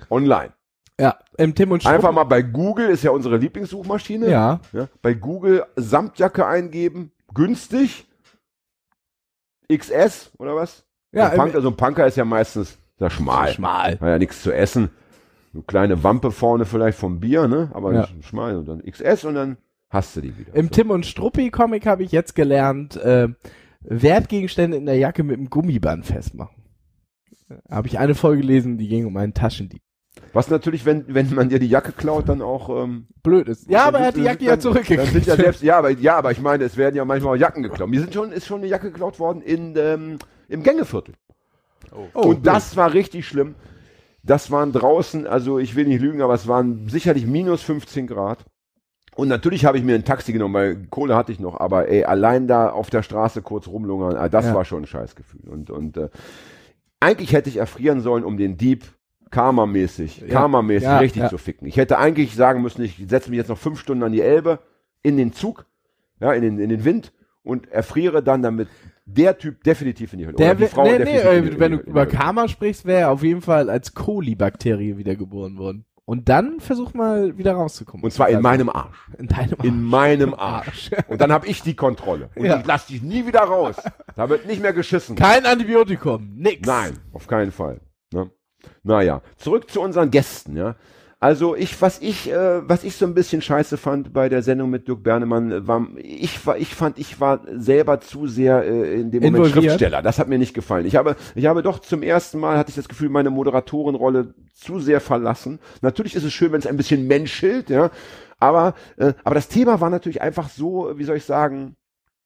Online. 0.10 0.54
Ja, 0.99 1.17
im 1.38 1.56
Tim 1.56 1.71
und 1.71 1.82
Strupp. 1.82 1.95
Einfach 1.95 2.12
mal 2.12 2.23
bei 2.25 2.41
Google, 2.43 2.89
ist 2.89 3.04
ja 3.04 3.12
unsere 3.12 3.38
Lieblingssuchmaschine. 3.38 4.30
Ja. 4.30 4.60
Ja, 4.71 4.88
bei 5.01 5.13
Google 5.13 5.65
Samtjacke 5.75 6.45
eingeben, 6.45 7.12
günstig, 7.34 8.08
XS 9.77 10.31
oder 10.38 10.55
was? 10.55 10.86
Ja, 11.12 11.27
so, 11.27 11.31
ein 11.31 11.38
Punker, 11.38 11.62
so 11.62 11.69
ein 11.69 11.77
Punker 11.77 12.07
ist 12.07 12.17
ja 12.17 12.25
meistens 12.25 12.77
da 12.97 13.10
schmal. 13.10 13.49
Schmal. 13.51 13.93
Hat 13.93 14.01
ja 14.01 14.17
nichts 14.17 14.41
zu 14.43 14.51
essen. 14.53 14.89
Eine 15.53 15.63
kleine 15.63 16.03
Wampe 16.03 16.31
vorne 16.31 16.65
vielleicht 16.65 16.97
vom 16.97 17.19
Bier, 17.19 17.47
ne? 17.47 17.71
Aber 17.73 17.93
Ja. 17.93 18.07
schmal 18.21 18.55
und 18.55 18.65
dann 18.67 18.81
XS 18.84 19.25
und 19.25 19.34
dann 19.36 19.57
hast 19.89 20.15
du 20.15 20.21
die 20.21 20.38
wieder. 20.38 20.55
Im 20.55 20.65
So. 20.67 20.71
Tim 20.71 20.91
und 20.91 21.05
Struppi 21.05 21.49
Comic 21.49 21.86
habe 21.86 22.03
ich 22.03 22.12
jetzt 22.12 22.36
gelernt, 22.36 22.95
äh, 22.95 23.27
Wertgegenstände 23.81 24.77
in 24.77 24.86
der 24.86 24.97
Jacke 24.97 25.23
mit 25.23 25.38
einem 25.38 25.49
Gummiband 25.49 26.05
festmachen. 26.05 26.55
Habe 27.69 27.88
ich 27.88 27.99
eine 27.99 28.15
Folge 28.15 28.41
gelesen, 28.41 28.77
die 28.77 28.88
ging 28.88 29.05
um 29.05 29.17
einen 29.17 29.34
Taschendieb. 29.34 29.81
Was 30.34 30.50
natürlich, 30.50 30.86
wenn, 30.86 31.06
wenn 31.13 31.34
man 31.34 31.50
dir 31.50 31.60
die 31.60 31.67
Jacke 31.69 31.91
klaut, 31.93 32.28
dann 32.30 32.41
auch. 32.41 32.84
Ähm, 32.84 33.08
Blöd 33.24 33.47
ist. 33.47 33.69
Ja, 33.69 33.86
aber 33.86 34.00
er 34.00 34.08
hat 34.08 34.15
die 34.15 34.21
Jacke 34.24 34.43
ja 34.43 34.52
dann- 34.52 34.62
zurückgekriegt. 34.62 35.00
Dann 35.02 35.08
sind 35.08 35.26
ja, 35.26 35.36
selbst, 35.36 35.62
ja, 35.63 35.78
aber, 35.78 35.91
ja, 35.91 36.17
aber 36.17 36.32
ich 36.32 36.41
meine, 36.41 36.63
es 36.65 36.76
werden 36.78 36.95
ja 36.95 37.06
manchmal 37.06 37.36
auch 37.36 37.39
Jacken 37.39 37.63
geklaut. 37.63 37.89
Mir 37.89 38.02
sind 38.02 38.13
schon, 38.13 38.32
ist 38.32 38.45
schon 38.45 38.58
eine 38.60 38.67
Jacke 38.67 38.91
geklaut 38.91 39.19
worden 39.19 39.41
in, 39.41 39.76
ähm, 39.78 40.19
im 40.50 40.63
Gängeviertel. 40.63 41.15
Oh, 42.13 42.21
und 42.21 42.45
das 42.47 42.76
war 42.78 42.93
richtig 42.93 43.28
schlimm. 43.28 43.56
Das 44.24 44.52
waren 44.52 44.71
draußen, 44.71 45.26
also 45.28 45.60
ich 45.60 45.76
will 45.76 45.88
nicht 45.88 46.02
lügen, 46.02 46.21
aber 46.21 46.34
es 46.34 46.47
waren 46.47 46.88
sicherlich 46.88 47.26
minus 47.26 47.62
15 47.63 48.08
Grad. 48.08 48.45
Und 49.15 49.28
natürlich 49.28 49.65
habe 49.65 49.78
ich 49.78 49.84
mir 49.84 49.95
ein 49.95 50.06
Taxi 50.06 50.32
genommen, 50.32 50.54
weil 50.54 50.88
Kohle 50.89 51.15
hatte 51.15 51.32
ich 51.32 51.39
noch, 51.39 51.60
aber 51.60 51.89
ey, 51.89 52.06
allein 52.06 52.47
da 52.47 52.69
auf 52.69 52.89
der 52.89 53.04
Straße 53.04 53.41
kurz 53.41 53.67
rumlungern, 53.67 54.15
ah, 54.15 54.30
das 54.30 54.45
Ja. 54.45 54.54
war 54.56 54.63
schon 54.63 54.84
ein 54.84 54.88
Scheißgefühl. 54.88 55.50
Und, 55.50 55.69
und 55.69 55.97
äh, 55.97 56.10
eigentlich 57.00 57.34
hätte 57.34 57.50
ich 57.50 57.58
erfrieren 57.58 58.02
sollen, 58.02 58.24
um 58.24 58.38
den 58.38 58.58
Dieb 58.58 58.86
Karma-mäßig, 59.32 60.22
Ja. 60.22 60.28
Karma-mäßig 60.28 60.84
Ja, 60.88 61.00
richtig 61.00 61.24
ja. 61.24 61.30
zu 61.30 61.38
ficken. 61.38 61.67
Ich 61.67 61.78
hätte 61.78 61.98
eigentlich 61.98 62.36
sagen 62.36 62.62
müssen, 62.62 62.84
ich 62.84 63.04
setze 63.08 63.30
mich 63.30 63.38
jetzt 63.38 63.48
noch 63.50 63.58
fünf 63.58 63.80
Stunden 63.80 64.04
an 64.04 64.12
die 64.12 64.22
Elbe, 64.22 64.60
in 65.02 65.17
den 65.17 65.34
Zug, 65.34 65.65
ja, 66.20 66.34
in 66.34 66.41
den, 66.44 66.60
in 66.60 66.70
den 66.70 66.86
Wind 66.86 67.12
und 67.44 67.72
erfriere 67.72 68.22
dann, 68.22 68.44
damit 68.44 68.67
der 69.06 69.38
Typ 69.38 69.63
definitiv 69.63 70.13
in 70.13 70.20
die 70.20 70.26
Hölle 70.28 70.36
Der 70.38 70.52
oder 70.52 70.60
die 70.60 70.67
Frau 70.67 70.84
nee, 70.84 71.00
nee, 71.00 71.17
äh, 71.17 71.60
wenn 71.60 71.72
du 71.72 71.78
über. 71.80 72.06
Karma 72.06 72.48
sprichst, 72.48 72.86
wäre 72.86 73.02
er 73.02 73.12
auf 73.12 73.24
jeden 73.24 73.41
Fall 73.41 73.70
als 73.70 73.94
Kolibakterie 73.96 74.98
wiedergeboren 74.98 75.58
worden. 75.58 75.86
Und 76.06 76.28
dann 76.30 76.60
versuch 76.60 76.94
mal 76.94 77.38
wieder 77.38 77.54
rauszukommen. 77.54 78.04
Und 78.04 78.12
zwar 78.12 78.28
in 78.30 78.38
Also, 78.38 78.44
meinem 78.48 78.70
Arsch. 78.70 78.98
in 79.17 79.28
deinem 79.28 79.56
In 79.63 79.82
meinem 79.84 80.34
Arsch. 80.34 80.91
Und 81.08 81.22
dann 81.22 81.32
habe 81.32 81.48
ich 81.48 81.62
die 81.62 81.76
Kontrolle. 81.76 82.30
Und 82.36 82.46
Ja. 82.46 82.60
ich 82.60 82.65
lass 82.65 82.88
dich 82.88 83.02
nie 83.02 83.26
wieder 83.26 83.39
raus. 83.41 83.78
Da 84.15 84.28
wird 84.30 84.46
nicht 84.46 84.62
mehr 84.62 84.74
geschissen. 84.74 85.15
Kein 85.15 85.46
Antibiotikum, 85.46 86.34
nix. 86.36 86.67
Nein, 86.67 86.98
auf 87.13 87.28
keinen 87.28 87.52
Fall. 87.52 87.80
Naja, 88.84 89.21
zurück 89.38 89.69
zu 89.69 89.82
unseren 89.82 90.12
Gästen, 90.12 90.58
ja. 90.58 90.76
Also 91.24 91.56
ich, 91.56 91.80
was 91.84 92.02
ich, 92.02 92.32
äh, 92.32 92.67
was 92.67 92.84
ich 92.84 92.95
so 92.95 93.06
ein 93.06 93.13
bisschen 93.13 93.43
scheiße 93.43 93.78
fand 93.78 94.12
bei 94.12 94.28
der 94.28 94.41
Sendung 94.41 94.71
mit 94.71 94.88
Dirk 94.88 95.04
Bernemann, 95.04 95.52
äh, 95.52 95.67
war, 95.67 95.86
ich 95.97 96.43
war, 96.47 96.58
ich 96.58 96.74
fand, 96.74 96.97
ich 96.97 97.19
war 97.19 97.41
selber 97.58 98.02
zu 98.02 98.26
sehr 98.26 98.63
äh, 98.63 99.00
in 99.00 99.12
dem 99.12 99.21
Moment 99.21 99.45
Involviert? 99.45 99.65
Schriftsteller. 99.65 100.02
Das 100.02 100.17
hat 100.17 100.30
mir 100.30 100.39
nicht 100.39 100.56
gefallen. 100.56 100.88
Ich 100.88 100.95
habe, 100.95 101.15
ich 101.36 101.45
habe 101.45 101.62
doch 101.62 101.78
zum 101.78 102.02
ersten 102.02 102.39
Mal 102.39 102.58
hatte 102.58 102.71
ich 102.71 102.76
das 102.76 102.89
Gefühl, 102.89 103.10
meine 103.10 103.30
Moderatorenrolle 103.30 104.34
zu 104.56 104.80
sehr 104.80 105.00
verlassen. 105.00 105.60
Natürlich 105.84 106.15
ist 106.15 106.24
es 106.24 106.34
schön, 106.34 106.54
wenn 106.54 106.60
es 106.60 106.65
ein 106.65 106.76
bisschen 106.78 107.06
menschelt, 107.06 107.69
ja. 107.69 107.91
Aber, 108.39 108.74
äh, 108.97 109.13
aber 109.24 109.36
das 109.36 109.47
Thema 109.47 109.80
war 109.80 109.91
natürlich 109.91 110.24
einfach 110.24 110.50
so, 110.50 110.93
wie 110.95 111.04
soll 111.04 111.17
ich 111.17 111.26
sagen, 111.26 111.76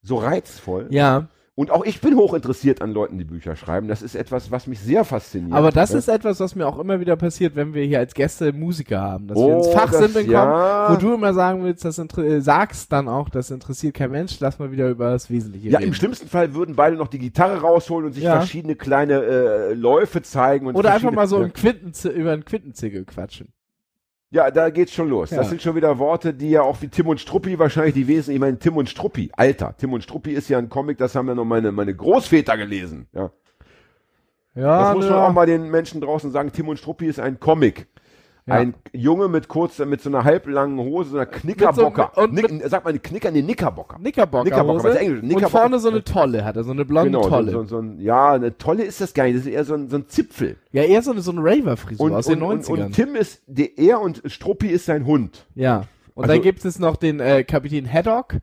so 0.01 0.15
reizvoll. 0.15 0.87
Ja, 0.89 1.27
Und 1.57 1.71
auch 1.71 1.85
ich 1.85 2.01
bin 2.01 2.17
hoch 2.17 2.33
interessiert 2.33 2.81
an 2.81 2.91
Leuten, 2.91 3.17
die 3.17 3.23
Bücher 3.23 3.55
schreiben. 3.55 3.87
Das 3.87 4.01
ist 4.01 4.13
etwas, 4.13 4.51
was 4.51 4.67
mich 4.67 4.81
sehr 4.81 5.05
fasziniert. 5.05 5.53
Aber 5.53 5.71
das 5.71 5.93
Ja. 5.93 5.99
ist 5.99 6.09
etwas, 6.09 6.41
was 6.41 6.53
mir 6.53 6.67
auch 6.67 6.77
immer 6.79 6.99
wieder 6.99 7.15
passiert, 7.15 7.55
wenn 7.55 7.73
wir 7.73 7.83
hier 7.85 7.99
als 7.99 8.13
Gäste 8.13 8.51
Musiker 8.51 8.99
haben, 8.99 9.27
dass 9.27 9.37
Oh, 9.37 9.47
wir 9.47 9.55
ins 9.59 9.67
Fachsimpeln 9.69 10.25
das- 10.25 10.33
ja. 10.33 10.85
kommen, 10.87 10.95
wo 10.97 11.01
du 11.07 11.13
immer 11.13 11.33
sagen 11.33 11.63
willst, 11.63 11.85
das 11.85 11.97
äh, 11.97 12.41
sagst 12.41 12.91
dann 12.91 13.07
auch, 13.07 13.29
das 13.29 13.51
interessiert 13.51 13.93
kein 13.93 14.11
Mensch, 14.11 14.37
lass 14.41 14.59
mal 14.59 14.69
wieder 14.73 14.89
über 14.89 15.11
das 15.11 15.29
Wesentliche 15.29 15.69
Ja, 15.69 15.77
reden. 15.79 15.87
im 15.89 15.93
schlimmsten 15.93 16.27
Fall 16.27 16.53
würden 16.53 16.75
beide 16.75 16.97
noch 16.97 17.07
die 17.07 17.19
Gitarre 17.19 17.61
rausholen 17.61 18.07
und 18.07 18.11
sich 18.13 18.23
Ja. 18.25 18.35
verschiedene 18.35 18.75
kleine 18.75 19.13
äh, 19.23 19.73
Läufe 19.73 20.21
zeigen. 20.23 20.67
Und 20.67 20.75
Oder 20.75 20.93
einfach 20.93 21.11
mal 21.13 21.27
so 21.27 21.39
ja. 21.39 21.45
im 21.45 21.53
Quintenzi 21.53 22.09
über 22.09 22.33
einen 22.33 22.43
Quintenzirkel 22.43 23.05
quatschen. 23.05 23.47
Ja, 24.31 24.51
da 24.51 24.69
geht's 24.69 24.93
schon 24.93 25.09
los. 25.09 25.29
Ja. 25.29 25.37
Das 25.37 25.49
sind 25.49 25.61
schon 25.61 25.75
wieder 25.75 25.97
Worte, 25.97 26.33
die 26.33 26.49
ja 26.49 26.61
auch 26.61 26.81
wie 26.81 26.87
Tim 26.87 27.07
und 27.07 27.19
Struppi 27.21 27.57
wahrscheinlich 27.57 27.93
die 27.93 28.07
Wesen. 28.07 28.33
Ich 28.33 28.39
meine, 28.39 28.59
Tim 28.59 28.75
und 28.75 28.89
Struppi, 28.89 29.31
Alter. 29.35 29.75
Tim 29.77 29.93
und 29.93 30.03
Struppi 30.03 30.31
ist 30.33 30.49
ja 30.49 30.57
ein 30.57 30.67
Comic, 30.67 30.97
das 30.97 31.15
haben 31.15 31.27
ja 31.27 31.35
noch 31.35 31.45
meine, 31.45 31.71
meine 31.71 31.95
Großväter 31.95 32.57
gelesen. 32.57 33.07
Ja. 33.13 33.31
Ja, 34.55 34.79
Das 34.79 34.95
muss 34.95 35.05
man 35.05 35.13
ja. 35.19 35.27
auch 35.27 35.33
mal 35.33 35.45
den 35.45 35.69
Menschen 35.69 36.01
draußen 36.01 36.31
sagen. 36.31 36.51
Tim 36.51 36.69
und 36.69 36.77
Struppi 36.79 37.07
ist 37.07 37.19
ein 37.19 37.39
Comic. 37.39 37.87
Ja. 38.47 38.53
Ein 38.55 38.75
Junge 38.93 39.27
mit 39.27 39.47
kurz, 39.47 39.79
mit 39.79 40.01
so 40.01 40.09
einer 40.09 40.23
halblangen 40.23 40.77
Hose, 40.77 41.09
so 41.09 41.15
einer 41.17 41.25
Knickerbocker. 41.25 42.15
und 42.15 42.31
Nick, 42.33 42.47
sagt 42.67 42.85
man 42.85 42.91
eine 42.91 42.99
Knicker? 42.99 43.31
Nee, 43.31 43.41
Knickerbocker. 43.41 43.97
Knickerbocker, 43.97 44.43
Knickerbocker, 44.43 44.89
ist 44.91 44.95
Englisch? 44.97 45.21
und 45.23 45.29
Knickerbocker. 45.29 45.49
vorne 45.61 45.79
so 45.79 45.89
eine 45.89 46.03
Tolle 46.03 46.45
hat 46.45 46.55
er, 46.55 46.63
so 46.63 46.69
eine 46.71 46.85
blonde 46.85 47.09
Genau, 47.09 47.23
so, 47.23 47.29
Tolle. 47.29 47.51
so, 47.51 47.63
so 47.63 47.79
ein, 47.79 47.99
ja, 47.99 48.33
eine 48.33 48.55
Tolle 48.55 48.83
ist 48.83 49.01
das 49.01 49.15
gar 49.15 49.23
nicht. 49.23 49.37
Das 49.37 49.47
ist 49.47 49.51
eher 49.51 49.63
so 49.65 49.73
ein, 49.73 49.89
so 49.89 49.95
ein 49.97 50.07
Zipfel. 50.09 50.57
ja, 50.73 50.83
eher 50.83 51.01
so 51.01 51.09
eine, 51.11 51.21
so 51.21 51.31
eine 51.31 51.41
Raver-Frisur 51.43 52.05
Und, 52.05 52.13
aus 52.13 52.27
und, 52.27 52.35
den 52.39 52.43
und, 52.43 52.63
90ern. 52.63 52.85
und 52.85 52.91
Tim 52.91 53.15
ist 53.15 53.41
der, 53.47 53.79
er 53.79 53.99
und 53.99 54.21
Struppi 54.27 54.67
ist 54.67 54.85
sein 54.85 55.05
Hund. 55.07 55.47
ja. 55.55 55.85
Und 56.13 56.23
Also- 56.25 56.33
dann 56.35 56.43
gibt 56.43 56.63
es 56.63 56.77
noch 56.79 56.95
den 56.97 57.19
äh, 57.19 57.43
Kapitän 57.43 57.91
Haddock. 57.91 58.35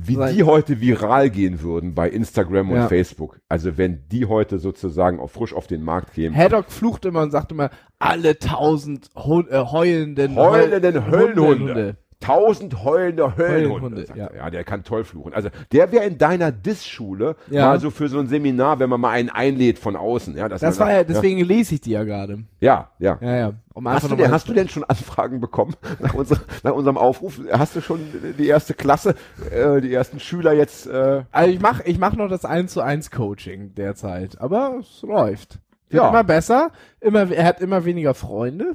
Wie 0.00 0.14
Sein- 0.14 0.34
die 0.36 0.44
heute 0.44 0.80
viral 0.80 1.28
gehen 1.28 1.60
würden 1.60 1.94
bei 1.94 2.08
Instagram 2.08 2.70
und 2.70 2.76
Ja. 2.76 2.88
Facebook. 2.88 3.40
Also 3.48 3.76
wenn 3.76 4.06
die 4.12 4.26
heute 4.26 4.58
sozusagen 4.60 5.18
auch 5.18 5.28
frisch 5.30 5.52
auf 5.52 5.66
den 5.66 5.82
Markt 5.82 6.14
kämen. 6.14 6.36
Haddock 6.36 6.70
flucht 6.70 7.04
immer 7.04 7.20
und 7.22 7.32
sagt 7.32 7.50
immer, 7.50 7.70
alle 7.98 8.38
tausend 8.38 9.10
äh, 9.16 9.20
heulenden, 9.20 10.36
Heulenden 10.36 11.04
Heul- 11.10 11.34
Höllenhunde. 11.34 11.96
Tausend 12.20 12.82
heulende 12.82 13.36
Höllenhunde. 13.36 14.06
Ja. 14.16 14.28
ja, 14.34 14.50
der 14.50 14.64
kann 14.64 14.82
toll 14.82 15.04
fluchen. 15.04 15.32
Also 15.34 15.50
der 15.70 15.92
wäre 15.92 16.04
in 16.04 16.18
deiner 16.18 16.50
Diss-Schule 16.50 17.36
Ja. 17.48 17.66
mal 17.66 17.80
so 17.80 17.90
für 17.90 18.08
so 18.08 18.18
ein 18.18 18.26
Seminar, 18.26 18.80
wenn 18.80 18.90
man 18.90 19.00
mal 19.00 19.10
einen 19.10 19.30
einlädt 19.30 19.78
von 19.78 19.94
außen. 19.94 20.36
Ja, 20.36 20.48
Das 20.48 20.62
war 20.80 20.90
ja, 20.90 20.96
sagt, 20.98 21.10
deswegen 21.10 21.44
lese 21.44 21.76
ich 21.76 21.80
die 21.80 21.92
ja 21.92 22.02
gerade. 22.02 22.40
Ja, 22.58 22.90
ja. 22.98 23.18
Ja, 23.20 23.36
ja. 23.36 23.52
Um 23.72 23.88
Hast 23.88 24.10
du, 24.10 24.16
denn, 24.16 24.32
hast 24.32 24.48
du 24.48 24.52
denn 24.52 24.68
schon 24.68 24.82
Anfragen 24.82 25.38
bekommen 25.40 25.76
nach, 26.00 26.14
unser, 26.14 26.38
nach 26.64 26.72
unserem 26.72 26.98
Aufruf? 26.98 27.40
Hast 27.52 27.76
du 27.76 27.80
schon 27.80 28.00
die 28.36 28.48
erste 28.48 28.74
Klasse, 28.74 29.14
äh, 29.52 29.80
die 29.80 29.94
ersten 29.94 30.18
Schüler 30.18 30.52
jetzt? 30.52 30.88
Äh, 30.88 31.22
Also 31.30 31.50
ich 31.52 31.60
mach, 31.60 31.80
ich 31.84 31.98
mach 32.00 32.14
noch 32.16 32.28
das 32.28 32.44
1 32.44 32.72
zu 32.72 32.80
1 32.80 33.12
Coaching 33.12 33.74
derzeit, 33.76 34.40
aber 34.40 34.78
es 34.80 35.02
läuft. 35.02 35.60
Wird 35.88 36.02
Ja. 36.02 36.08
immer 36.10 36.24
besser, 36.24 36.72
immer, 37.00 37.30
er 37.30 37.44
hat 37.44 37.60
immer 37.60 37.84
weniger 37.84 38.12
Freunde. 38.14 38.74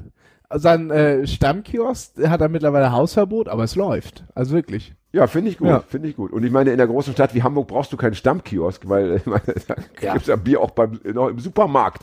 Sein 0.58 0.90
äh, 0.90 1.26
Stammkiosk 1.26 2.28
hat 2.28 2.40
er 2.40 2.48
mittlerweile 2.48 2.92
Hausverbot, 2.92 3.48
aber 3.48 3.64
es 3.64 3.76
läuft. 3.76 4.24
Also 4.34 4.54
wirklich. 4.54 4.94
Ja, 5.12 5.26
finde 5.28 5.50
ich 5.50 5.58
gut, 5.58 5.68
Ja. 5.68 5.80
finde 5.80 6.08
ich 6.08 6.16
gut. 6.16 6.32
Und 6.32 6.44
ich 6.44 6.50
meine, 6.50 6.70
in 6.72 6.78
der 6.78 6.86
großen 6.88 7.12
Stadt 7.12 7.34
wie 7.34 7.42
Hamburg 7.42 7.68
brauchst 7.68 7.92
du 7.92 7.96
keinen 7.96 8.14
Stammkiosk, 8.14 8.88
weil 8.88 9.20
meine, 9.26 9.42
da 9.68 9.74
Ja. 10.00 10.12
gibt's 10.14 10.28
ja 10.28 10.36
Bier 10.36 10.60
auch 10.60 10.70
beim, 10.72 10.98
noch 11.12 11.28
im 11.28 11.38
Supermarkt. 11.38 12.02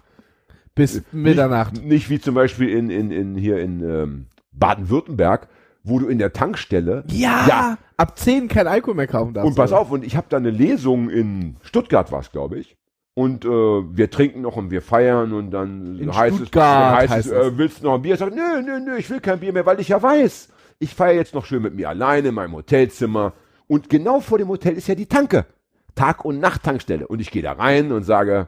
Bis 0.75 1.03
Mitternacht. 1.11 1.73
Nicht, 1.73 1.85
nicht 1.85 2.09
wie 2.09 2.19
zum 2.21 2.35
Beispiel 2.35 2.69
in, 2.69 2.89
in, 2.89 3.11
in 3.11 3.35
hier 3.35 3.59
in 3.59 3.81
ähm, 3.83 4.25
Baden-Württemberg, 4.53 5.49
wo 5.83 5.99
du 5.99 6.07
in 6.07 6.17
der 6.19 6.31
Tankstelle. 6.31 7.03
Ja, 7.07 7.45
Ja. 7.47 7.77
ab 7.97 8.17
10 8.17 8.47
kein 8.47 8.67
Alkohol 8.67 8.95
mehr 8.95 9.07
kaufen 9.07 9.33
darfst. 9.33 9.49
Und 9.49 9.55
pass 9.55 9.71
du. 9.71 9.75
auf, 9.75 9.91
und 9.91 10.05
ich 10.05 10.15
habe 10.15 10.27
da 10.29 10.37
eine 10.37 10.49
Lesung 10.51 11.09
in 11.09 11.57
Stuttgart, 11.61 12.11
war 12.11 12.21
es, 12.21 12.31
glaube 12.31 12.59
ich. 12.59 12.77
Und 13.13 13.43
äh, 13.43 13.49
wir 13.49 14.09
trinken 14.09 14.41
noch 14.41 14.55
und 14.55 14.71
wir 14.71 14.81
feiern 14.81 15.33
und 15.33 15.51
dann 15.51 15.99
In 15.99 16.15
heißt 16.15 16.37
Stuttgart 16.37 16.93
es, 16.93 16.99
heißt 17.01 17.13
heißt 17.13 17.27
es 17.27 17.33
das. 17.33 17.47
äh, 17.47 17.57
willst 17.57 17.79
du 17.81 17.85
noch 17.87 17.95
ein 17.95 18.01
Bier? 18.01 18.13
Ich 18.13 18.19
sag, 18.19 18.33
nö, 18.33 18.61
nö, 18.61 18.79
nö, 18.79 18.95
ich 18.97 19.09
will 19.09 19.19
kein 19.19 19.39
Bier 19.41 19.51
mehr, 19.51 19.65
weil 19.65 19.79
ich 19.81 19.89
ja 19.89 20.01
weiß, 20.01 20.49
ich 20.79 20.95
feiere 20.95 21.15
jetzt 21.15 21.33
noch 21.33 21.45
schön 21.45 21.61
mit 21.61 21.75
mir 21.75 21.89
alleine 21.89 22.29
in 22.29 22.35
meinem 22.35 22.53
Hotelzimmer. 22.53 23.33
Und 23.67 23.89
genau 23.89 24.21
vor 24.21 24.37
dem 24.37 24.47
Hotel 24.47 24.73
ist 24.77 24.87
ja 24.87 24.95
die 24.95 25.07
Tanke. 25.07 25.45
Tag- 25.93 26.23
und 26.23 26.39
Nacht-Tankstelle. 26.39 27.05
Und 27.07 27.19
ich 27.19 27.31
gehe 27.31 27.41
da 27.41 27.51
rein 27.51 27.91
und 27.91 28.03
sage, 28.03 28.47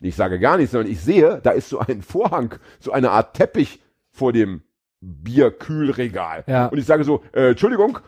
ich 0.00 0.14
sage 0.14 0.38
gar 0.38 0.56
nichts, 0.56 0.70
sondern 0.72 0.90
ich 0.92 1.00
sehe, 1.00 1.40
da 1.42 1.50
ist 1.50 1.68
so 1.68 1.80
ein 1.80 2.02
Vorhang, 2.02 2.54
so 2.78 2.92
eine 2.92 3.10
Art 3.10 3.34
Teppich 3.36 3.82
vor 4.12 4.32
dem 4.32 4.62
Bierkühlregal. 5.00 6.44
Ja. 6.46 6.66
Und 6.66 6.78
ich 6.78 6.86
sage 6.86 7.04
so, 7.04 7.22
äh, 7.32 7.50
Entschuldigung, 7.50 7.98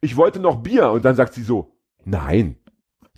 ich 0.00 0.16
wollte 0.16 0.40
noch 0.40 0.56
Bier. 0.62 0.90
Und 0.90 1.04
dann 1.04 1.14
sagt 1.14 1.34
sie 1.34 1.42
so, 1.42 1.72
nein, 2.04 2.56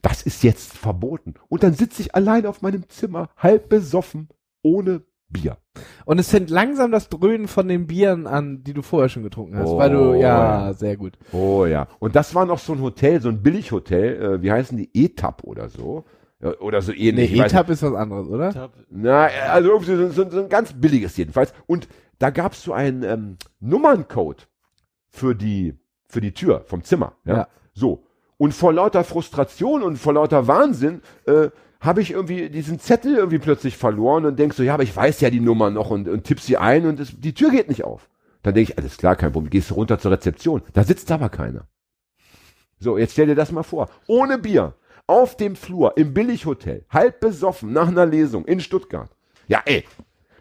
das 0.02 0.22
ist 0.22 0.42
jetzt 0.42 0.76
verboten. 0.76 1.34
Und 1.48 1.62
dann 1.62 1.74
sitze 1.74 2.02
ich 2.02 2.14
allein 2.14 2.46
auf 2.46 2.62
meinem 2.62 2.88
Zimmer, 2.88 3.28
halb 3.36 3.68
besoffen, 3.68 4.28
ohne 4.62 5.02
Bier. 5.28 5.58
Und 6.04 6.18
es 6.18 6.30
fängt 6.30 6.50
langsam 6.50 6.90
das 6.90 7.08
Dröhnen 7.08 7.48
von 7.48 7.68
den 7.68 7.86
Bieren 7.86 8.26
an, 8.26 8.64
die 8.64 8.72
du 8.72 8.82
vorher 8.82 9.08
schon 9.08 9.22
getrunken 9.22 9.58
hast. 9.58 9.68
Oh, 9.68 9.78
weil 9.78 9.90
du, 9.90 10.14
ja, 10.14 10.68
ja. 10.68 10.72
sehr 10.72 10.96
gut. 10.96 11.18
Oh 11.32 11.66
ja. 11.66 11.86
Und 11.98 12.16
das 12.16 12.34
war 12.34 12.46
noch 12.46 12.58
so 12.58 12.72
ein 12.72 12.80
Hotel, 12.80 13.20
so 13.20 13.28
ein 13.28 13.42
Billighotel, 13.42 14.22
äh, 14.22 14.42
wie 14.42 14.50
heißen 14.50 14.76
die? 14.76 14.90
Etap 14.94 15.44
oder 15.44 15.68
so. 15.68 16.04
Oder 16.60 16.82
so 16.82 16.92
Nee, 16.92 17.08
ähnlich. 17.08 17.32
ich 17.32 17.40
weiß 17.40 17.52
E-Tab 17.52 17.68
ist 17.68 17.82
was 17.82 17.94
anderes, 17.94 18.28
oder? 18.28 18.70
Na, 18.90 19.24
also 19.50 19.70
irgendwie 19.70 19.96
so, 19.96 20.08
so, 20.10 20.30
so 20.30 20.42
ein 20.42 20.48
ganz 20.48 20.72
billiges 20.72 21.16
jedenfalls. 21.16 21.52
Und 21.66 21.88
da 22.20 22.30
gab 22.30 22.52
es 22.52 22.62
so 22.62 22.72
einen 22.72 23.02
ähm, 23.02 23.36
Nummerncode 23.58 24.48
für 25.08 25.34
die, 25.34 25.74
für 26.06 26.20
die 26.20 26.32
Tür 26.32 26.62
vom 26.66 26.84
Zimmer. 26.84 27.14
Ja? 27.24 27.36
Ja. 27.36 27.48
So. 27.74 28.04
Und 28.38 28.54
vor 28.54 28.72
lauter 28.72 29.04
Frustration 29.04 29.82
und 29.82 29.96
vor 29.98 30.14
lauter 30.14 30.46
Wahnsinn 30.46 31.02
äh, 31.26 31.50
habe 31.80 32.00
ich 32.00 32.12
irgendwie 32.12 32.48
diesen 32.48 32.80
Zettel 32.80 33.16
irgendwie 33.16 33.38
plötzlich 33.38 33.76
verloren 33.76 34.24
und 34.24 34.38
denk 34.38 34.54
so, 34.54 34.62
ja, 34.62 34.74
aber 34.74 34.82
ich 34.84 34.94
weiß 34.94 35.20
ja 35.20 35.30
die 35.30 35.40
Nummer 35.40 35.70
noch 35.70 35.90
und, 35.90 36.08
und 36.08 36.24
tipp 36.24 36.40
sie 36.40 36.56
ein 36.56 36.86
und 36.86 37.00
es, 37.00 37.12
die 37.20 37.34
Tür 37.34 37.50
geht 37.50 37.68
nicht 37.68 37.84
auf. 37.84 38.08
Dann 38.42 38.54
denke 38.54 38.72
ich, 38.72 38.78
alles 38.78 38.96
klar, 38.96 39.16
kein 39.16 39.32
Problem, 39.32 39.50
gehst 39.50 39.70
du 39.70 39.74
runter 39.74 39.98
zur 39.98 40.12
Rezeption. 40.12 40.62
Da 40.72 40.84
sitzt 40.84 41.10
aber 41.10 41.28
keiner. 41.28 41.66
So, 42.78 42.96
jetzt 42.96 43.12
stell 43.12 43.26
dir 43.26 43.34
das 43.34 43.52
mal 43.52 43.64
vor. 43.64 43.90
Ohne 44.06 44.38
Bier, 44.38 44.74
auf 45.08 45.36
dem 45.36 45.56
Flur, 45.56 45.96
im 45.96 46.14
Billighotel, 46.14 46.84
halb 46.90 47.20
besoffen, 47.20 47.72
nach 47.72 47.88
einer 47.88 48.06
Lesung 48.06 48.44
in 48.44 48.60
Stuttgart. 48.60 49.10
Ja, 49.48 49.62
ey, 49.64 49.84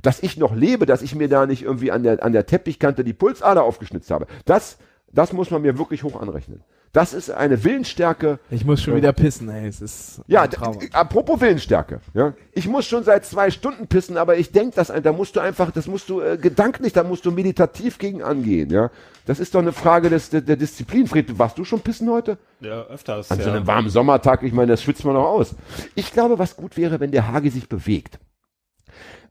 dass 0.01 0.21
ich 0.21 0.37
noch 0.37 0.53
lebe, 0.53 0.85
dass 0.85 1.01
ich 1.01 1.15
mir 1.15 1.29
da 1.29 1.47
nicht 1.47 1.63
irgendwie 1.63 1.91
an 1.91 2.03
der, 2.03 2.23
an 2.23 2.33
der 2.33 2.45
Teppichkante 2.45 3.03
die 3.03 3.13
Pulsader 3.13 3.63
aufgeschnitzt 3.63 4.11
habe, 4.11 4.27
das, 4.45 4.77
das 5.11 5.33
muss 5.33 5.49
man 5.49 5.63
mir 5.63 5.77
wirklich 5.77 6.03
hoch 6.03 6.19
anrechnen. 6.19 6.63
Das 6.93 7.13
ist 7.13 7.29
eine 7.29 7.63
Willensstärke. 7.63 8.39
Ich 8.49 8.65
muss 8.65 8.81
schon 8.81 8.95
wieder 8.95 9.13
pissen, 9.13 9.49
ey. 9.49 9.67
Es 9.67 9.81
ist 9.81 10.21
Ja, 10.27 10.47
apropos 10.93 11.41
Willensstärke. 11.41 11.99
Ja, 12.13 12.33
ich 12.53 12.67
muss 12.67 12.85
schon 12.85 13.03
seit 13.03 13.25
zwei 13.25 13.51
Stunden 13.51 13.87
pissen, 13.87 14.17
aber 14.17 14.37
ich 14.37 14.51
denke, 14.51 14.75
das, 14.75 14.91
da 15.03 15.11
musst 15.11 15.35
du 15.35 15.39
einfach, 15.39 15.71
das 15.71 15.87
musst 15.87 16.09
du 16.09 16.21
äh, 16.21 16.37
gedanklich, 16.37 16.93
da 16.93 17.03
musst 17.03 17.25
du 17.25 17.31
meditativ 17.31 17.97
gegen 17.97 18.23
angehen. 18.23 18.69
Ja, 18.69 18.89
das 19.25 19.39
ist 19.39 19.53
doch 19.53 19.61
eine 19.61 19.73
Frage 19.73 20.09
des, 20.09 20.29
der, 20.29 20.41
der 20.41 20.55
Disziplin. 20.55 21.07
Fred, 21.07 21.37
warst 21.37 21.57
du 21.57 21.65
schon 21.65 21.81
pissen 21.81 22.09
heute? 22.09 22.37
Ja, 22.61 22.83
öfters. 22.83 23.29
An 23.29 23.39
so 23.39 23.49
ja. 23.49 23.55
einem 23.55 23.67
warmen 23.67 23.89
Sommertag, 23.89 24.43
ich 24.43 24.53
meine, 24.53 24.71
das 24.71 24.81
schwitzt 24.81 25.03
man 25.05 25.13
noch 25.13 25.27
aus. 25.27 25.55
Ich 25.95 26.13
glaube, 26.13 26.39
was 26.39 26.55
gut 26.55 26.77
wäre, 26.77 26.99
wenn 26.99 27.11
der 27.11 27.27
Hagi 27.27 27.49
sich 27.49 27.67
bewegt. 27.69 28.19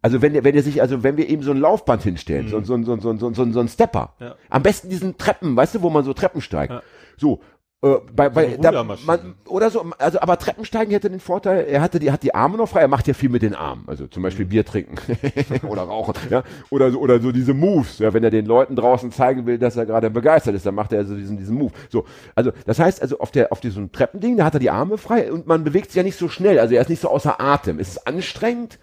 Also 0.02 0.22
wenn 0.22 0.34
der, 0.34 0.44
wenn 0.44 0.54
er 0.54 0.62
sich, 0.62 0.80
also 0.80 1.02
wenn 1.02 1.16
wir 1.16 1.28
ihm 1.28 1.42
so 1.42 1.50
ein 1.50 1.57
Laufband 1.57 2.02
hinstellen, 2.02 2.48
so, 2.48 2.61
so, 2.62 2.80
so, 2.84 2.96
so, 3.00 3.16
so, 3.16 3.32
so, 3.34 3.52
so 3.52 3.61
ein 3.61 3.68
Stepper. 3.68 4.12
Ja. 4.20 4.36
Am 4.50 4.62
besten 4.62 4.88
diesen 4.88 5.18
Treppen, 5.18 5.57
weißt 5.57 5.74
du, 5.74 5.82
wo 5.82 5.90
man 5.90 6.04
so 6.04 6.12
Treppen 6.12 6.40
steigt. 6.40 6.72
Ja. 6.72 6.82
So. 7.16 7.40
Äh, 7.82 7.96
bei, 8.14 8.30
bei, 8.30 8.56
da, 8.56 8.82
man, 8.82 9.34
oder 9.46 9.70
so, 9.70 9.84
also 9.98 10.18
aber 10.20 10.38
Treppensteigen 10.38 10.92
hätte 10.92 11.10
den 11.10 11.20
Vorteil, 11.20 11.66
er 11.66 11.82
hatte 11.82 11.98
die, 11.98 12.10
hat 12.10 12.22
die 12.22 12.34
Arme 12.34 12.56
noch 12.56 12.70
frei, 12.70 12.80
er 12.80 12.88
macht 12.88 13.06
ja 13.06 13.12
viel 13.12 13.28
mit 13.28 13.42
den 13.42 13.54
Armen, 13.54 13.84
also 13.86 14.06
zum 14.06 14.22
Beispiel 14.22 14.46
Bier 14.46 14.64
trinken 14.64 14.96
oder 15.68 15.82
rauchen, 15.82 16.14
ja, 16.30 16.42
oder 16.70 16.90
so, 16.90 16.98
oder 16.98 17.20
so 17.20 17.32
diese 17.32 17.52
Moves, 17.52 17.98
ja, 17.98 18.14
wenn 18.14 18.24
er 18.24 18.30
den 18.30 18.46
Leuten 18.46 18.76
draußen 18.76 19.12
zeigen 19.12 19.44
will, 19.44 19.58
dass 19.58 19.76
er 19.76 19.84
gerade 19.84 20.08
begeistert 20.08 20.54
ist, 20.54 20.64
dann 20.64 20.74
macht 20.74 20.94
er 20.94 21.04
so 21.04 21.14
diesen, 21.14 21.36
diesen 21.36 21.58
Move. 21.58 21.72
So, 21.90 22.06
also 22.34 22.50
das 22.64 22.78
heißt, 22.78 23.02
also 23.02 23.18
auf 23.18 23.30
der, 23.30 23.52
auf 23.52 23.60
diesem 23.60 23.92
Treppending, 23.92 24.38
da 24.38 24.46
hat 24.46 24.54
er 24.54 24.60
die 24.60 24.70
Arme 24.70 24.96
frei 24.96 25.30
und 25.30 25.46
man 25.46 25.62
bewegt 25.62 25.88
sich 25.88 25.96
ja 25.96 26.02
nicht 26.02 26.18
so 26.18 26.30
schnell, 26.30 26.58
also 26.58 26.74
er 26.74 26.80
ist 26.80 26.88
nicht 26.88 27.02
so 27.02 27.10
außer 27.10 27.42
Atem. 27.42 27.78
Es 27.78 27.88
ist 27.88 28.06
anstrengend, 28.06 28.78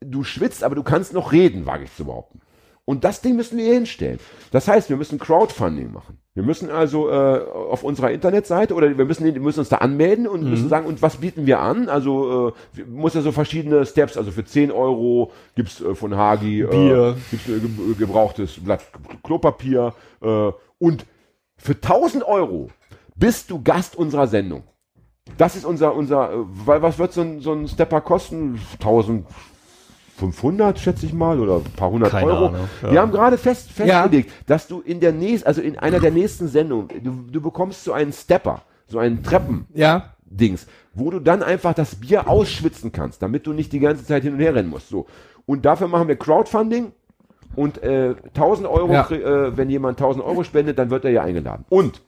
du 0.00 0.24
schwitzt, 0.24 0.64
aber 0.64 0.74
du 0.74 0.82
kannst 0.82 1.12
noch 1.12 1.30
reden, 1.30 1.64
wage 1.64 1.84
ich 1.84 1.94
zu 1.94 2.06
behaupten. 2.06 2.40
Und 2.84 3.04
das 3.04 3.20
Ding 3.20 3.36
müssen 3.36 3.56
wir 3.56 3.64
hier 3.64 3.74
hinstellen. 3.74 4.18
Das 4.50 4.66
heißt, 4.66 4.90
wir 4.90 4.96
müssen 4.96 5.20
Crowdfunding 5.20 5.92
machen. 5.92 6.18
Wir 6.34 6.42
müssen 6.42 6.70
also 6.70 7.10
äh, 7.10 7.40
auf 7.44 7.84
unserer 7.84 8.10
Internetseite 8.10 8.74
oder 8.74 8.96
wir 8.96 9.04
müssen, 9.04 9.30
müssen 9.42 9.60
uns 9.60 9.68
da 9.68 9.78
anmelden 9.78 10.26
und 10.26 10.48
müssen 10.48 10.70
sagen, 10.70 10.86
und 10.86 11.02
was 11.02 11.16
bieten 11.16 11.44
wir 11.44 11.60
an? 11.60 11.90
Also 11.90 12.54
äh, 12.76 12.82
muss 12.84 13.12
ja 13.12 13.20
so 13.20 13.32
verschiedene 13.32 13.84
Steps, 13.84 14.16
also 14.16 14.30
für 14.30 14.42
10 14.42 14.70
Euro 14.72 15.30
gibt's 15.54 15.82
äh, 15.82 15.94
von 15.94 16.16
Hagi 16.16 16.64
Bier. 16.64 17.16
Äh, 17.16 17.20
gibt's, 17.30 17.48
äh, 17.48 17.60
ge 17.60 17.94
gebrauchtes 17.98 18.64
Blatt 18.64 18.82
Klopapier 19.22 19.92
äh, 20.22 20.52
und 20.78 21.04
für 21.58 21.74
1000 21.74 22.24
Euro 22.24 22.70
bist 23.14 23.50
du 23.50 23.62
Gast 23.62 23.94
unserer 23.94 24.26
Sendung. 24.26 24.62
Das 25.36 25.54
ist 25.54 25.66
unser, 25.66 25.94
unser, 25.94 26.32
äh, 26.32 26.36
weil 26.64 26.80
was 26.80 26.98
wird 26.98 27.12
so 27.12 27.20
ein, 27.20 27.40
so 27.40 27.52
ein 27.52 27.68
Stepper 27.68 28.00
kosten? 28.00 28.58
1500, 30.16 30.78
schätze 30.78 31.06
ich 31.06 31.12
mal, 31.12 31.40
oder 31.40 31.56
ein 31.56 31.64
paar 31.76 31.90
hundert 31.90 32.10
Keine 32.10 32.30
Euro. 32.32 32.46
Ahnung, 32.46 32.68
ja. 32.82 32.92
Wir 32.92 33.00
haben 33.00 33.12
gerade 33.12 33.38
fest, 33.38 33.70
Ja. 33.78 34.02
festgelegt, 34.02 34.30
dass 34.46 34.68
du 34.68 34.80
in 34.80 35.00
der 35.00 35.12
nächsten, 35.12 35.46
also 35.46 35.60
in 35.62 35.78
einer 35.78 36.00
der 36.00 36.10
nächsten 36.12 36.48
Sendungen, 36.48 36.88
du, 37.02 37.10
du 37.30 37.40
bekommst 37.40 37.84
so 37.84 37.92
einen 37.92 38.12
Stepper, 38.12 38.62
so 38.86 38.98
einen 38.98 39.22
Treppen, 39.22 39.66
Ja, 39.74 40.14
Dings, 40.24 40.66
wo 40.94 41.10
du 41.10 41.18
dann 41.18 41.42
einfach 41.42 41.74
das 41.74 41.94
Bier 41.96 42.28
ausschwitzen 42.28 42.92
kannst, 42.92 43.22
damit 43.22 43.46
du 43.46 43.52
nicht 43.52 43.72
die 43.72 43.80
ganze 43.80 44.04
Zeit 44.06 44.22
hin 44.22 44.34
und 44.34 44.40
her 44.40 44.54
rennen 44.54 44.70
musst. 44.70 44.88
So. 44.88 45.06
Und 45.46 45.64
dafür 45.64 45.88
machen 45.88 46.08
wir 46.08 46.16
Crowdfunding 46.16 46.92
und 47.56 47.82
äh, 47.82 48.14
1000 48.28 48.68
Euro, 48.68 48.92
Ja. 48.92 49.10
äh, 49.10 49.56
wenn 49.56 49.68
jemand 49.70 49.98
1000 50.00 50.24
Euro 50.24 50.44
spendet, 50.44 50.78
dann 50.78 50.90
wird 50.90 51.04
er 51.04 51.10
ja 51.10 51.22
eingeladen. 51.22 51.64
Und 51.68 52.00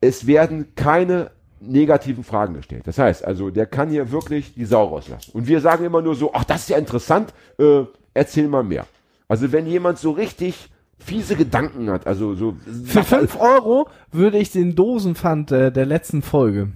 es 0.00 0.26
werden 0.26 0.74
keine 0.76 1.30
negativen 1.60 2.24
Fragen 2.24 2.54
gestellt. 2.54 2.86
Das 2.86 2.98
heißt, 2.98 3.24
also 3.24 3.50
der 3.50 3.66
kann 3.66 3.88
hier 3.88 4.10
wirklich 4.10 4.54
die 4.54 4.64
Sau 4.64 4.84
rauslassen. 4.84 5.32
Und 5.32 5.46
wir 5.46 5.60
sagen 5.60 5.84
immer 5.84 6.02
nur 6.02 6.14
so, 6.14 6.32
ach, 6.34 6.44
das 6.44 6.62
ist 6.62 6.68
ja 6.70 6.78
interessant, 6.78 7.32
äh, 7.58 7.82
erzähl 8.12 8.48
mal 8.48 8.64
mehr. 8.64 8.86
Also 9.28 9.52
wenn 9.52 9.66
jemand 9.66 9.98
so 9.98 10.10
richtig 10.10 10.70
fiese 10.98 11.36
Gedanken 11.36 11.90
hat, 11.90 12.06
also 12.06 12.34
so 12.34 12.56
Für 12.84 13.02
5 13.02 13.40
Euro 13.40 13.88
würde 14.12 14.38
ich 14.38 14.52
den 14.52 14.74
Dosenpfand 14.74 15.52
äh, 15.52 15.72
der 15.72 15.86
letzten 15.86 16.22
Folge 16.22 16.72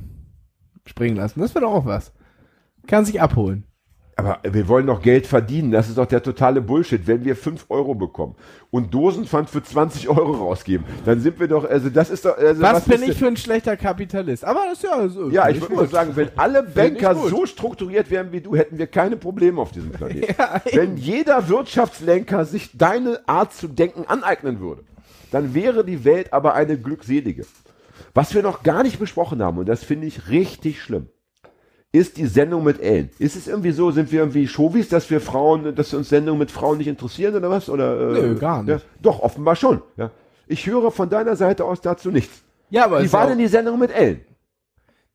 springen 0.84 1.16
lassen. 1.16 1.40
Das 1.40 1.54
wäre 1.54 1.64
doch 1.66 1.72
auch 1.72 1.86
was. 1.86 2.12
Kann 2.86 3.04
sich 3.04 3.20
abholen. 3.20 3.67
Aber 4.18 4.40
wir 4.42 4.66
wollen 4.66 4.88
doch 4.88 5.00
Geld 5.00 5.28
verdienen. 5.28 5.70
Das 5.70 5.88
ist 5.88 5.96
doch 5.96 6.04
der 6.04 6.20
totale 6.20 6.60
Bullshit. 6.60 7.06
Wenn 7.06 7.24
wir 7.24 7.36
5 7.36 7.66
Euro 7.68 7.94
bekommen 7.94 8.34
und 8.72 8.92
Dosenpfand 8.92 9.48
für 9.48 9.62
20 9.62 10.08
Euro 10.08 10.32
rausgeben, 10.32 10.84
dann 11.04 11.20
sind 11.20 11.38
wir 11.38 11.46
doch, 11.46 11.64
also 11.64 11.88
das 11.88 12.10
ist 12.10 12.24
doch, 12.24 12.36
also 12.36 12.60
Was, 12.60 12.84
bin 12.84 13.00
ist 13.00 13.10
ich 13.10 13.16
für 13.16 13.28
ein 13.28 13.36
schlechter 13.36 13.76
Kapitalist? 13.76 14.44
Aber 14.44 14.62
das 14.68 14.78
ist 14.78 14.90
ja 14.90 15.08
so. 15.08 15.30
Ja, 15.30 15.48
ich 15.48 15.60
würde 15.60 15.76
mal 15.76 15.88
sagen, 15.88 16.16
wenn 16.16 16.30
alle 16.34 16.64
Banker 16.64 17.14
so 17.14 17.46
strukturiert 17.46 18.10
wären 18.10 18.32
wie 18.32 18.40
du, 18.40 18.56
hätten 18.56 18.76
wir 18.76 18.88
keine 18.88 19.16
Probleme 19.16 19.60
auf 19.60 19.70
diesem 19.70 19.92
Planeten. 19.92 20.08
Ja, 20.38 20.60
wenn 20.72 20.96
jeder 20.96 21.48
Wirtschaftslenker 21.48 22.44
sich 22.44 22.76
deine 22.76 23.20
Art 23.28 23.54
zu 23.54 23.68
denken 23.68 24.04
aneignen 24.08 24.58
würde, 24.58 24.82
dann 25.30 25.54
wäre 25.54 25.84
die 25.84 26.04
Welt 26.04 26.32
aber 26.32 26.54
eine 26.54 26.76
glückselige. 26.76 27.46
Was 28.14 28.34
wir 28.34 28.42
noch 28.42 28.64
gar 28.64 28.82
nicht 28.82 28.98
besprochen 28.98 29.42
haben, 29.42 29.58
und 29.58 29.68
das 29.68 29.84
finde 29.84 30.08
ich 30.08 30.28
richtig 30.28 30.82
schlimm, 30.82 31.06
ist 31.92 32.16
die 32.18 32.26
Sendung 32.26 32.64
mit 32.64 32.80
Ellen. 32.80 33.10
Ist 33.18 33.36
es 33.36 33.48
irgendwie 33.48 33.70
so, 33.70 33.90
sind 33.90 34.12
wir 34.12 34.20
irgendwie 34.20 34.46
Chauvis, 34.46 34.88
dass 34.88 35.10
wir 35.10 35.20
Frauen, 35.20 35.74
dass 35.74 35.92
wir 35.92 35.98
uns 35.98 36.10
Sendungen 36.10 36.38
mit 36.38 36.50
Frauen 36.50 36.78
nicht 36.78 36.88
interessieren 36.88 37.34
oder 37.34 37.48
was? 37.48 37.68
Oder, 37.70 38.10
äh, 38.10 38.20
Nö, 38.20 38.34
gar 38.38 38.62
nicht. 38.62 38.70
Ja, 38.70 38.80
doch, 39.00 39.20
offenbar 39.20 39.56
schon. 39.56 39.80
Ja. 39.96 40.10
Ich 40.46 40.66
höre 40.66 40.90
von 40.90 41.08
deiner 41.08 41.36
Seite 41.36 41.64
aus 41.64 41.80
dazu 41.80 42.10
nichts. 42.10 42.42
Ja, 42.70 42.84
aber 42.84 43.02
Wie 43.02 43.12
war 43.12 43.26
denn 43.26 43.38
die 43.38 43.46
Sendung 43.46 43.78
mit 43.78 43.90
Ellen? 43.90 44.20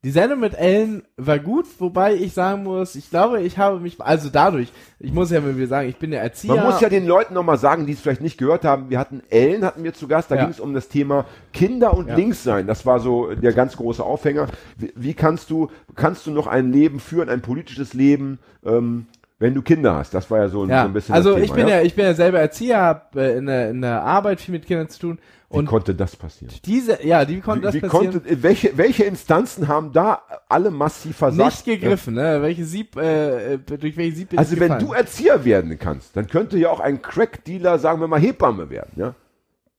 Die 0.05 0.11
Sendung 0.11 0.41
mit 0.41 0.53
Ellen 0.53 1.03
war 1.15 1.39
gut, 1.39 1.65
wobei 1.79 2.13
ich 2.15 2.33
sagen 2.33 2.63
muss, 2.63 2.95
ich 2.95 3.09
glaube, 3.09 3.41
ich 3.41 3.57
habe 3.57 3.79
mich, 3.79 4.01
also 4.01 4.27
dadurch, 4.29 4.67
ich 4.99 5.13
muss 5.13 5.31
ja 5.31 5.39
mal 5.39 5.55
wieder 5.55 5.67
sagen, 5.67 5.87
ich 5.87 5.95
bin 5.95 6.11
der 6.11 6.21
Erzieher. 6.21 6.55
Man 6.55 6.65
muss 6.65 6.81
ja 6.81 6.89
den 6.89 7.07
Leuten 7.07 7.33
nochmal 7.33 7.57
sagen, 7.57 7.85
die 7.85 7.93
es 7.93 8.01
vielleicht 8.01 8.19
nicht 8.19 8.37
gehört 8.37 8.65
haben, 8.65 8.89
wir 8.89 8.99
hatten 8.99 9.21
Ellen, 9.29 9.63
hatten 9.63 9.81
wir 9.85 9.93
zu 9.93 10.09
Gast, 10.09 10.29
da 10.29 10.35
Ja. 10.35 10.41
ging 10.43 10.51
es 10.51 10.59
um 10.59 10.73
das 10.73 10.89
Thema 10.89 11.25
Kinder 11.53 11.93
und 11.95 12.09
Ja. 12.09 12.15
Linkssein. 12.15 12.67
Das 12.67 12.85
war 12.85 12.99
so 12.99 13.33
der 13.33 13.53
ganz 13.53 13.77
große 13.77 14.03
Aufhänger. 14.03 14.47
Wie, 14.77 14.91
wie 14.95 15.13
kannst 15.13 15.49
du, 15.49 15.69
kannst 15.95 16.27
du 16.27 16.31
noch 16.31 16.47
ein 16.47 16.73
Leben 16.73 16.99
führen, 16.99 17.29
ein 17.29 17.39
politisches 17.41 17.93
Leben, 17.93 18.39
ähm, 18.65 19.05
wenn 19.39 19.53
du 19.53 19.61
Kinder 19.61 19.95
hast? 19.95 20.13
Das 20.13 20.29
war 20.29 20.39
ja 20.39 20.49
so, 20.49 20.63
ein- 20.63 20.67
so 20.67 20.73
ja, 20.73 20.83
ein 20.83 20.91
bisschen 20.91 21.15
also 21.15 21.35
Thema. 21.35 21.45
ich 21.45 21.53
bin 21.53 21.67
ja? 21.69 21.81
ich 21.81 21.95
bin 21.95 22.03
ja 22.03 22.13
selber 22.13 22.39
Erzieher, 22.41 22.81
habe 22.81 23.21
äh, 23.21 23.37
in, 23.37 23.45
der, 23.45 23.69
in 23.69 23.81
der 23.81 24.03
Arbeit 24.03 24.41
viel 24.41 24.51
mit 24.53 24.65
Kindern 24.67 24.89
zu 24.89 24.99
tun 24.99 25.19
Wie 25.53 25.59
und 25.59 25.65
konnte 25.67 25.93
das 25.95 26.15
passieren? 26.15 26.53
diese, 26.65 27.05
ja, 27.05 27.23
die 27.25 27.39
konnte 27.39 27.61
das 27.65 27.75
Wie 27.75 27.79
passieren. 27.81 28.11
konnte, 28.21 28.43
welche, 28.43 28.75
welche 28.77 29.03
Instanzen 29.03 29.67
haben 29.67 29.91
da 29.93 30.21
alle 30.49 30.71
massiv 30.71 31.15
versagt? 31.17 31.65
nicht 31.65 31.65
gegriffen, 31.65 32.15
ne? 32.15 32.41
Welche 32.41 32.65
Sieb, 32.65 32.95
äh, 32.97 33.53
äh, 33.53 33.57
durch 33.57 33.95
welche 33.95 34.15
Sieb 34.15 34.37
Also 34.37 34.59
wenn 34.59 34.69
gefallen? 34.71 34.85
du 34.87 34.93
Erzieher 34.93 35.45
werden 35.45 35.77
kannst, 35.79 36.17
dann 36.17 36.27
könnte 36.27 36.57
ja 36.57 36.69
auch 36.69 36.79
ein 36.79 37.01
Crack-Dealer, 37.01 37.79
sagen 37.79 38.01
wir 38.01 38.07
mal, 38.07 38.19
Hebamme 38.19 38.69
werden, 38.69 38.91
ja? 38.95 39.13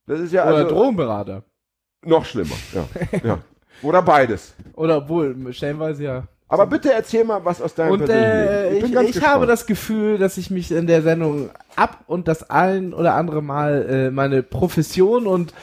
Das 0.06 0.20
ist 0.20 0.32
ja 0.32 0.46
oder 0.46 0.56
also 0.58 0.68
Drogenberater. 0.70 1.42
noch 2.04 2.24
schlimmer, 2.24 2.54
ja. 2.72 2.86
ja. 3.24 3.38
Oder 3.82 4.02
beides. 4.02 4.54
Oder 4.74 4.98
obwohl, 4.98 5.52
stellenweise 5.52 6.04
ja. 6.04 6.28
Aber 6.48 6.66
bitte 6.66 6.92
erzähl 6.92 7.24
mal 7.24 7.44
was 7.44 7.60
aus 7.62 7.74
deinem 7.74 7.92
Und 7.92 8.08
äh, 8.08 8.70
Leben. 8.70 8.86
ich, 8.86 8.92
ich 8.92 9.06
gespannt. 9.14 9.26
habe 9.34 9.46
das 9.46 9.66
Gefühl, 9.66 10.18
dass 10.18 10.36
ich 10.36 10.50
mich 10.50 10.70
in 10.70 10.86
der 10.86 11.02
Sendung 11.02 11.50
ab 11.74 12.04
und 12.06 12.28
das 12.28 12.48
ein 12.50 12.92
oder 12.92 13.14
andere 13.14 13.42
Mal 13.42 13.86
äh, 13.88 14.10
meine 14.10 14.42
Profession 14.42 15.26
und 15.26 15.54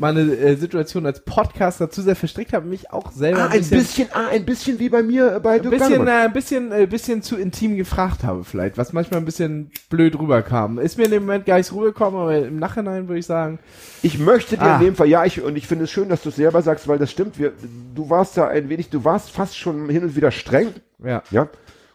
meine 0.00 0.20
äh, 0.20 0.56
Situation 0.56 1.06
als 1.06 1.20
Podcaster 1.20 1.90
zu 1.90 2.02
sehr 2.02 2.16
verstrickt 2.16 2.52
habe, 2.52 2.66
mich 2.66 2.90
auch 2.90 3.12
selber 3.12 3.42
ah, 3.44 3.48
ein 3.48 3.64
bisschen, 3.64 4.08
ah, 4.12 4.28
ein 4.30 4.44
bisschen 4.44 4.78
wie 4.78 4.88
bei 4.88 5.02
mir 5.02 5.36
äh, 5.36 5.40
bei 5.40 5.56
ein 5.56 5.62
Dirk 5.62 5.78
bisschen, 5.78 6.06
äh, 6.06 6.10
ein 6.10 6.32
bisschen, 6.32 6.72
äh, 6.72 6.86
bisschen 6.86 7.22
zu 7.22 7.36
intim 7.36 7.76
gefragt 7.76 8.24
habe 8.24 8.44
vielleicht, 8.44 8.78
was 8.78 8.92
manchmal 8.92 9.20
ein 9.20 9.26
bisschen 9.26 9.70
blöd 9.90 10.18
rüberkam. 10.18 10.78
Ist 10.78 10.98
mir 10.98 11.04
in 11.04 11.10
dem 11.10 11.22
Moment 11.24 11.46
gar 11.46 11.58
nicht 11.58 11.72
rübergekommen, 11.72 12.18
aber 12.20 12.38
im 12.38 12.58
Nachhinein 12.58 13.08
würde 13.08 13.18
ich 13.20 13.26
sagen, 13.26 13.58
Ich 14.02 14.18
möchte 14.18 14.56
dir 14.56 14.62
Ah. 14.62 14.78
in 14.78 14.86
dem 14.86 14.94
Fall, 14.96 15.08
ja, 15.08 15.24
ich, 15.26 15.42
und 15.42 15.56
ich 15.56 15.66
finde 15.66 15.84
es 15.84 15.90
schön, 15.90 16.08
dass 16.08 16.22
du 16.22 16.30
es 16.30 16.36
selber 16.36 16.62
sagst, 16.62 16.88
weil 16.88 16.98
das 16.98 17.10
stimmt, 17.10 17.38
wir, 17.38 17.52
du 17.94 18.08
warst 18.08 18.36
da 18.36 18.48
ein 18.48 18.68
wenig, 18.70 18.88
du 18.88 19.04
warst 19.04 19.30
fast 19.30 19.56
schon 19.58 19.88
hin 19.90 20.02
und 20.02 20.16
wieder 20.16 20.30
streng, 20.30 20.68
ja. 21.04 21.22
ja. 21.30 21.48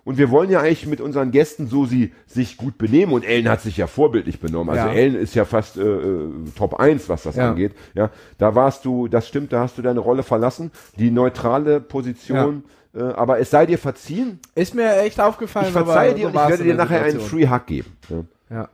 Und 0.06 0.20
wir 0.20 0.30
wollen 0.30 0.52
ja 0.52 0.60
eigentlich 0.62 0.86
mit 0.86 1.02
unseren 1.02 1.32
Gästen 1.32 1.68
so 1.68 1.86
sie 1.86 2.14
sich 2.28 2.58
gut 2.58 2.78
benehmen 2.78 3.12
und 3.12 3.26
Ellen 3.26 3.50
hat 3.50 3.62
sich 3.62 3.76
ja 3.76 3.88
vorbildlich 3.88 4.40
benommen. 4.40 4.70
Also 4.70 4.88
Ja. 4.88 4.94
Ellen 4.94 5.16
ist 5.16 5.34
ja 5.34 5.46
fast 5.46 5.78
äh, 5.78 5.82
äh, 5.82 6.30
Top 6.56 6.80
1, 6.80 7.10
was 7.10 7.24
das 7.24 7.36
Ja. 7.36 7.50
angeht. 7.50 7.74
Ja, 7.96 8.12
da 8.38 8.54
warst 8.54 8.86
du, 8.86 9.08
das 9.08 9.28
stimmt, 9.28 9.52
da 9.52 9.62
hast 9.62 9.80
du 9.80 9.82
deine 9.82 10.00
Rolle 10.00 10.22
verlassen, 10.22 10.72
die 10.98 11.10
neutrale 11.10 11.82
Position, 11.82 12.66
äh, 12.94 13.02
aber 13.02 13.40
es 13.40 13.50
sei 13.50 13.66
dir 13.66 13.80
verziehen. 13.80 14.40
Ist 14.54 14.76
mir 14.76 14.96
echt 15.00 15.20
aufgefallen. 15.20 15.68
Ich 15.68 15.74
verzeihe 15.74 16.14
dir 16.14 16.22
so 16.22 16.28
und 16.28 16.36
ich 16.36 16.50
werde 16.50 16.64
dir 16.64 16.76
nachher 16.76 17.02
einen 17.02 17.20
Situation. 17.20 17.40
Free 17.40 17.50
Hug 17.50 17.66
geben. 17.66 17.98
Ja. 18.10 18.58
Ja. 18.58 18.70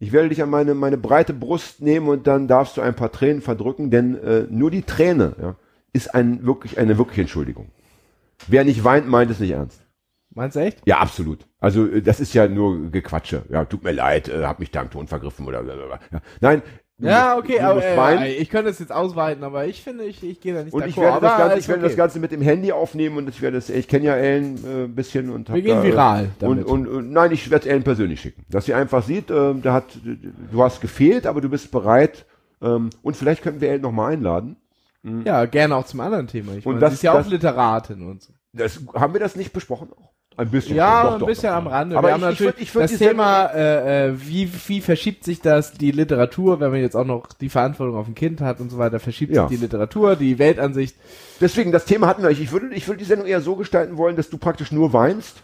Ich 0.00 0.10
werde 0.10 0.30
dich 0.30 0.42
an 0.42 0.50
meine, 0.50 0.74
meine 0.74 0.96
breite 0.98 1.32
Brust 1.32 1.80
nehmen 1.80 2.08
und 2.08 2.26
dann 2.26 2.48
darfst 2.48 2.76
du 2.76 2.80
ein 2.80 2.96
paar 2.96 3.12
Tränen 3.12 3.40
verdrücken, 3.40 3.92
denn 3.92 4.16
äh, 4.20 4.46
nur 4.50 4.72
die 4.72 4.82
Träne 4.82 5.36
ja, 5.40 5.54
ist 5.92 6.12
ein, 6.12 6.44
wirklich, 6.44 6.76
eine 6.76 6.98
wirkliche 6.98 7.20
Entschuldigung. 7.20 7.68
Wer 8.48 8.64
nicht 8.64 8.82
weint, 8.82 9.06
meint 9.08 9.30
es 9.30 9.38
nicht 9.38 9.52
ernst. 9.52 9.81
Meinst 10.34 10.56
du 10.56 10.60
echt? 10.60 10.80
Ja, 10.86 10.98
absolut. 10.98 11.46
Also 11.60 11.86
äh, 11.86 12.00
das 12.02 12.20
ist 12.20 12.32
ja 12.34 12.48
nur 12.48 12.90
Gequatsche. 12.90 13.42
Ja, 13.50 13.64
tut 13.64 13.84
mir 13.84 13.92
leid, 13.92 14.28
äh, 14.28 14.44
hab 14.44 14.58
mich 14.60 14.70
da 14.70 14.82
im 14.82 14.90
Ton 14.90 15.06
vergriffen 15.08 15.46
oder 15.46 15.62
blablabla. 15.62 16.00
ja. 16.12 16.20
Nein. 16.40 16.62
Ja, 16.98 17.36
okay, 17.36 17.58
aber 17.58 17.82
äh, 17.82 18.34
ich 18.34 18.48
könnte 18.48 18.70
es 18.70 18.78
jetzt 18.78 18.92
ausweiten, 18.92 19.42
aber 19.42 19.66
ich 19.66 19.82
finde, 19.82 20.04
ich, 20.04 20.22
ich 20.22 20.40
gehe 20.40 20.54
da 20.54 20.62
nicht 20.62 20.72
und 20.72 20.86
ich 20.86 20.96
werde, 20.96 21.20
das 21.20 21.36
Ganze, 21.36 21.58
ich 21.58 21.66
werde 21.66 21.80
okay. 21.80 21.88
das 21.88 21.96
Ganze 21.96 22.20
mit 22.20 22.30
dem 22.30 22.42
Handy 22.42 22.70
aufnehmen 22.70 23.16
und 23.16 23.28
ich 23.28 23.42
werde 23.42 23.56
es, 23.56 23.70
ich 23.70 23.88
kenne 23.88 24.04
ja 24.04 24.14
Ellen 24.14 24.56
äh, 24.64 24.84
ein 24.84 24.94
bisschen 24.94 25.28
und 25.30 25.48
hab 25.48 25.56
Wir 25.56 25.62
gehen 25.62 25.78
da, 25.78 25.82
äh, 25.82 25.90
viral 25.90 26.24
Und, 26.24 26.30
damit. 26.42 26.64
und, 26.66 26.86
und 26.86 27.10
nein, 27.10 27.32
ich 27.32 27.50
werde 27.50 27.64
es 27.66 27.72
Ellen 27.72 27.82
persönlich 27.82 28.20
schicken, 28.20 28.44
dass 28.50 28.66
sie 28.66 28.74
einfach 28.74 29.02
sieht, 29.02 29.32
äh, 29.32 29.54
da 29.60 29.72
hat, 29.72 29.86
du 30.04 30.62
hast 30.62 30.80
gefehlt, 30.80 31.26
aber 31.26 31.40
du 31.40 31.48
bist 31.48 31.72
bereit 31.72 32.24
ähm, 32.60 32.90
und 33.02 33.16
vielleicht 33.16 33.42
könnten 33.42 33.60
wir 33.60 33.70
Ellen 33.70 33.82
noch 33.82 33.90
mal 33.90 34.12
einladen. 34.12 34.56
Ja, 35.24 35.46
gerne 35.46 35.74
auch 35.74 35.86
zum 35.86 35.98
anderen 35.98 36.28
Thema. 36.28 36.52
Ich 36.52 36.64
Und 36.64 36.74
meine, 36.74 36.80
das- 36.82 36.90
sie 36.92 36.94
ist 36.96 37.02
ja 37.02 37.14
das- 37.14 37.26
auch 37.26 37.30
Literatin 37.30 38.08
und 38.08 38.22
so. 38.22 38.32
Das, 38.52 38.78
haben 38.94 39.12
wir 39.14 39.18
das 39.20 39.34
nicht 39.34 39.52
besprochen 39.52 39.88
auch? 39.92 40.11
Ein 40.36 40.48
bisschen. 40.50 40.76
Ja, 40.76 41.04
Doch, 41.04 41.12
ein 41.14 41.18
doch, 41.20 41.26
bisschen 41.26 41.50
doch. 41.50 41.56
am 41.56 41.66
Rande. 41.66 41.96
Aber 41.98 42.08
wir 42.08 42.16
ich- 42.16 42.22
haben 42.22 42.32
ich 42.32 42.40
natürlich 42.40 42.54
würd- 42.56 42.62
ich 42.62 42.74
würd 42.74 42.84
das 42.90 42.98
Thema, 42.98 43.46
äh, 43.54 44.08
äh, 44.08 44.12
wie, 44.16 44.50
wie 44.68 44.80
verschiebt 44.80 45.24
sich 45.24 45.40
das, 45.42 45.72
die 45.72 45.90
Literatur, 45.90 46.58
wenn 46.60 46.70
man 46.70 46.80
jetzt 46.80 46.96
auch 46.96 47.04
noch 47.04 47.26
die 47.34 47.50
Verantwortung 47.50 47.96
auf 47.96 48.08
ein 48.08 48.14
Kind 48.14 48.40
hat 48.40 48.60
und 48.60 48.70
so 48.70 48.78
weiter, 48.78 48.98
verschiebt 48.98 49.34
Ja. 49.34 49.46
sich 49.48 49.58
die 49.58 49.62
Literatur, 49.64 50.16
die 50.16 50.38
Weltansicht. 50.38 50.96
Deswegen, 51.40 51.70
das 51.70 51.84
Thema 51.84 52.06
hatten 52.06 52.22
wir 52.22 52.30
nicht. 52.30 52.40
Ich 52.40 52.50
würde, 52.52 52.74
ich 52.74 52.88
würde 52.88 52.98
die 52.98 53.04
Sendung 53.04 53.26
eher 53.26 53.40
so 53.42 53.56
gestalten 53.56 53.96
wollen, 53.98 54.16
dass 54.16 54.30
du 54.30 54.38
praktisch 54.38 54.72
nur 54.72 54.92
weinst 54.94 55.42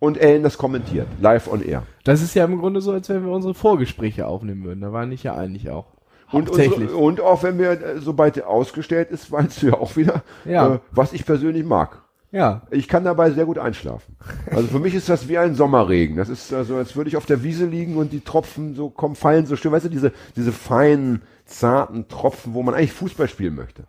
und 0.00 0.18
Ellen 0.18 0.42
das 0.42 0.58
kommentiert. 0.58 1.06
Live 1.20 1.46
on 1.50 1.62
air. 1.62 1.84
Das 2.02 2.20
ist 2.20 2.34
ja 2.34 2.44
im 2.44 2.58
Grunde 2.58 2.80
so, 2.80 2.92
als 2.92 3.08
wenn 3.08 3.24
wir 3.24 3.32
unsere 3.32 3.54
Vorgespräche 3.54 4.26
aufnehmen 4.26 4.64
würden. 4.64 4.80
Da 4.80 4.92
war 4.92 5.08
ich 5.08 5.22
ja 5.22 5.34
eigentlich 5.34 5.70
auch. 5.70 5.86
Und, 6.32 6.50
unsere, 6.50 6.96
und 6.96 7.20
auch 7.20 7.42
wenn 7.44 7.58
wir, 7.58 7.70
äh, 7.70 7.98
sobald 8.00 8.42
ausgestellt 8.42 9.10
ist, 9.12 9.30
weinst 9.30 9.62
du 9.62 9.68
ja 9.68 9.74
auch 9.74 9.94
wieder, 9.96 10.22
Ja. 10.44 10.74
äh, 10.74 10.78
was 10.90 11.12
ich 11.12 11.24
persönlich 11.24 11.64
mag. 11.64 12.02
Ja. 12.34 12.62
Ich 12.70 12.88
kann 12.88 13.04
dabei 13.04 13.30
sehr 13.30 13.46
gut 13.46 13.58
einschlafen. 13.58 14.16
Also 14.50 14.68
für 14.68 14.80
mich 14.80 14.94
ist 14.94 15.08
das 15.08 15.28
wie 15.28 15.38
ein 15.38 15.54
Sommerregen. 15.54 16.16
Das 16.16 16.28
ist 16.28 16.52
also, 16.52 16.76
als 16.76 16.96
würde 16.96 17.08
ich 17.08 17.16
auf 17.16 17.26
der 17.26 17.42
Wiese 17.42 17.66
liegen 17.66 17.96
und 17.96 18.12
die 18.12 18.20
Tropfen 18.20 18.74
so 18.74 18.90
kommen, 18.90 19.14
fallen 19.14 19.46
so 19.46 19.56
schön. 19.56 19.72
Weißt 19.72 19.84
du, 19.84 19.88
diese, 19.88 20.12
diese 20.36 20.52
feinen, 20.52 21.22
zarten 21.46 22.08
Tropfen, 22.08 22.54
wo 22.54 22.62
man 22.62 22.74
eigentlich 22.74 22.92
Fußball 22.92 23.28
spielen 23.28 23.54
möchte. 23.54 23.84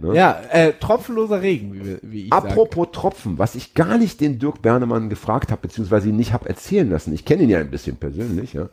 Ja, 0.00 0.40
äh, 0.52 0.74
tropfenloser 0.74 1.42
Regen, 1.42 1.74
wie, 1.74 1.98
wie 2.02 2.26
ich. 2.26 2.32
Apropos 2.32 2.88
Tropfen, 2.92 3.38
was 3.38 3.56
ich 3.56 3.74
gar 3.74 3.98
nicht 3.98 4.20
den 4.20 4.38
Dirk 4.38 4.62
Bernemann 4.62 5.10
gefragt 5.10 5.50
habe, 5.50 5.62
beziehungsweise 5.62 6.08
ihn 6.08 6.16
nicht 6.16 6.32
habe 6.32 6.48
erzählen 6.48 6.88
lassen. 6.88 7.12
Ich 7.12 7.24
kenne 7.24 7.42
ihn 7.42 7.50
ja 7.50 7.58
ein 7.58 7.70
bisschen 7.70 7.96
persönlich, 7.96 8.52
ja. 8.52 8.68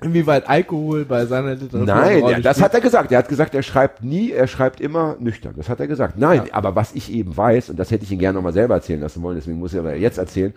Inwieweit 0.00 0.48
Alkohol 0.48 1.04
bei 1.04 1.26
seiner 1.26 1.54
Literatur 1.54 1.84
Nein, 1.84 2.20
ja, 2.20 2.40
das 2.40 2.56
spielt. 2.56 2.64
hat 2.64 2.74
er 2.74 2.80
gesagt. 2.80 3.12
Er 3.12 3.18
hat 3.18 3.28
gesagt, 3.28 3.54
er 3.54 3.64
schreibt 3.64 4.04
nie, 4.04 4.30
er 4.30 4.46
schreibt 4.46 4.80
immer 4.80 5.16
nüchtern. 5.18 5.54
Das 5.56 5.68
hat 5.68 5.80
er 5.80 5.88
gesagt. 5.88 6.16
Nein, 6.18 6.52
aber 6.52 6.76
was 6.76 6.94
ich 6.94 7.12
eben 7.12 7.36
weiß, 7.36 7.70
und 7.70 7.78
das 7.78 7.90
hätte 7.90 8.04
ich 8.04 8.12
ihn 8.12 8.20
gerne 8.20 8.36
nochmal 8.36 8.52
selber 8.52 8.74
erzählen 8.74 9.00
lassen 9.00 9.22
wollen, 9.22 9.36
deswegen 9.36 9.58
muss 9.58 9.72
ich 9.72 9.78
aber 9.78 9.96
jetzt 9.96 10.18
erzählen, 10.18 10.54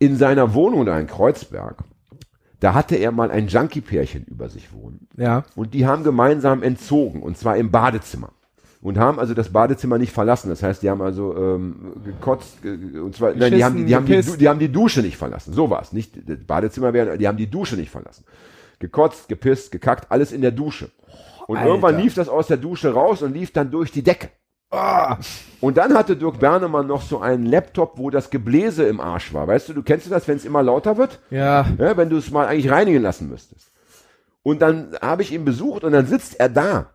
in 0.00 0.16
seiner 0.16 0.54
Wohnung 0.54 0.84
da 0.86 0.98
in 0.98 1.06
Kreuzberg, 1.06 1.84
da 2.58 2.74
hatte 2.74 2.96
er 2.96 3.12
mal 3.12 3.30
ein 3.30 3.46
Junkie-Pärchen 3.46 4.24
über 4.24 4.48
sich 4.48 4.72
wohnen. 4.72 5.06
Ja. 5.16 5.44
Und 5.54 5.74
die 5.74 5.86
haben 5.86 6.02
gemeinsam 6.02 6.64
entzogen, 6.64 7.22
und 7.22 7.38
zwar 7.38 7.56
im 7.56 7.70
Badezimmer. 7.70 8.30
Und 8.82 8.98
haben 8.98 9.20
also 9.20 9.32
das 9.32 9.50
Badezimmer 9.50 9.96
nicht 9.96 10.12
verlassen. 10.12 10.48
Das 10.48 10.62
heißt, 10.62 10.82
die 10.82 10.90
haben 10.90 11.00
also 11.00 11.36
ähm, 11.36 11.92
gekotzt, 12.04 12.64
äh, 12.64 12.98
und 12.98 13.14
zwar, 13.14 13.32
nein, 13.32 13.54
die 13.54 13.64
haben, 13.64 13.86
die, 13.86 13.94
haben 13.94 14.06
die, 14.06 14.20
die 14.20 14.48
haben 14.48 14.58
die 14.58 14.72
Dusche 14.72 15.02
nicht 15.02 15.16
verlassen. 15.16 15.54
So 15.54 15.70
war's. 15.70 15.92
Nicht 15.92 16.28
das 16.28 16.38
Badezimmer 16.44 16.92
wäre, 16.92 17.16
die 17.16 17.28
haben 17.28 17.38
die 17.38 17.48
Dusche 17.48 17.76
nicht 17.76 17.90
verlassen. 17.90 18.24
Gekotzt, 18.80 19.28
gepisst, 19.28 19.70
gekackt, 19.70 20.10
alles 20.10 20.32
in 20.32 20.42
der 20.42 20.50
Dusche. 20.50 20.90
Und 21.46 21.58
Alter. 21.58 21.68
irgendwann 21.68 21.98
lief 21.98 22.14
das 22.14 22.28
aus 22.28 22.48
der 22.48 22.56
Dusche 22.56 22.92
raus 22.92 23.22
und 23.22 23.32
lief 23.32 23.52
dann 23.52 23.70
durch 23.70 23.92
die 23.92 24.02
Decke. 24.02 24.30
Ah. 24.72 25.18
Und 25.60 25.76
dann 25.76 25.94
hatte 25.94 26.16
Dirk 26.16 26.40
Bernemann 26.40 26.86
noch 26.86 27.02
so 27.02 27.20
einen 27.20 27.46
Laptop, 27.46 27.98
wo 27.98 28.10
das 28.10 28.30
Gebläse 28.30 28.84
im 28.84 29.00
Arsch 29.00 29.32
war. 29.32 29.46
Weißt 29.46 29.68
du, 29.68 29.74
du 29.74 29.82
kennst 29.82 30.06
du 30.06 30.10
das, 30.10 30.26
wenn 30.26 30.36
es 30.36 30.44
immer 30.44 30.62
lauter 30.62 30.96
wird? 30.96 31.20
Ja. 31.30 31.66
Ja, 31.78 31.96
wenn 31.96 32.08
du 32.08 32.16
es 32.16 32.30
mal 32.30 32.48
eigentlich 32.48 32.70
reinigen 32.70 33.02
lassen 33.02 33.28
müsstest. 33.28 33.70
Und 34.42 34.60
dann 34.60 34.96
habe 35.00 35.22
ich 35.22 35.32
ihn 35.32 35.44
besucht 35.44 35.84
und 35.84 35.92
dann 35.92 36.06
sitzt 36.06 36.40
er 36.40 36.48
da. 36.48 36.90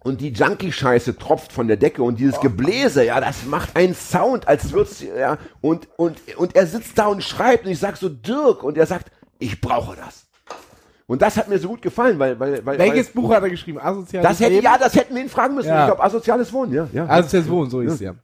Und 0.00 0.20
die 0.20 0.28
Junkie-Scheiße 0.28 1.18
tropft 1.18 1.52
von 1.52 1.66
der 1.66 1.76
Decke 1.76 2.02
und 2.02 2.20
dieses 2.20 2.40
Gebläse, 2.40 3.04
ja, 3.04 3.20
das 3.20 3.44
macht 3.46 3.76
einen 3.76 3.94
Sound, 3.94 4.46
als 4.46 4.72
würd's, 4.72 5.02
ja, 5.02 5.38
und, 5.60 5.88
und, 5.96 6.18
und 6.36 6.54
er 6.54 6.66
sitzt 6.66 6.96
da 6.98 7.06
und 7.06 7.22
schreibt 7.22 7.66
und 7.66 7.72
ich 7.72 7.80
sag 7.80 7.96
so, 7.96 8.08
Dirk, 8.08 8.62
und 8.62 8.78
er 8.78 8.86
sagt, 8.86 9.10
ich 9.40 9.60
brauche 9.60 9.96
das. 9.96 10.28
Und 11.06 11.22
das 11.22 11.36
hat 11.38 11.48
mir 11.48 11.58
so 11.58 11.68
gut 11.68 11.80
gefallen, 11.80 12.18
weil, 12.18 12.38
weil, 12.38 12.64
weil, 12.66 12.78
Welches 12.78 13.06
weil 13.08 13.22
Buch 13.22 13.34
hat 13.34 13.42
er 13.42 13.48
geschrieben? 13.48 13.80
Asoziales 13.80 14.28
das 14.28 14.40
hätte, 14.40 14.50
Leben? 14.52 14.64
ja, 14.64 14.76
das 14.76 14.94
hätten 14.94 15.14
wir 15.14 15.22
ihn 15.22 15.30
fragen 15.30 15.54
müssen. 15.54 15.68
Ja. 15.68 15.80
Ich 15.80 15.86
glaube, 15.86 16.04
asoziales 16.04 16.52
Wohnen, 16.52 16.74
ja, 16.74 16.86
ja. 16.92 17.08
Asoziales 17.08 17.48
Wohnen, 17.48 17.70
so 17.70 17.80
ist 17.80 17.94
es 17.94 18.00
ja. 18.00 18.14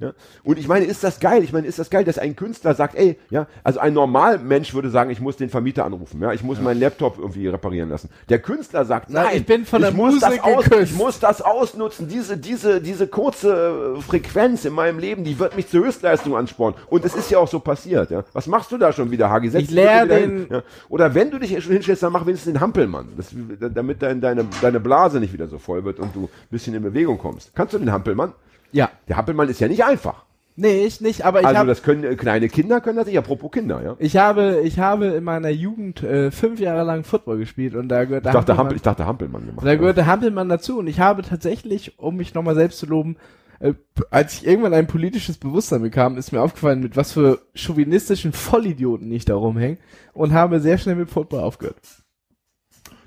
Ja. 0.00 0.12
Und 0.44 0.58
ich 0.58 0.66
meine, 0.66 0.86
ist 0.86 1.04
das 1.04 1.20
geil? 1.20 1.44
Ich 1.44 1.52
meine, 1.52 1.66
ist 1.66 1.78
das 1.78 1.90
geil, 1.90 2.04
dass 2.04 2.18
ein 2.18 2.34
Künstler 2.34 2.74
sagt, 2.74 2.94
ey, 2.94 3.18
ja, 3.28 3.46
also 3.62 3.80
ein 3.80 3.92
Normalmensch 3.92 4.72
würde 4.72 4.88
sagen, 4.88 5.10
ich 5.10 5.20
muss 5.20 5.36
den 5.36 5.50
Vermieter 5.50 5.84
anrufen, 5.84 6.20
ja, 6.22 6.32
ich 6.32 6.42
muss 6.42 6.58
meinen 6.60 6.80
Laptop 6.80 7.18
irgendwie 7.18 7.48
reparieren 7.48 7.90
lassen. 7.90 8.08
Der 8.30 8.38
Künstler 8.38 8.84
sagt, 8.86 9.08
Na, 9.10 9.24
nein, 9.24 9.36
ich 9.36 9.46
bin 9.46 9.66
von 9.66 9.82
der 9.82 9.92
muss 9.92 10.18
das 10.20 10.40
aus, 10.40 10.64
ich 10.82 10.94
muss 10.94 11.18
das 11.20 11.42
ausnutzen, 11.42 12.08
diese, 12.08 12.38
diese, 12.38 12.80
diese 12.80 13.06
kurze 13.08 13.94
äh, 13.98 14.00
Frequenz 14.00 14.64
in 14.64 14.72
meinem 14.72 14.98
Leben, 14.98 15.22
die 15.22 15.38
wird 15.38 15.54
mich 15.54 15.68
zur 15.68 15.84
Höchstleistung 15.84 16.34
anspornen. 16.36 16.78
Und 16.88 17.04
es 17.04 17.14
ist 17.14 17.30
ja 17.30 17.38
auch 17.38 17.48
so 17.48 17.60
passiert, 17.60 18.10
ja. 18.10 18.24
Was 18.32 18.46
machst 18.46 18.72
du 18.72 18.78
da 18.78 18.92
schon 18.92 19.10
wieder, 19.10 19.28
Hagi? 19.28 19.50
Setz 19.50 19.64
Ich 19.64 19.70
wieder 19.72 20.06
den- 20.06 20.46
ja. 20.50 20.62
Oder 20.88 21.14
wenn 21.14 21.30
du 21.30 21.38
dich 21.38 21.62
schon 21.62 21.72
hinstellst, 21.72 22.02
dann 22.02 22.12
mach 22.12 22.24
wenigstens 22.24 22.52
den 22.54 22.60
Hampelmann, 22.60 23.08
das, 23.16 23.34
damit 23.74 24.00
dein, 24.02 24.20
deine, 24.20 24.46
deine 24.62 24.80
Blase 24.80 25.20
nicht 25.20 25.32
wieder 25.34 25.46
so 25.46 25.58
voll 25.58 25.84
wird 25.84 25.98
und 26.00 26.14
du 26.16 26.22
ein 26.24 26.28
bisschen 26.50 26.74
in 26.74 26.82
Bewegung 26.82 27.18
kommst. 27.18 27.54
Kannst 27.54 27.74
du 27.74 27.78
den 27.78 27.92
Hampelmann? 27.92 28.32
Ja. 28.72 28.90
Der 29.08 29.16
Hampelmann 29.16 29.48
ist 29.48 29.60
ja 29.60 29.68
nicht 29.68 29.84
einfach. 29.84 30.24
Nee, 30.56 30.84
ich 30.84 31.00
nicht, 31.00 31.24
aber 31.24 31.40
ich 31.40 31.46
also 31.46 31.58
habe 31.58 31.68
das 31.68 31.82
können 31.82 32.04
äh, 32.04 32.16
kleine 32.16 32.48
Kinder 32.48 32.80
können 32.82 32.96
das 32.96 33.06
nicht. 33.06 33.16
Apropos 33.16 33.50
Kinder, 33.50 33.82
ja. 33.82 33.96
ich 33.98 34.18
habe 34.18 34.60
ich 34.62 34.78
habe 34.78 35.06
in 35.06 35.24
meiner 35.24 35.48
Jugend 35.48 36.02
äh, 36.02 36.30
fünf 36.30 36.60
Jahre 36.60 36.84
lang 36.84 37.04
Football 37.04 37.38
gespielt 37.38 37.74
und 37.74 37.88
da 37.88 38.04
gehört 38.04 38.26
der 38.26 38.32
Ich 38.32 38.34
dachte, 38.34 38.52
Hampel, 38.52 38.58
Hampelmann, 38.58 38.76
ich 38.76 38.82
dachte 38.82 39.06
Hampelmann 39.06 39.46
gemacht. 39.46 39.66
da 39.66 39.74
gehört 39.76 39.96
der 39.96 40.06
Hampelmann 40.06 40.50
dazu 40.50 40.78
und 40.78 40.86
ich 40.86 41.00
habe 41.00 41.22
tatsächlich, 41.22 41.98
um 41.98 42.16
mich 42.16 42.34
nochmal 42.34 42.56
selbst 42.56 42.78
zu 42.78 42.84
loben, 42.86 43.16
äh, 43.60 43.74
als 44.10 44.34
ich 44.34 44.46
irgendwann 44.46 44.74
ein 44.74 44.86
politisches 44.86 45.38
Bewusstsein 45.38 45.80
bekam, 45.82 46.18
ist 46.18 46.32
mir 46.32 46.42
aufgefallen, 46.42 46.80
mit 46.80 46.94
was 46.94 47.12
für 47.12 47.40
chauvinistischen 47.54 48.32
Vollidioten 48.32 49.10
ich 49.12 49.24
da 49.24 49.36
rumhänge 49.36 49.78
und 50.12 50.34
habe 50.34 50.60
sehr 50.60 50.76
schnell 50.76 50.96
mit 50.96 51.10
Football 51.10 51.40
aufgehört. 51.40 51.78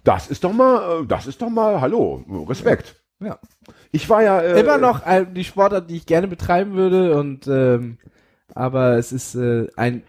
das 0.03 0.27
ist 0.27 0.43
doch 0.43 0.53
mal, 0.53 1.03
äh, 1.03 1.05
das 1.05 1.27
ist 1.27 1.41
doch 1.41 1.49
mal, 1.49 1.81
hallo, 1.81 2.23
Respekt. 2.47 3.02
Ja. 3.19 3.39
Ich 3.91 4.09
war 4.09 4.23
ja 4.23 4.39
äh, 4.41 4.59
Immer 4.59 4.77
noch 4.77 5.05
äh, 5.05 5.25
die 5.25 5.43
Sportart, 5.43 5.89
die 5.89 5.95
ich 5.97 6.05
gerne 6.05 6.27
betreiben 6.27 6.73
würde 6.73 7.15
und 7.17 7.47
ähm, 7.47 7.97
aber 8.53 8.97
es 8.97 9.11
ist 9.11 9.35
äh, 9.35 9.67
ein 9.75 10.03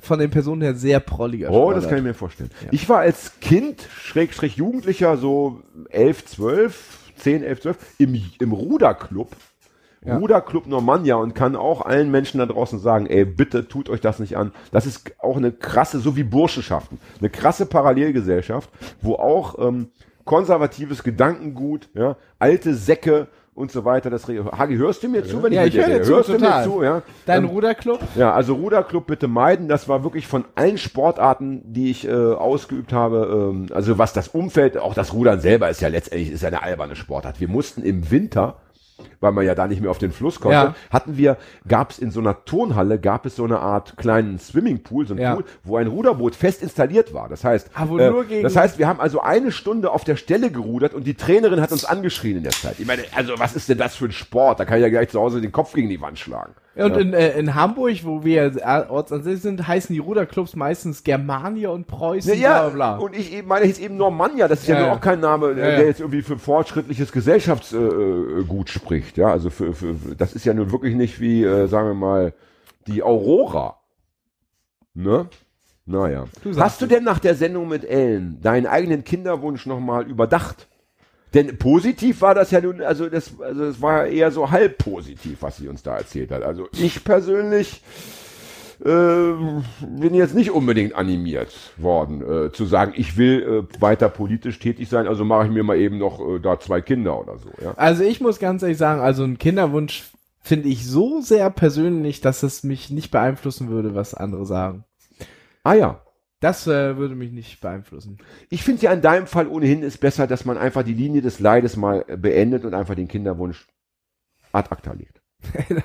von 0.00 0.18
den 0.18 0.30
Personen 0.30 0.62
her 0.62 0.74
sehr 0.74 0.98
prolliger 1.00 1.48
Oh, 1.50 1.52
Sportart. 1.54 1.76
das 1.76 1.88
kann 1.88 1.98
ich 1.98 2.04
mir 2.04 2.14
vorstellen. 2.14 2.50
Ja. 2.64 2.68
Ich 2.72 2.88
war 2.88 2.98
als 3.00 3.38
Kind, 3.40 3.86
Schrägstrich 4.02 4.56
Jugendlicher, 4.56 5.16
so 5.16 5.60
11, 5.90 6.26
12, 6.26 6.98
10, 7.18 7.42
11, 7.44 7.60
12, 7.60 7.76
im, 7.98 8.20
im 8.40 8.52
Ruderclub. 8.52 9.30
Ja. 10.04 10.16
Ruderclub 10.16 10.66
Normandia 10.66 11.14
und 11.14 11.34
kann 11.36 11.54
auch 11.54 11.82
allen 11.82 12.10
Menschen 12.10 12.38
da 12.38 12.46
draußen 12.46 12.80
sagen, 12.80 13.06
ey, 13.06 13.24
bitte 13.24 13.68
tut 13.68 13.88
euch 13.88 14.00
das 14.00 14.18
nicht 14.18 14.36
an. 14.36 14.50
Das 14.72 14.84
ist 14.86 15.12
auch 15.20 15.36
eine 15.36 15.52
krasse, 15.52 16.00
so 16.00 16.16
wie 16.16 16.24
Burschenschaften, 16.24 16.98
eine 17.20 17.30
krasse 17.30 17.66
Parallelgesellschaft, 17.66 18.68
wo 19.00 19.14
auch 19.14 19.64
ähm, 19.64 19.90
konservatives 20.24 21.02
Gedankengut, 21.02 21.88
ja, 21.94 22.16
alte 22.38 22.74
Säcke 22.74 23.28
und 23.54 23.70
so 23.70 23.84
weiter, 23.84 24.08
das 24.08 24.26
Hagi, 24.26 24.76
hörst 24.76 25.02
du 25.02 25.08
mir 25.10 25.24
zu, 25.24 25.42
wenn 25.42 25.52
Ja, 25.52 25.64
ich, 25.64 25.74
ich 25.76 25.80
höre 25.86 25.98
dir 25.98 26.02
zu, 26.02 26.14
hörst 26.14 26.30
total. 26.30 26.64
du 26.64 26.70
mir 26.70 26.76
zu, 26.78 26.82
ja? 26.82 27.02
Dein 27.26 27.44
Ähm, 27.44 27.50
Ruderclub? 27.50 28.00
ja, 28.14 28.32
also 28.32 28.54
Ruderclub 28.54 29.06
bitte 29.06 29.28
meiden. 29.28 29.68
Das 29.68 29.88
war 29.90 30.02
wirklich 30.04 30.26
von 30.26 30.46
allen 30.54 30.78
Sportarten, 30.78 31.60
die 31.70 31.90
ich 31.90 32.08
äh, 32.08 32.12
ausgeübt 32.12 32.94
habe. 32.94 33.50
Ähm, 33.52 33.66
also 33.74 33.98
was 33.98 34.14
das 34.14 34.28
Umfeld, 34.28 34.78
auch 34.78 34.94
das 34.94 35.12
Rudern 35.12 35.40
selber 35.40 35.68
ist 35.68 35.82
ja 35.82 35.88
letztendlich 35.88 36.32
ist 36.32 36.42
ja 36.42 36.48
eine 36.48 36.62
alberne 36.62 36.96
Sportart. 36.96 37.40
Wir 37.40 37.48
mussten 37.48 37.82
im 37.82 38.10
Winter, 38.10 38.56
weil 39.20 39.32
man 39.32 39.44
ja 39.46 39.54
da 39.54 39.66
nicht 39.66 39.80
mehr 39.80 39.90
auf 39.90 39.98
den 39.98 40.12
Fluss 40.12 40.40
konnte, 40.40 40.54
Ja. 40.56 40.74
hatten 40.90 41.16
wir, 41.16 41.36
gab 41.66 41.90
es 41.90 41.98
in 41.98 42.10
so 42.10 42.20
einer 42.20 42.44
Turnhalle, 42.44 42.98
gab 42.98 43.26
es 43.26 43.36
so 43.36 43.44
eine 43.44 43.58
Art 43.60 43.96
kleinen 43.96 44.38
Swimmingpool, 44.38 45.06
so 45.06 45.14
ein 45.14 45.18
Ja. 45.20 45.34
Pool, 45.34 45.44
wo 45.64 45.76
ein 45.76 45.86
Ruderboot 45.86 46.34
fest 46.34 46.62
installiert 46.62 47.14
war. 47.14 47.28
Das 47.28 47.44
heißt, 47.44 47.70
Ah, 47.74 47.84
äh, 47.84 48.10
nur 48.10 48.24
gegen- 48.24 48.42
das 48.42 48.56
heißt, 48.56 48.78
wir 48.78 48.86
haben 48.88 49.00
also 49.00 49.20
eine 49.20 49.52
Stunde 49.52 49.90
auf 49.90 50.04
der 50.04 50.16
Stelle 50.16 50.50
gerudert 50.50 50.94
und 50.94 51.04
die 51.06 51.14
Trainerin 51.14 51.60
hat 51.60 51.72
uns 51.72 51.84
angeschrien 51.84 52.36
in 52.38 52.42
der 52.42 52.52
Zeit. 52.52 52.76
Ich 52.78 52.86
meine, 52.86 53.02
also 53.14 53.34
was 53.38 53.54
ist 53.56 53.68
denn 53.68 53.78
das 53.78 53.96
für 53.96 54.06
ein 54.06 54.12
Sport? 54.12 54.60
Da 54.60 54.64
kann 54.64 54.78
ich 54.78 54.82
ja 54.82 54.88
gleich 54.88 55.08
zu 55.10 55.20
Hause 55.20 55.40
den 55.40 55.52
Kopf 55.52 55.72
gegen 55.72 55.88
die 55.88 56.00
Wand 56.00 56.18
schlagen. 56.18 56.52
Und 56.74 56.96
in, 56.96 57.12
äh, 57.12 57.38
in 57.38 57.54
Hamburg, 57.54 57.98
wo 58.04 58.24
wir 58.24 58.44
äh, 58.44 58.84
ortsansässig 58.88 59.42
sind, 59.42 59.68
heißen 59.68 59.92
die 59.92 59.98
Ruderclubs 59.98 60.56
meistens 60.56 61.04
Germania 61.04 61.68
und 61.68 61.86
Preußen, 61.86 62.32
Ja, 62.40 62.62
bla 62.62 62.68
bla 62.70 62.96
bla. 62.96 63.04
und 63.04 63.14
ich 63.14 63.44
meine 63.44 63.66
hieß 63.66 63.78
eben 63.78 63.98
Normannia, 63.98 64.48
das 64.48 64.60
ist 64.62 64.68
ja, 64.68 64.76
Ja, 64.80 64.86
ja. 64.86 64.92
auch 64.94 65.00
kein 65.02 65.20
Name, 65.20 65.48
äh, 65.48 65.50
Ja, 65.50 65.54
der 65.54 65.80
ja. 65.80 65.86
jetzt 65.88 66.00
irgendwie 66.00 66.22
für 66.22 66.38
fortschrittliches 66.38 67.12
Gesellschaftsgut 67.12 68.40
äh, 68.40 68.44
Gut 68.44 68.70
spricht, 68.92 69.16
ja, 69.16 69.30
also 69.30 69.50
für, 69.50 69.74
für, 69.74 69.94
das 70.16 70.34
ist 70.34 70.44
ja 70.44 70.54
nun 70.54 70.70
wirklich 70.70 70.94
nicht 70.94 71.20
wie, 71.20 71.44
äh, 71.44 71.66
sagen 71.66 71.88
wir 71.88 71.94
mal, 71.94 72.34
die 72.86 73.02
Aurora, 73.02 73.78
ne? 74.94 75.28
Naja. 75.84 76.26
Du 76.44 76.56
Hast 76.56 76.80
du 76.80 76.86
denn 76.86 77.02
nach 77.02 77.18
der 77.18 77.34
Sendung 77.34 77.68
mit 77.68 77.84
Ellen 77.84 78.40
deinen 78.40 78.66
eigenen 78.66 79.02
Kinderwunsch 79.02 79.66
nochmal 79.66 80.08
überdacht? 80.08 80.68
Denn 81.34 81.58
positiv 81.58 82.20
war 82.20 82.34
das 82.34 82.50
ja 82.50 82.60
nun, 82.60 82.82
also 82.82 83.08
das, 83.08 83.32
also 83.40 83.64
das 83.64 83.80
war 83.80 84.06
ja 84.06 84.12
eher 84.12 84.30
so 84.30 84.50
halb 84.50 84.78
positiv, 84.78 85.38
was 85.40 85.56
sie 85.56 85.68
uns 85.68 85.82
da 85.82 85.96
erzählt 85.96 86.30
hat. 86.30 86.42
Also 86.42 86.68
ich 86.72 87.02
persönlich 87.02 87.82
äh, 88.84 89.34
bin 89.86 90.14
jetzt 90.14 90.34
nicht 90.34 90.50
unbedingt 90.50 90.94
animiert 90.94 91.52
worden, 91.76 92.22
äh, 92.22 92.52
zu 92.52 92.64
sagen, 92.64 92.92
ich 92.96 93.16
will 93.16 93.66
äh, 93.70 93.80
weiter 93.80 94.08
politisch 94.08 94.58
tätig 94.58 94.88
sein, 94.88 95.06
also 95.06 95.24
mache 95.24 95.46
ich 95.46 95.52
mir 95.52 95.62
mal 95.62 95.78
eben 95.78 95.98
noch 95.98 96.20
äh, 96.20 96.40
da 96.40 96.58
zwei 96.58 96.80
Kinder 96.80 97.20
oder 97.20 97.38
so. 97.38 97.50
Ja? 97.62 97.72
Also 97.76 98.02
ich 98.02 98.20
muss 98.20 98.38
ganz 98.38 98.62
ehrlich 98.62 98.78
sagen, 98.78 99.00
also 99.00 99.24
ein 99.24 99.38
Kinderwunsch 99.38 100.10
finde 100.40 100.68
ich 100.68 100.86
so 100.86 101.20
sehr 101.20 101.48
persönlich, 101.50 102.20
dass 102.20 102.42
es 102.42 102.64
mich 102.64 102.90
nicht 102.90 103.10
beeinflussen 103.10 103.68
würde, 103.68 103.94
was 103.94 104.14
andere 104.14 104.46
sagen. 104.46 104.84
Ah 105.62 105.74
ja. 105.74 106.02
Das 106.40 106.66
äh, 106.66 106.96
würde 106.96 107.14
mich 107.14 107.30
nicht 107.30 107.60
beeinflussen. 107.60 108.18
Ich 108.50 108.64
finde 108.64 108.82
ja 108.82 108.92
in 108.92 109.00
deinem 109.00 109.28
Fall 109.28 109.46
ohnehin 109.46 109.84
ist 109.84 109.98
besser, 109.98 110.26
dass 110.26 110.44
man 110.44 110.58
einfach 110.58 110.82
die 110.82 110.92
Linie 110.92 111.22
des 111.22 111.38
Leides 111.38 111.76
mal 111.76 112.04
beendet 112.16 112.64
und 112.64 112.74
einfach 112.74 112.96
den 112.96 113.06
Kinderwunsch 113.06 113.68
ad 114.50 114.70
acta 114.72 114.92
legt. 114.92 115.22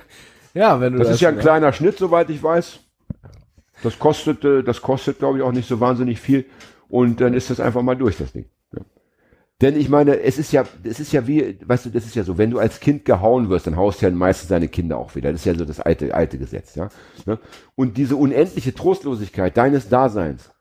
Ja, 0.58 0.82
wenn 0.82 0.94
du 0.94 1.00
Das 1.00 1.10
ist 1.10 1.22
ja 1.22 1.30
ein 1.30 1.36
ne? 1.36 1.42
kleiner 1.42 1.72
Schnitt, 1.72 2.00
soweit 2.00 2.32
ich 2.32 2.42
weiß. 2.42 2.80
Das 3.84 4.00
kostet, 4.00 4.44
äh, 4.44 4.64
das 4.64 4.82
kostet, 4.82 5.20
glaube 5.20 5.38
ich, 5.38 5.44
auch 5.44 5.52
nicht 5.52 5.68
so 5.68 5.80
wahnsinnig 5.80 6.20
viel. 6.20 6.46
Und 6.90 7.22
dann 7.22 7.34
ist 7.34 7.50
das 7.50 7.60
einfach 7.60 7.82
mal 7.82 7.96
durch, 7.96 8.18
das 8.18 8.32
Ding. 8.32 8.46
Ja. 8.74 8.82
Denn 9.62 9.76
ich 9.76 9.90
meine, 9.90 10.20
es 10.22 10.38
ist 10.38 10.52
ja, 10.52 10.66
es 10.84 11.00
ist 11.00 11.12
ja 11.12 11.28
wie, 11.28 11.58
weißt 11.66 11.86
du, 11.86 11.90
das 11.90 12.06
ist 12.06 12.16
ja 12.16 12.24
so, 12.24 12.38
wenn 12.38 12.52
du 12.52 12.60
als 12.60 12.80
Kind 12.80 13.06
gehauen 13.06 13.50
wirst, 13.50 13.68
dann 13.68 13.76
haust 13.76 14.02
du 14.02 14.06
ja 14.06 14.12
meistens 14.12 14.50
deine 14.50 14.68
Kinder 14.68 14.98
auch 14.98 15.16
wieder. 15.16 15.32
Das 15.32 15.42
ist 15.42 15.46
ja 15.46 15.56
so 15.56 15.66
das 15.66 15.80
alte, 15.80 16.14
alte 16.14 16.38
Gesetz, 16.38 16.76
ja. 16.76 16.90
Ne? 17.26 17.40
Und 17.76 17.98
diese 17.98 18.16
unendliche 18.16 18.74
Trostlosigkeit 18.74 19.58
deines 19.58 19.90
Daseins, 19.90 20.52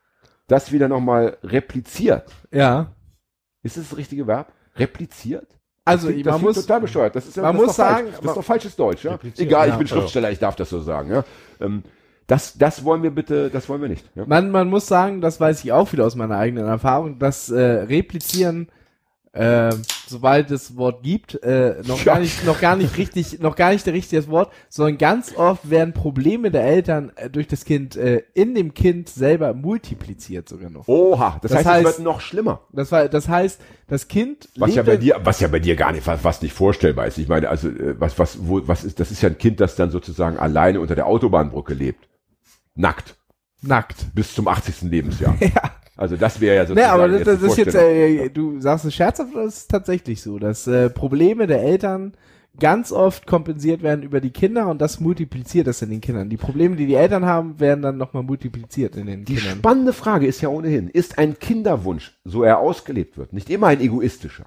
das 0.47 0.71
wieder 0.71 0.87
nochmal 0.87 1.37
repliziert. 1.43 2.31
Ja. 2.51 2.93
Ist 3.63 3.77
das 3.77 3.89
das 3.89 3.97
richtige 3.97 4.25
Verb? 4.27 4.51
Repliziert? 4.75 5.47
Also 5.85 6.11
Das 6.11 6.25
man 6.25 6.41
muss 6.41 6.55
total 6.65 6.81
bescheuert. 6.81 7.15
Das 7.15 7.27
ist, 7.27 7.37
ja- 7.37 7.43
man 7.43 7.55
das 7.55 7.65
muss 7.65 7.75
doch 7.77 7.83
falsch. 7.85 7.97
sagen, 7.97 8.07
das 8.11 8.25
ist 8.25 8.37
doch 8.37 8.43
falsches 8.43 8.75
Deutsch. 8.75 9.05
Ja? 9.05 9.19
Egal, 9.37 9.67
ja, 9.67 9.73
ich 9.73 9.77
bin 9.77 9.87
Schriftsteller, 9.87 10.31
ich 10.31 10.39
darf 10.39 10.55
das 10.57 10.69
so 10.69 10.81
sagen. 10.81 11.11
Ja? 11.11 11.23
Ähm, 11.61 11.83
das, 12.27 12.57
das 12.57 12.83
wollen 12.83 13.03
wir 13.03 13.11
bitte, 13.11 13.49
das 13.49 13.67
wollen 13.69 13.81
wir 13.81 13.89
nicht. 13.89 14.05
Ja? 14.15 14.25
Man, 14.27 14.51
man 14.51 14.69
muss 14.69 14.85
sagen, 14.87 15.21
das 15.21 15.39
weiß 15.39 15.63
ich 15.63 15.71
auch 15.71 15.91
wieder 15.93 16.05
aus 16.05 16.15
meiner 16.15 16.37
eigenen 16.37 16.65
Erfahrung, 16.67 17.19
dass 17.19 17.49
äh, 17.49 17.59
Replizieren, 17.61 18.67
äh, 19.31 19.71
sobald 20.07 20.49
es 20.51 20.75
Wort 20.77 21.03
gibt, 21.03 21.41
äh, 21.43 21.75
noch 21.85 21.99
Ja. 21.99 22.13
gar 22.15 22.19
nicht, 22.19 22.43
noch 22.45 22.59
gar 22.59 22.75
nicht 22.75 22.97
richtig, 22.97 23.39
noch 23.39 23.55
gar 23.55 23.71
nicht 23.71 23.85
der 23.85 23.93
richtige 23.93 24.27
Wort, 24.29 24.51
sondern 24.67 24.97
ganz 24.97 25.35
oft 25.37 25.69
werden 25.69 25.93
Probleme 25.93 26.49
der 26.51 26.63
Eltern 26.65 27.11
äh, 27.15 27.29
durch 27.29 27.47
das 27.47 27.63
Kind 27.63 27.95
äh, 27.95 28.23
in 28.33 28.55
dem 28.55 28.73
Kind 28.73 29.09
selber 29.09 29.53
multipliziert 29.53 30.49
sogar 30.49 30.69
noch. 30.71 30.87
Oha, 30.87 31.37
das, 31.41 31.51
Das 31.51 31.59
heißt, 31.65 31.67
heißt- 31.67 31.79
es 31.79 31.85
wird 31.97 31.99
noch 31.99 32.19
schlimmer. 32.19 32.61
Das 32.73 32.91
war, 32.91 33.07
das 33.09 33.29
heißt, 33.29 33.61
das 33.87 34.07
Kind 34.07 34.49
Was 34.57 34.73
ja 34.75 34.83
bei 34.83 34.97
dir, 34.97 35.17
was 35.23 35.39
ja 35.39 35.47
bei 35.49 35.59
dir 35.59 35.75
gar 35.75 35.91
nicht, 35.91 36.03
fast 36.03 36.41
nicht 36.43 36.53
vorstellbar 36.53 37.05
ist. 37.07 37.17
Ich 37.19 37.27
meine, 37.27 37.47
also 37.47 37.69
äh, 37.69 37.95
was, 37.99 38.17
was, 38.19 38.39
wo, 38.47 38.67
was 38.67 38.83
ist, 38.83 38.99
das 38.99 39.11
ist 39.11 39.21
ja 39.21 39.29
ein 39.29 39.37
Kind, 39.37 39.59
das 39.61 39.75
dann 39.75 39.91
sozusagen 39.91 40.37
alleine 40.37 40.79
unter 40.81 40.95
der 40.95 41.05
Autobahnbrücke 41.05 41.73
lebt, 41.75 42.07
nackt 42.77 43.17
nackt. 43.61 44.13
bis 44.15 44.33
zum 44.33 44.47
80. 44.47 44.83
Lebensjahr. 44.83 45.35
Ja. 45.41 45.71
Also 45.99 46.15
das 46.15 46.39
wäre 46.39 46.55
ja 46.55 46.65
sozusagen. 46.67 46.93
aber 46.93 47.07
das, 47.07 47.23
das 47.23 47.39
die 47.39 47.45
ist 47.47 47.57
jetzt, 47.57 47.75
äh, 47.75 48.29
du 48.29 48.61
sagst 48.61 48.85
es 48.85 48.93
scherzhaft, 48.93 49.33
aber 49.33 49.45
das 49.45 49.57
ist 49.57 49.71
tatsächlich 49.71 50.21
so, 50.21 50.37
dass 50.37 50.67
äh, 50.67 50.91
Probleme 50.91 51.47
der 51.47 51.63
Eltern 51.63 52.13
ganz 52.59 52.91
oft 52.91 53.25
kompensiert 53.25 53.81
werden 53.81 54.03
über 54.03 54.21
die 54.21 54.29
Kinder 54.29 54.67
und 54.67 54.79
das 54.79 54.99
multipliziert 54.99 55.65
das 55.65 55.81
in 55.81 55.89
den 55.89 56.01
Kindern. 56.01 56.29
Die 56.29 56.37
Probleme, 56.37 56.75
die 56.75 56.85
die 56.85 56.93
Eltern 56.93 57.25
haben, 57.25 57.59
werden 57.59 57.81
dann 57.81 57.97
nochmal 57.97 58.21
multipliziert 58.21 58.95
in 58.95 59.07
den 59.07 59.25
Die 59.25 59.35
Kindern. 59.35 59.57
spannende 59.57 59.93
Frage 59.93 60.27
ist 60.27 60.41
ja 60.41 60.49
ohnehin, 60.49 60.87
ist 60.87 61.17
ein 61.17 61.39
Kinderwunsch, 61.39 62.15
so 62.25 62.43
er 62.43 62.59
ausgelebt 62.59 63.17
wird, 63.17 63.33
nicht 63.33 63.49
immer 63.49 63.67
ein 63.67 63.81
egoistischer? 63.81 64.45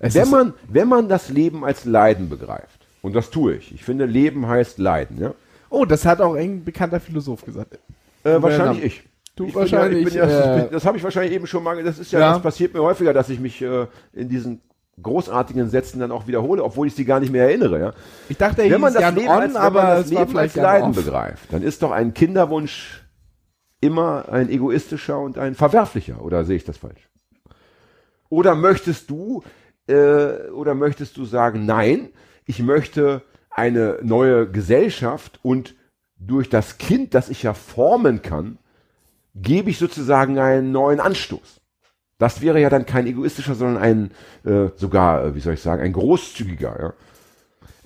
Es 0.00 0.14
Wenn 0.14 0.28
man, 0.28 0.54
wenn 0.68 0.88
man 0.88 1.08
das 1.08 1.28
Leben 1.28 1.64
als 1.64 1.84
Leiden 1.84 2.28
begreift, 2.28 2.86
und 3.00 3.14
das 3.14 3.30
tue 3.30 3.56
ich, 3.56 3.74
ich 3.74 3.84
finde, 3.84 4.06
Leben 4.06 4.46
heißt 4.46 4.78
Leiden, 4.78 5.20
ja? 5.20 5.34
Oh, 5.74 5.84
das 5.84 6.06
hat 6.06 6.20
auch 6.20 6.34
ein 6.34 6.64
bekannter 6.64 7.00
Philosoph 7.00 7.44
gesagt. 7.44 7.78
Äh, 8.22 8.40
wahrscheinlich 8.40 8.84
ich. 8.84 9.02
Du 9.36 9.46
ich 9.46 9.54
wahrscheinlich, 9.54 10.04
Bin 10.04 10.14
ja, 10.14 10.24
ich 10.24 10.30
bin 10.30 10.38
ja, 10.38 10.56
äh, 10.58 10.70
das 10.70 10.86
habe 10.86 10.96
ich 10.96 11.02
wahrscheinlich 11.02 11.32
eben 11.32 11.46
schon 11.48 11.64
mal, 11.64 11.82
das 11.82 11.98
ist 11.98 12.12
ja, 12.12 12.20
Ja. 12.20 12.32
das 12.34 12.42
passiert 12.42 12.72
mir 12.72 12.82
häufiger, 12.82 13.12
dass 13.12 13.28
ich 13.28 13.40
mich 13.40 13.60
äh, 13.60 13.86
in 14.12 14.28
diesen 14.28 14.60
großartigen 15.02 15.68
Sätzen 15.70 15.98
dann 15.98 16.12
auch 16.12 16.28
wiederhole, 16.28 16.62
obwohl 16.62 16.86
ich 16.86 16.94
sie 16.94 17.04
gar 17.04 17.18
nicht 17.18 17.32
mehr 17.32 17.42
erinnere, 17.44 17.80
ja? 17.80 17.92
Ich 18.28 18.36
dachte, 18.36 18.62
er 18.62 18.70
Wenn 18.70 18.80
man 18.80 18.92
das 18.92 19.02
Jan 19.02 19.16
Leben 19.16 19.28
On, 19.28 19.34
als, 19.34 19.54
wenn 19.54 19.60
aber 19.60 19.82
man 19.82 19.96
das 19.96 20.10
Leben 20.10 20.28
vielleicht 20.28 20.56
als 20.56 20.62
Leiden 20.62 20.92
begreift, 20.92 21.52
dann 21.52 21.62
ist 21.64 21.82
doch 21.82 21.90
ein 21.90 22.14
Kinderwunsch 22.14 23.02
immer 23.80 24.28
ein 24.30 24.48
egoistischer 24.48 25.18
und 25.18 25.36
ein 25.36 25.56
verwerflicher, 25.56 26.22
oder 26.22 26.44
sehe 26.44 26.56
ich 26.56 26.64
das 26.64 26.78
falsch? 26.78 27.08
Oder 28.28 28.54
möchtest 28.54 29.10
du, 29.10 29.42
äh, 29.88 30.48
oder 30.52 30.76
möchtest 30.76 31.16
du 31.16 31.24
sagen, 31.24 31.66
nein, 31.66 32.10
ich 32.46 32.62
möchte 32.62 33.22
eine 33.54 33.98
neue 34.02 34.50
Gesellschaft 34.50 35.38
und 35.42 35.74
durch 36.18 36.50
das 36.50 36.78
Kind, 36.78 37.14
das 37.14 37.28
ich 37.28 37.42
ja 37.44 37.54
formen 37.54 38.20
kann, 38.20 38.58
gebe 39.34 39.70
ich 39.70 39.78
sozusagen 39.78 40.38
einen 40.38 40.72
neuen 40.72 41.00
Anstoß. 41.00 41.60
Das 42.18 42.40
wäre 42.40 42.60
ja 42.60 42.68
dann 42.70 42.86
kein 42.86 43.06
egoistischer, 43.06 43.54
sondern 43.54 43.82
ein 43.82 44.10
äh, 44.44 44.70
sogar, 44.76 45.24
äh, 45.24 45.34
wie 45.34 45.40
soll 45.40 45.54
ich 45.54 45.62
sagen, 45.62 45.82
ein 45.82 45.92
großzügiger. 45.92 46.76
Ja? 46.80 46.92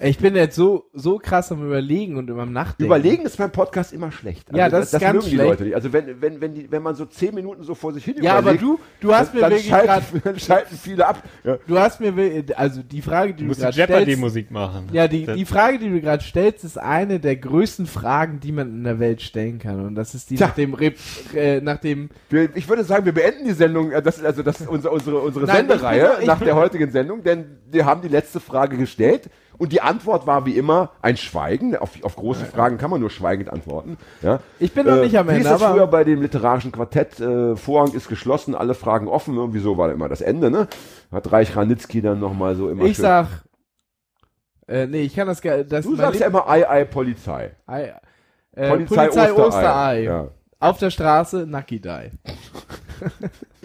Ich 0.01 0.19
bin 0.19 0.37
jetzt 0.37 0.55
so, 0.55 0.85
so 0.93 1.19
krass 1.19 1.51
am 1.51 1.67
Überlegen 1.67 2.17
und 2.19 2.31
immer 2.31 2.43
am 2.43 2.53
Nachdenken. 2.53 2.85
Überlegen 2.85 3.27
ist 3.27 3.37
beim 3.37 3.51
Podcast 3.51 3.93
immer 3.93 4.13
schlecht. 4.13 4.47
Ja, 4.55 4.69
das 4.69 4.93
ist 4.93 5.01
ganz 5.01 5.13
mögen 5.15 5.25
die 5.25 5.31
schlecht. 5.35 5.49
Leute 5.51 5.65
nicht. 5.65 5.75
Also 5.75 5.93
wenn, 5.93 6.21
wenn, 6.23 6.41
wenn, 6.41 6.55
die, 6.55 6.71
wenn 6.71 6.83
man 6.85 6.95
so 6.95 7.05
zehn 7.05 7.35
Minuten 7.35 7.65
so 7.65 7.75
vor 7.75 7.93
sich 7.93 8.05
hin 8.05 8.15
Ja, 8.23 8.35
aber 8.35 8.53
überlegt, 8.53 8.63
du, 8.63 8.79
du 9.01 9.13
hast 9.13 9.35
mir 9.35 9.41
dann, 9.41 9.51
wirklich 9.51 9.69
schalten, 9.69 9.87
gerade, 9.89 10.05
dann 10.25 10.39
schalten 10.39 10.77
viele 10.81 11.05
ab. 11.05 11.21
Ja. 11.43 11.59
du 11.67 11.79
hast 11.81 12.01
mir, 12.01 12.15
also 12.57 12.83
die 12.85 13.03
Frage, 13.03 13.33
die 13.35 13.39
Du 13.39 13.43
du 13.43 13.49
musst 13.49 13.59
die 13.59 13.63
gerade 13.63 13.73
stellst, 13.75 13.91
Jeopardy-Musik 13.91 14.51
machen. 14.53 14.87
ja, 14.93 15.09
die, 15.09 15.25
Das- 15.27 15.37
die 15.37 15.45
Frage, 15.45 15.79
die 15.81 15.91
du 15.91 16.01
gerade 16.01 16.23
stellst, 16.23 16.63
ist 16.63 16.79
eine 16.79 17.19
der 17.19 17.35
größten 17.35 17.87
Fragen, 17.87 18.39
die 18.39 18.53
man 18.53 18.69
in 18.69 18.85
der 18.85 19.01
Welt 19.01 19.21
stellen 19.21 19.59
kann. 19.59 19.85
Und 19.85 19.97
das 19.97 20.15
ist 20.15 20.31
die 20.31 20.37
Tja. 20.37 20.47
nach 20.47 20.55
dem, 20.55 20.75
Rep, 20.75 20.97
äh, 21.35 21.61
nach 21.61 21.79
dem, 21.79 22.09
Wir, 22.31 22.55
ich 22.55 22.69
würde 22.69 22.85
sagen, 22.85 23.05
wir 23.05 23.13
beenden 23.15 23.47
die 23.47 23.53
Sendung, 23.53 23.91
äh, 23.91 24.01
das 24.01 24.19
ist 24.19 24.25
also 24.25 24.45
das 24.45 24.61
ist 24.61 24.69
unsere, 24.69 24.95
unsere, 24.95 25.19
unsere 25.19 25.45
Nein, 25.47 25.65
ich 25.65 25.71
Sendereihe 25.73 26.09
bin- 26.11 26.21
ich 26.21 26.27
nach 26.29 26.39
der 26.41 26.55
heutigen 26.55 26.89
Sendung, 26.93 27.25
denn 27.25 27.47
wir 27.69 27.85
haben 27.85 28.01
die 28.01 28.09
letzte 28.09 28.39
Frage 28.39 28.77
gestellt 28.77 29.29
und 29.59 29.73
die 29.73 29.81
Antwort 29.81 30.27
war 30.27 30.47
wie 30.47 30.57
immer 30.57 30.91
ein 31.03 31.17
Schweigen. 31.17 31.77
Auf, 31.77 32.03
auf 32.05 32.17
große 32.17 32.45
Fragen 32.47 32.79
kann 32.79 32.91
man 32.91 33.01
nur 33.01 33.11
schweigend 33.11 33.51
antworten. 33.53 33.99
Ja. 34.23 34.41
Ich 34.59 34.73
bin 34.73 34.87
noch 34.87 35.01
nicht 35.03 35.19
am 35.19 35.27
wie 35.29 35.33
Ende, 35.33 35.49
ist 35.49 35.55
es 35.57 35.63
aber- 35.63 35.75
früher 35.75 35.87
bei 35.89 36.05
dem 36.05 36.23
literarischen 36.23 36.73
Quartett? 36.73 37.21
Äh, 37.21 37.57
Vorhang 37.57 37.93
ist 37.93 38.09
geschlossen, 38.09 38.55
alle 38.55 38.75
Fragen 38.75 39.09
offen. 39.09 39.35
Irgendwie 39.35 39.59
so 39.61 39.77
war 39.77 39.91
immer 39.93 40.09
das 40.09 40.21
Ende. 40.21 40.51
Ne? 40.51 40.69
Hat 41.13 41.31
Reich 41.33 41.55
Ranitzky 41.57 42.01
dann 42.01 42.21
nochmal 42.21 42.55
so 42.55 42.71
immer 42.71 42.85
ich 42.85 42.97
schön. 42.97 43.03
sag, 43.05 43.27
äh, 44.67 44.87
nee, 44.87 45.03
ich 45.03 45.15
kann 45.17 45.27
das, 45.27 45.43
gar- 45.43 45.65
das 45.65 45.85
du 45.85 45.97
sagst 45.97 46.21
ja 46.21 46.27
Leben- 46.27 46.39
immer 46.39 46.49
Ei, 46.49 46.69
Ei, 46.69 46.85
Polizei. 46.85 47.53
Ei, 47.67 47.95
äh, 48.53 48.69
Polizei, 48.69 48.95
Polizei, 49.09 49.33
Osterei. 49.33 49.47
Osterei. 49.47 50.03
Ja. 50.03 50.29
Auf 50.61 50.79
der 50.79 50.91
Straße, 50.91 51.47
Nucky 51.47 51.81
Die. 51.81 52.11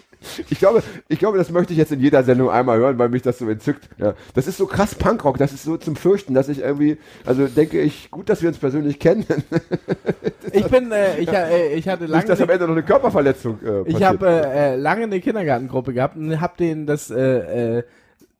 Ich 0.50 0.58
glaube, 0.58 0.82
ich 1.08 1.18
glaube, 1.18 1.38
das 1.38 1.50
möchte 1.50 1.72
ich 1.72 1.78
jetzt 1.78 1.92
in 1.92 2.00
jeder 2.00 2.22
Sendung 2.24 2.50
einmal 2.50 2.78
hören, 2.78 2.98
weil 2.98 3.08
mich 3.08 3.22
das 3.22 3.38
so 3.38 3.48
entzückt. 3.48 3.88
Ja. 3.98 4.14
Das 4.34 4.46
ist 4.46 4.58
so 4.58 4.66
krass 4.66 4.94
Punkrock, 4.94 5.38
das 5.38 5.52
ist 5.52 5.64
so 5.64 5.76
zum 5.76 5.96
Fürchten, 5.96 6.34
dass 6.34 6.48
ich 6.48 6.60
irgendwie, 6.60 6.98
also 7.24 7.46
denke 7.46 7.80
ich, 7.80 8.10
gut, 8.10 8.28
dass 8.28 8.42
wir 8.42 8.48
uns 8.48 8.58
persönlich 8.58 8.98
kennen, 8.98 9.24
Ich 10.52 10.66
bin, 10.66 10.92
äh, 10.92 11.18
ich, 11.18 11.28
äh, 11.28 11.74
ich 11.74 11.88
hatte 11.88 12.06
lange, 12.06 12.16
nicht, 12.16 12.28
dass 12.28 12.40
am 12.40 12.50
Ende 12.50 12.66
noch 12.66 12.72
eine 12.72 12.82
Körperverletzung 12.82 13.58
äh, 13.64 13.90
ich 13.90 14.02
habe 14.02 14.26
äh, 14.26 14.74
äh, 14.74 14.76
lange 14.76 15.04
eine 15.04 15.20
Kindergartengruppe 15.20 15.92
gehabt 15.92 16.16
und 16.16 16.40
hab 16.40 16.56
denen 16.56 16.86
das, 16.86 17.10
äh, 17.10 17.78
äh, 17.78 17.82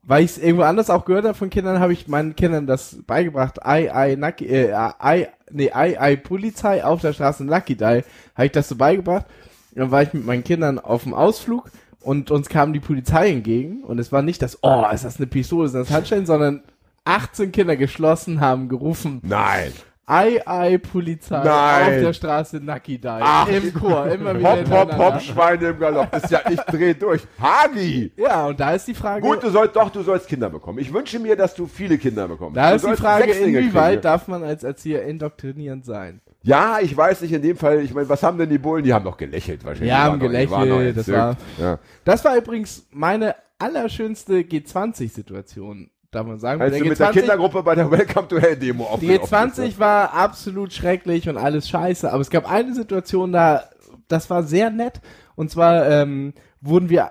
weil 0.03 0.25
ich 0.25 0.33
es 0.33 0.39
irgendwo 0.39 0.65
anders 0.65 0.91
auch 0.91 1.05
gehört 1.05 1.25
habe 1.25 1.35
von 1.35 1.51
Kindern, 1.51 1.81
habe 1.81 1.93
ich 1.93 2.09
meinen 2.09 2.37
Kindern 2.37 2.67
das 2.67 2.99
beigebracht. 3.07 3.65
Ei, 3.65 3.93
ei, 3.93 4.17
Nucky, 4.17 4.47
äh, 4.47 4.73
ei, 4.73 5.29
nee, 5.51 5.71
ei, 5.73 6.01
ei, 6.01 6.17
Polizei 6.17 6.85
auf 6.85 7.01
der 7.01 7.15
Straße, 7.15 7.45
Lucky 7.45 7.75
Die, 7.75 7.85
habe 7.85 8.47
ich 8.47 8.53
das 8.53 8.69
so 8.69 8.77
beigebracht. 8.77 9.27
Dann 9.75 9.91
war 9.91 10.03
ich 10.03 10.13
mit 10.13 10.25
meinen 10.25 10.45
Kindern 10.45 10.79
auf 10.79 11.03
dem 11.03 11.15
Ausflug 11.15 11.71
und 12.01 12.31
uns 12.31 12.49
kam 12.49 12.73
die 12.73 12.81
Polizei 12.81 13.31
entgegen 13.31 13.83
und 13.83 13.99
es 13.99 14.13
war 14.13 14.23
nicht 14.23 14.43
das, 14.43 14.59
oh, 14.63 14.85
ist 14.93 15.05
das 15.05 15.17
eine 15.17 15.27
Pistole, 15.27 15.67
ist 15.67 15.75
das 15.75 15.91
Handschellen, 15.91 16.27
sondern 16.27 16.63
18 17.05 17.53
Kinder 17.53 17.77
geschlossen 17.77 18.41
haben 18.41 18.69
gerufen, 18.69 19.21
Nein. 19.23 19.73
Ei, 20.07 20.39
ei, 20.47 20.77
Polizei 20.77 21.43
Nein. 21.43 21.83
auf 21.83 22.01
der 22.03 22.13
Straße, 22.13 22.61
Die. 22.61 23.09
Ach. 23.09 23.49
Im 23.49 23.73
Chor, 23.73 24.07
immer 24.07 24.39
wieder 24.39 24.51
Hopp, 24.51 24.71
hopp, 24.71 24.99
hopp, 24.99 25.23
Schweine 25.23 25.69
im 25.69 25.79
Galopp. 25.79 26.11
Das 26.11 26.25
ist 26.25 26.31
ja, 26.31 26.41
ich 26.51 26.61
dreh 26.61 26.93
durch. 26.93 27.23
Hagi! 27.41 28.13
Ja, 28.17 28.49
und 28.49 28.61
da 28.61 28.75
ist 28.75 28.87
die 28.87 28.93
Frage, 28.93 29.23
Gut, 29.23 29.43
du 29.43 29.49
sollst, 29.49 29.75
doch, 29.75 29.89
du 29.89 30.03
sollst 30.03 30.29
Kinder 30.29 30.51
bekommen. 30.51 30.79
Ich 30.79 30.93
wünsche 30.93 31.19
mir, 31.19 31.37
dass 31.37 31.55
du 31.55 31.67
viele 31.67 31.97
Kinder 31.97 32.29
bekommst. 32.29 32.55
da 32.55 32.71
du 32.71 32.77
ist 32.77 32.87
die 32.87 32.97
Frage, 32.97 33.33
inwieweit 33.33 34.05
darf 34.05 34.29
man 34.29 34.45
als 34.45 34.63
Erzieher 34.63 35.05
indoktrinierend 35.05 35.87
sein? 35.87 36.21
Ja, 36.47 36.79
ich 36.81 36.95
weiß 36.95 37.23
nicht, 37.23 37.33
in 37.33 37.41
dem 37.43 37.57
Fall, 37.57 37.81
ich 37.81 37.95
meine, 37.95 38.09
was 38.09 38.23
haben 38.23 38.37
denn 38.39 38.51
die 38.51 38.59
Bullen? 38.59 38.85
Die 38.85 38.93
haben 38.93 39.05
doch 39.05 39.17
gelächelt 39.17 39.65
wahrscheinlich. 39.65 39.91
Die 39.91 39.97
haben 39.97 40.21
gelächelt, 40.21 40.71
doch 40.71 40.95
das 40.95 41.11
war- 41.11 41.37
Ja. 41.59 41.79
Das 42.05 42.23
war 42.25 42.37
übrigens 42.37 42.87
meine 42.93 43.35
allerschönste 43.59 44.41
G20-Situation, 44.41 45.91
darf 46.11 46.27
man 46.27 46.39
sagen. 46.39 46.61
Als 46.61 46.77
du 46.77 46.85
mit 46.85 46.99
der 46.99 47.07
Kindergruppe 47.13 47.63
bei 47.63 47.75
der 47.75 47.91
Welcome 47.91 48.29
to 48.29 48.39
Hell 48.39 48.57
Demo 48.57 48.99
ne? 49.01 49.19
G20 49.19 49.79
war 49.79 50.13
absolut 50.13 50.73
schrecklich 50.73 51.29
und 51.31 51.39
alles 51.39 51.69
scheiße, 51.69 52.13
aber 52.13 52.21
es 52.21 52.29
gab 52.31 52.51
eine 52.51 52.75
Situation 52.75 53.33
da, 53.33 53.65
das 54.09 54.29
war 54.29 54.43
sehr 54.43 54.69
nett, 54.71 55.01
und 55.37 55.51
zwar 55.51 55.89
ähm, 55.89 56.35
wurden 56.61 56.91
wir 56.91 57.11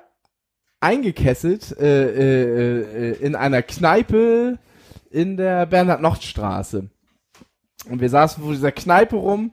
eingekesselt 0.79 1.75
äh, 1.79 2.05
äh, 2.11 3.11
äh, 3.11 3.25
in 3.25 3.36
einer 3.36 3.61
Kneipe 3.61 4.59
in 5.09 5.38
der 5.38 5.65
Bernhard-Nocht-Straße. 5.65 6.89
Und 7.89 8.01
wir 8.01 8.09
saßen 8.09 8.43
vor 8.43 8.53
dieser 8.53 8.71
Kneipe 8.71 9.15
rum, 9.15 9.51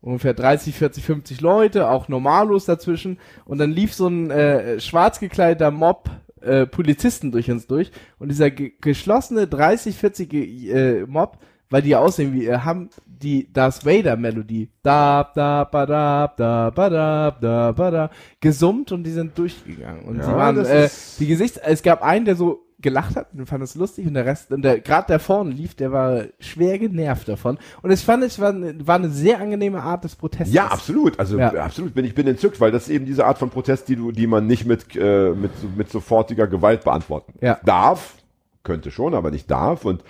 ungefähr 0.00 0.34
30, 0.34 0.74
40, 0.74 1.04
50 1.04 1.40
Leute, 1.40 1.88
auch 1.88 2.08
normallos 2.08 2.64
dazwischen, 2.64 3.18
und 3.44 3.58
dann 3.58 3.70
lief 3.70 3.94
so 3.94 4.08
ein 4.08 4.30
äh, 4.30 4.80
schwarz 4.80 5.20
gekleideter 5.20 5.70
Mob 5.70 6.10
äh, 6.40 6.66
Polizisten 6.66 7.32
durch 7.32 7.50
uns 7.50 7.66
durch. 7.66 7.90
Und 8.18 8.30
dieser 8.30 8.50
ge 8.50 8.72
geschlossene 8.80 9.46
30, 9.46 9.96
40 9.96 10.34
äh, 10.34 11.06
Mob, 11.06 11.38
weil 11.70 11.82
die 11.82 11.96
aussehen 11.96 12.32
wie, 12.32 12.46
äh, 12.46 12.58
haben 12.58 12.90
die 13.06 13.52
Darth 13.52 13.84
Vader 13.84 14.16
Melodie 14.16 14.70
da 14.82 15.30
da 15.34 15.64
ba 15.64 15.86
da 15.86 16.32
da 16.36 16.70
ba 16.70 16.88
da 16.88 17.30
da 17.40 17.72
ba 17.72 17.90
da. 17.90 18.10
Gesummt 18.40 18.92
und 18.92 19.04
die 19.04 19.10
sind 19.10 19.36
durchgegangen. 19.36 20.04
Und 20.04 20.18
Ja, 20.18 20.24
sie 20.24 20.32
waren 20.32 20.64
äh, 20.64 20.88
die 21.18 21.26
Gesichts 21.26 21.58
es 21.58 21.82
gab 21.82 22.02
einen 22.02 22.24
der 22.24 22.36
so 22.36 22.67
gelacht 22.80 23.16
hat 23.16 23.28
und 23.34 23.46
fand 23.46 23.62
es 23.64 23.74
lustig 23.74 24.06
und 24.06 24.14
der 24.14 24.24
Rest 24.24 24.52
und 24.52 24.62
der 24.62 24.78
gerade 24.80 25.08
der 25.08 25.18
vorne 25.18 25.50
lief 25.50 25.74
der 25.74 25.90
war 25.90 26.24
schwer 26.38 26.78
genervt 26.78 27.28
davon 27.28 27.58
und 27.82 27.90
ich 27.90 28.00
fand 28.04 28.22
es 28.22 28.38
war, 28.38 28.50
eine- 28.50 28.86
war 28.86 28.94
eine 28.96 29.10
sehr 29.10 29.40
angenehme 29.40 29.82
Art 29.82 30.04
des 30.04 30.14
Protestes 30.14 30.54
Ja, 30.54 30.68
absolut. 30.68 31.18
Also 31.18 31.38
Ja. 31.38 31.50
absolut 31.54 31.92
bin 31.94 32.04
ich 32.04 32.14
bin 32.14 32.26
entzückt, 32.28 32.60
weil 32.60 32.70
das 32.70 32.84
ist 32.84 32.90
eben 32.90 33.04
diese 33.04 33.26
Art 33.26 33.38
von 33.38 33.50
Protest, 33.50 33.88
die 33.88 33.96
du, 33.96 34.12
die 34.12 34.28
man 34.28 34.46
nicht 34.46 34.64
mit 34.64 34.94
äh, 34.94 35.30
mit 35.30 35.50
mit 35.76 35.90
sofortiger 35.90 36.46
Gewalt 36.46 36.84
beantworten 36.84 37.32
Ja. 37.40 37.58
darf, 37.64 38.14
könnte 38.62 38.90
schon, 38.92 39.14
aber 39.14 39.30
nicht 39.32 39.50
darf 39.50 39.84
und 39.84 40.04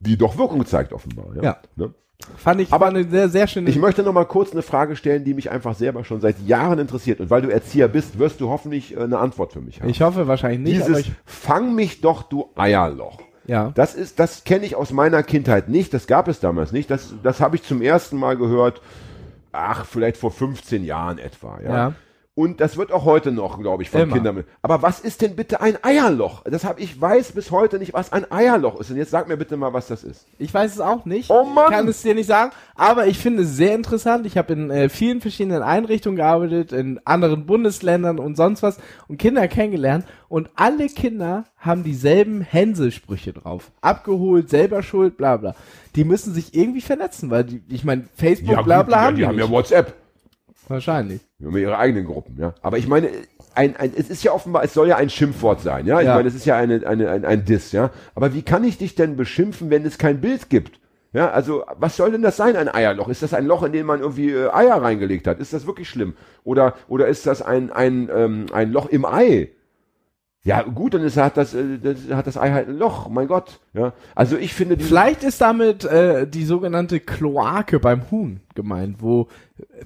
die 0.00 0.16
doch 0.16 0.38
Wirkung 0.38 0.64
zeigt 0.64 0.94
offenbar. 0.94 1.26
Ja. 1.36 1.42
Ja. 1.42 1.56
Ne? 1.76 1.94
Fand 2.36 2.60
ich 2.60 2.72
Aber 2.72 2.86
eine 2.86 3.04
sehr 3.08 3.28
sehr 3.28 3.46
schöne 3.46 3.70
Ich 3.70 3.76
möchte 3.76 4.02
noch 4.02 4.12
mal 4.12 4.24
kurz 4.24 4.52
eine 4.52 4.62
Frage 4.62 4.96
stellen, 4.96 5.24
die 5.24 5.34
mich 5.34 5.50
einfach 5.50 5.74
selber 5.74 6.04
schon 6.04 6.20
seit 6.20 6.40
Jahren 6.40 6.78
interessiert. 6.78 7.20
Und 7.20 7.30
weil 7.30 7.42
du 7.42 7.48
Erzieher 7.48 7.88
bist, 7.88 8.18
wirst 8.18 8.40
du 8.40 8.48
hoffentlich 8.48 8.96
äh, 8.96 9.00
eine 9.00 9.18
antwort 9.18 9.52
für 9.52 9.60
mich 9.60 9.80
haben. 9.80 9.88
ich 9.88 10.02
hoffe 10.02 10.26
wahrscheinlich 10.26 10.60
nicht 10.60 10.86
Dieses 10.86 11.06
ich, 11.06 11.12
Fang 11.24 11.74
mich 11.74 12.00
doch, 12.00 12.22
du 12.22 12.48
Eierloch. 12.56 13.18
ja 13.46 13.72
Das 13.74 13.94
ist, 13.94 14.18
das 14.18 14.44
kenne 14.44 14.66
ich 14.66 14.76
aus 14.76 14.92
meiner 14.92 15.22
Kindheit 15.22 15.68
nicht. 15.68 15.94
Das 15.94 16.06
gab 16.06 16.28
es 16.28 16.40
damals 16.40 16.72
nicht. 16.72 16.90
Das, 16.90 17.14
das 17.22 17.40
habe 17.40 17.56
ich 17.56 17.62
zum 17.62 17.82
ersten 17.82 18.16
Mal 18.16 18.36
gehört. 18.36 18.82
Ach, 19.52 19.84
vielleicht 19.86 20.16
vor 20.16 20.30
15 20.30 20.84
Jahren 20.84 21.18
etwa. 21.18 21.58
Ja. 21.62 21.74
Ja. 21.74 21.94
Und 22.38 22.60
das 22.60 22.76
wird 22.76 22.92
auch 22.92 23.04
heute 23.04 23.32
noch, 23.32 23.58
glaube 23.58 23.82
ich, 23.82 23.90
von 23.90 24.02
Immer. 24.02 24.14
Kindern. 24.14 24.44
Aber 24.62 24.80
was 24.80 25.00
ist 25.00 25.22
denn 25.22 25.34
bitte 25.34 25.60
ein 25.60 25.76
Eierloch? 25.82 26.44
Das 26.44 26.62
habe 26.62 26.80
ich 26.80 27.00
weiß 27.00 27.32
bis 27.32 27.50
heute 27.50 27.80
nicht, 27.80 27.94
was 27.94 28.12
ein 28.12 28.30
Eierloch 28.30 28.78
ist. 28.78 28.92
Und 28.92 28.96
jetzt 28.96 29.10
sag 29.10 29.26
mir 29.26 29.36
bitte 29.36 29.56
mal, 29.56 29.72
was 29.72 29.88
das 29.88 30.04
ist. 30.04 30.24
Ich 30.38 30.54
weiß 30.54 30.74
es 30.74 30.80
auch 30.80 31.04
nicht. 31.04 31.30
Oh 31.30 31.42
Mann! 31.42 31.72
Kann 31.72 31.88
es 31.88 32.02
dir 32.02 32.14
nicht 32.14 32.28
sagen. 32.28 32.52
Aber 32.76 33.08
ich 33.08 33.18
finde 33.18 33.42
es 33.42 33.56
sehr 33.56 33.74
interessant. 33.74 34.24
Ich 34.24 34.38
habe 34.38 34.52
in 34.52 34.70
äh, 34.70 34.88
vielen 34.88 35.20
verschiedenen 35.20 35.64
Einrichtungen 35.64 36.14
gearbeitet, 36.14 36.70
in 36.70 37.00
anderen 37.04 37.44
Bundesländern 37.44 38.20
und 38.20 38.36
sonst 38.36 38.62
was 38.62 38.78
und 39.08 39.18
Kinder 39.18 39.48
kennengelernt. 39.48 40.04
Und 40.28 40.48
alle 40.54 40.86
Kinder 40.86 41.44
haben 41.56 41.82
dieselben 41.82 42.42
Hänselsprüche 42.42 43.32
drauf. 43.32 43.72
Abgeholt, 43.80 44.48
selber 44.48 44.84
schuld, 44.84 45.16
bla 45.16 45.38
bla. 45.38 45.56
Die 45.96 46.04
müssen 46.04 46.32
sich 46.32 46.54
irgendwie 46.54 46.82
vernetzen, 46.82 47.30
weil 47.30 47.42
die, 47.42 47.62
ich 47.68 47.82
meine, 47.82 48.04
Facebook, 48.14 48.62
bla 48.62 48.84
bla 48.84 49.00
haben 49.00 49.16
die, 49.16 49.22
die, 49.22 49.26
haben 49.26 49.40
ja. 49.40 49.50
WhatsApp. 49.50 49.92
Wahrscheinlich. 50.68 51.20
Ja 51.38 51.48
ihre 51.50 51.78
eigenen 51.78 52.04
Gruppen, 52.06 52.36
ja. 52.38 52.54
Aber 52.62 52.78
ich 52.78 52.86
meine, 52.88 53.08
ein, 53.54 53.76
ein, 53.76 53.92
es 53.96 54.10
ist 54.10 54.22
ja 54.22 54.32
offenbar, 54.32 54.62
es 54.64 54.74
soll 54.74 54.88
ja 54.88 54.96
ein 54.96 55.10
Schimpfwort 55.10 55.60
sein, 55.60 55.86
ja. 55.86 56.00
Ich 56.00 56.06
Ja. 56.06 56.14
meine, 56.14 56.28
es 56.28 56.34
ist 56.34 56.44
ja 56.46 56.56
eine, 56.56 56.86
eine, 56.86 57.10
ein, 57.10 57.24
ein 57.24 57.44
Diss, 57.44 57.72
ja. 57.72 57.90
Aber 58.14 58.34
wie 58.34 58.42
kann 58.42 58.64
ich 58.64 58.78
dich 58.78 58.94
denn 58.94 59.16
beschimpfen, 59.16 59.70
wenn 59.70 59.84
es 59.84 59.98
kein 59.98 60.20
Bild 60.20 60.50
gibt? 60.50 60.80
Ja, 61.14 61.30
also 61.30 61.64
was 61.78 61.96
soll 61.96 62.12
denn 62.12 62.20
das 62.22 62.36
sein, 62.36 62.54
ein 62.54 62.68
Eierloch? 62.72 63.08
Ist 63.08 63.22
das 63.22 63.32
ein 63.32 63.46
Loch, 63.46 63.62
in 63.62 63.72
dem 63.72 63.86
man 63.86 64.00
irgendwie 64.00 64.30
äh, 64.30 64.50
Eier 64.52 64.82
reingelegt 64.82 65.26
hat? 65.26 65.40
Ist 65.40 65.54
das 65.54 65.66
wirklich 65.66 65.88
schlimm? 65.88 66.14
Oder, 66.44 66.74
oder 66.86 67.08
ist 67.08 67.26
das 67.26 67.40
ein, 67.40 67.72
ein, 67.72 68.10
ähm, 68.14 68.46
ein 68.52 68.70
Loch 68.72 68.86
im 68.90 69.06
Ei? 69.06 69.48
Ja, 70.48 70.62
gut, 70.62 70.94
dann 70.94 71.02
ist, 71.02 71.16
hat, 71.16 71.36
das, 71.36 71.54
äh, 71.54 71.78
das, 71.82 71.96
hat 72.10 72.26
das 72.26 72.36
Ei 72.38 72.50
halt 72.50 72.68
ein 72.68 72.78
Loch, 72.78 73.08
mein 73.08 73.28
Gott. 73.28 73.60
Ja, 73.74 73.92
also 74.14 74.36
ich 74.36 74.54
finde. 74.54 74.78
Vielleicht 74.78 75.22
ist 75.22 75.40
damit 75.40 75.84
äh, 75.84 76.26
die 76.26 76.44
sogenannte 76.44 77.00
Kloake 77.00 77.78
beim 77.80 78.10
Huhn 78.10 78.40
gemeint, 78.54 78.96
wo 79.00 79.28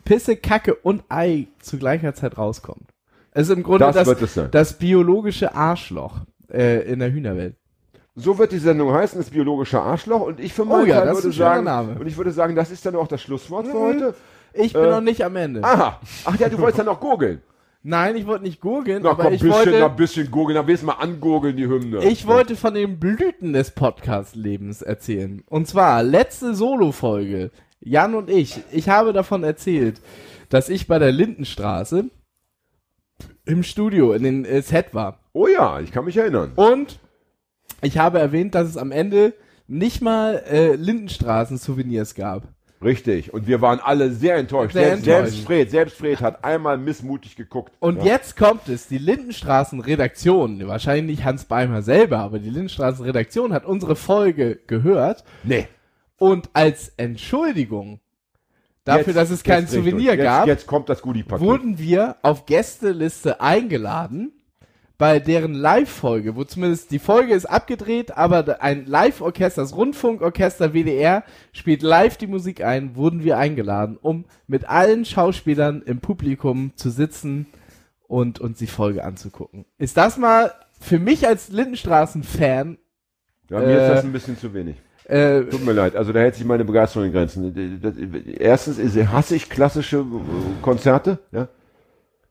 Pisse, 0.04 0.36
Kacke 0.36 0.74
und 0.76 1.02
Ei 1.08 1.48
zu 1.60 1.78
gleicher 1.78 2.14
Zeit 2.14 2.38
rauskommt. 2.38 2.88
Es 3.32 3.48
ist 3.48 3.56
im 3.56 3.62
Grunde 3.62 3.90
Das 3.92 4.04
das, 4.18 4.40
das 4.50 4.72
biologische 4.74 5.54
Arschloch 5.54 6.20
äh, 6.52 6.82
in 6.90 6.98
der 7.00 7.12
Hühnerwelt. 7.12 7.56
So 8.14 8.38
wird 8.38 8.52
die 8.52 8.58
Sendung 8.58 8.92
heißen, 8.92 9.18
das 9.18 9.30
biologische 9.30 9.80
Arschloch. 9.80 10.20
Und 10.20 10.38
ich 10.38 10.52
für 10.52 10.62
Oh 10.62 10.66
meinen 10.66 10.86
ja, 10.86 11.04
das 11.04 11.18
ist 11.18 11.24
würde 11.24 11.36
sagen, 11.36 11.64
Name. 11.64 11.96
und 11.98 12.06
ich 12.06 12.16
würde 12.18 12.30
sagen, 12.30 12.54
das 12.54 12.70
ist 12.70 12.84
dann 12.84 12.94
auch 12.94 13.08
das 13.08 13.22
Schlusswort 13.22 13.66
für 13.66 13.74
Mhm. 13.74 13.80
heute. 13.80 14.14
Ich 14.52 14.74
bin 14.74 14.84
Äh, 14.84 14.90
noch 14.90 15.00
nicht 15.00 15.24
am 15.24 15.34
Ende. 15.34 15.64
Aha. 15.64 15.98
Ach 16.26 16.38
ja, 16.38 16.50
du 16.50 16.58
wolltest 16.58 16.78
dann 16.80 16.86
noch 16.86 17.00
gurgeln. 17.00 17.40
Nein, 17.84 18.16
ich 18.16 18.26
wollte 18.26 18.44
nicht 18.44 18.60
gurgeln, 18.60 19.02
Na 19.02 19.10
aber 19.10 19.24
komm, 19.24 19.32
ich 19.32 19.40
bisschen, 19.40 19.72
wollte, 19.72 19.88
bisschen 19.96 20.30
gurgeln, 20.30 20.54
dann 20.54 20.68
willst 20.68 20.84
du 20.84 20.86
mal 20.86 20.94
angurgeln, 20.94 21.56
die 21.56 21.66
Hymne. 21.66 22.04
ich 22.04 22.28
wollte 22.28 22.54
von 22.54 22.74
den 22.74 23.00
Blüten 23.00 23.52
des 23.52 23.72
Podcast-Lebens 23.72 24.82
erzählen. 24.82 25.42
Und 25.48 25.66
zwar 25.66 26.04
letzte 26.04 26.54
Solo-Folge. 26.54 27.50
Jan 27.80 28.14
und 28.14 28.30
ich. 28.30 28.60
Ich 28.70 28.88
habe 28.88 29.12
davon 29.12 29.42
erzählt, 29.42 30.00
dass 30.48 30.68
ich 30.68 30.86
bei 30.86 31.00
der 31.00 31.10
Lindenstraße 31.10 32.04
im 33.46 33.62
Studio 33.64 34.12
in 34.12 34.22
den 34.22 34.44
äh, 34.44 34.62
Set 34.62 34.94
war. 34.94 35.18
Oh 35.32 35.48
ja, 35.48 35.80
ich 35.80 35.90
kann 35.90 36.04
mich 36.04 36.16
erinnern. 36.16 36.52
Und 36.54 37.00
ich 37.80 37.98
habe 37.98 38.20
erwähnt, 38.20 38.54
dass 38.54 38.68
es 38.68 38.76
am 38.76 38.92
Ende 38.92 39.34
nicht 39.66 40.00
mal 40.02 40.42
äh, 40.48 40.76
Lindenstraßen-Souvenirs 40.76 42.14
gab. 42.14 42.46
Richtig. 42.82 43.32
Und 43.32 43.46
wir 43.46 43.60
waren 43.60 43.80
alle 43.80 44.10
sehr 44.12 44.36
enttäuscht. 44.36 44.72
Sehr 44.72 44.96
selbst, 44.96 45.06
enttäuscht. 45.06 45.30
selbst 45.32 45.46
Fred, 45.46 45.70
selbst 45.70 45.96
Fred 45.98 46.20
hat 46.20 46.44
einmal 46.44 46.78
missmutig 46.78 47.36
geguckt. 47.36 47.72
Und 47.80 47.98
ja. 47.98 48.04
jetzt 48.14 48.36
kommt 48.36 48.68
es, 48.68 48.88
die 48.88 48.98
Lindenstraßen-Redaktion, 48.98 50.66
wahrscheinlich 50.66 51.18
nicht 51.18 51.24
Hans 51.24 51.44
Beimer 51.44 51.82
selber, 51.82 52.18
aber 52.18 52.38
die 52.38 52.50
Lindenstraßen-Redaktion 52.50 53.52
hat 53.52 53.64
unsere 53.64 53.96
Folge 53.96 54.58
gehört 54.66 55.24
Nee. 55.44 55.68
und 56.18 56.50
als 56.52 56.92
Entschuldigung 56.96 58.00
dafür, 58.84 59.06
Jetzt- 59.08 59.16
dass 59.16 59.30
es 59.30 59.42
kein. 59.44 59.66
Souvenir 59.66 60.14
jetzt, 60.14 60.22
gab, 60.24 60.46
Jetzt 60.46 60.66
kommt 60.66 60.88
das 60.88 61.02
Goodie-Paket. 61.02 61.46
wurden 61.46 61.78
wir 61.78 62.16
auf 62.22 62.46
Gästeliste 62.46 63.40
eingeladen 63.40 64.32
bei 65.02 65.18
deren 65.18 65.52
Live-Folge, 65.52 66.36
wo 66.36 66.44
zumindest 66.44 66.92
die 66.92 67.00
Folge 67.00 67.34
ist 67.34 67.46
abgedreht, 67.46 68.16
aber 68.16 68.62
ein 68.62 68.86
Live-Orchester, 68.86 69.60
das 69.62 69.74
Rundfunkorchester 69.74 70.74
WDR 70.74 71.24
spielt 71.52 71.82
live 71.82 72.16
die 72.18 72.28
Musik 72.28 72.62
ein, 72.62 72.94
wurden 72.94 73.24
wir 73.24 73.36
eingeladen, 73.36 73.98
um 74.00 74.26
mit 74.46 74.68
allen 74.68 75.04
Schauspielern 75.04 75.82
im 75.84 75.98
Publikum 75.98 76.70
zu 76.76 76.88
sitzen 76.88 77.46
und 78.06 78.38
uns 78.38 78.58
die 78.60 78.68
Folge 78.68 79.02
anzugucken. 79.02 79.64
Ist 79.76 79.96
das 79.96 80.18
mal 80.18 80.52
für 80.78 81.00
mich 81.00 81.26
als 81.26 81.48
Lindenstraßen-Fan, 81.48 82.78
Ja, 83.50 83.58
mir 83.58 83.64
ist 83.78 83.82
Äh, 83.82 83.94
das 83.96 84.04
ein 84.04 84.12
bisschen 84.12 84.38
zu 84.38 84.54
wenig. 84.54 84.76
äh, 85.06 85.40
Tut 85.42 85.64
mir 85.66 85.72
leid, 85.72 85.96
also 85.96 86.12
da 86.12 86.20
hält 86.20 86.36
sich 86.36 86.44
meine 86.44 86.64
Begeisterung 86.64 87.06
in 87.08 87.12
Grenzen. 87.12 87.80
Das- 87.82 87.96
Erstens 88.38 88.78
ist, 88.78 88.96
hasse 89.10 89.34
ich 89.34 89.50
klassische 89.50 89.96
äh, 89.96 90.62
Konzerte. 90.62 91.18
Ja? 91.32 91.48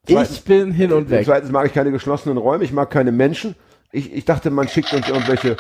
Zweitens- 0.08 0.32
ich 0.38 0.44
bin 0.44 0.72
hin 0.72 0.92
und 0.94 1.10
weg. 1.10 1.26
Zweitens 1.26 1.52
mag 1.52 1.66
ich 1.68 1.74
keine 1.74 1.92
geschlossenen 1.92 2.38
Räume, 2.38 2.64
ich 2.64 2.74
mag 2.74 2.90
keine 2.90 3.12
Menschen. 3.12 3.56
Ich, 3.92 4.14
ich 4.14 4.26
dachte, 4.26 4.50
man 4.50 4.68
schickt 4.68 4.94
uns 4.94 5.08
irgendwelche. 5.08 5.58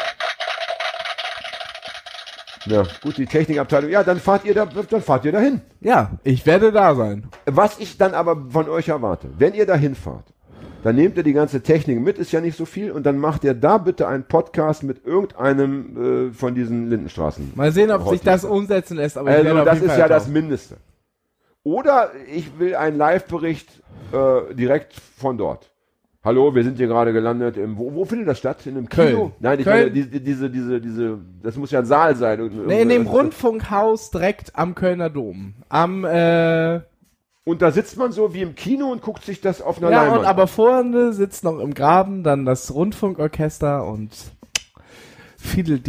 Ja, 2.65 2.83
gut, 3.01 3.17
die 3.17 3.25
Technikabteilung. 3.25 3.89
Ja, 3.89 4.03
dann 4.03 4.19
fahrt 4.19 4.45
ihr 4.45 4.53
da, 4.53 4.65
dann 4.65 5.01
fahrt 5.01 5.25
ihr 5.25 5.31
dahin. 5.31 5.61
Ja, 5.79 6.11
ich 6.23 6.45
werde 6.45 6.71
da 6.71 6.93
sein. 6.95 7.25
Was 7.45 7.79
ich 7.79 7.97
dann 7.97 8.13
aber 8.13 8.37
von 8.51 8.69
euch 8.69 8.87
erwarte, 8.89 9.29
wenn 9.37 9.53
ihr 9.55 9.65
dahin 9.65 9.95
fahrt, 9.95 10.25
dann 10.83 10.95
nehmt 10.95 11.17
ihr 11.17 11.23
die 11.23 11.33
ganze 11.33 11.61
Technik 11.61 11.99
mit, 11.99 12.17
ist 12.19 12.31
ja 12.31 12.39
nicht 12.41 12.55
so 12.57 12.65
viel, 12.65 12.91
und 12.91 13.03
dann 13.05 13.17
macht 13.17 13.43
ihr 13.43 13.53
da 13.55 13.77
bitte 13.79 14.07
einen 14.07 14.23
Podcast 14.23 14.83
mit 14.83 15.05
irgendeinem 15.05 16.29
äh, 16.29 16.33
von 16.33 16.53
diesen 16.55 16.89
Lindenstraßen. 16.89 17.53
Mal 17.55 17.71
sehen, 17.71 17.91
ob 17.91 18.07
sich 18.09 18.21
das 18.21 18.43
umsetzen 18.45 18.97
lässt, 18.97 19.17
aber 19.17 19.31
ich 19.39 19.47
Also 19.47 19.65
das 19.65 19.79
ist 19.81 19.97
ja 19.97 20.07
das 20.07 20.23
tauchen. 20.23 20.33
Mindeste. 20.33 20.77
Oder 21.64 22.12
ich 22.34 22.59
will 22.59 22.76
einen 22.76 22.97
Live-Bericht 22.97 23.84
äh, 24.12 24.53
direkt 24.55 24.93
von 24.93 25.38
dort. 25.38 25.72
Hallo, 26.24 26.53
wir 26.53 26.64
sind 26.64 26.78
hier 26.78 26.88
gerade 26.88 27.14
gelandet 27.14 27.57
im, 27.57 27.78
wo, 27.78 27.93
wo 27.95 28.05
findet 28.05 28.28
das 28.28 28.38
statt? 28.38 28.66
In 28.68 28.78
einem 28.78 28.89
Köln. 28.89 29.09
Kino? 29.09 29.32
Nein, 29.39 29.59
ich 29.59 29.66
Köln. 29.66 29.78
meine, 29.78 29.91
die, 29.91 30.07
die, 30.07 30.24
diese, 30.24 30.49
diese, 30.51 30.80
diese, 30.80 31.18
das 31.41 31.55
muss 31.57 31.72
ja 31.72 31.80
ein 31.80 31.86
Saal 31.86 32.16
sein. 32.16 32.51
Nee, 32.68 32.84
in 32.84 32.89
dem 32.89 33.07
Rundfunkhaus 33.07 34.12
direkt 34.12 34.55
am 34.55 34.76
Kölner 34.76 35.09
Dom. 35.09 35.55
Am, 35.68 36.05
äh, 36.05 36.82
Und 37.43 37.64
da 37.64 37.72
sitzt 37.72 37.97
man 37.97 38.12
so 38.12 38.36
wie 38.36 38.41
im 38.41 38.53
Kino 38.53 38.91
und 38.91 39.01
guckt 39.01 39.24
sich 39.24 39.41
das 39.41 39.64
auf 39.64 39.80
einer 39.80 39.89
ja, 39.89 40.03
Leinwand 40.03 40.20
und 40.22 40.26
aber 40.28 40.45
vorne 40.45 41.14
sitzt 41.14 41.43
noch 41.43 41.59
im 41.59 41.74
Graben 41.74 42.24
dann 42.24 42.45
das 42.45 42.72
Rundfunkorchester 42.72 43.86
und 43.88 44.12
dü, 45.41 45.79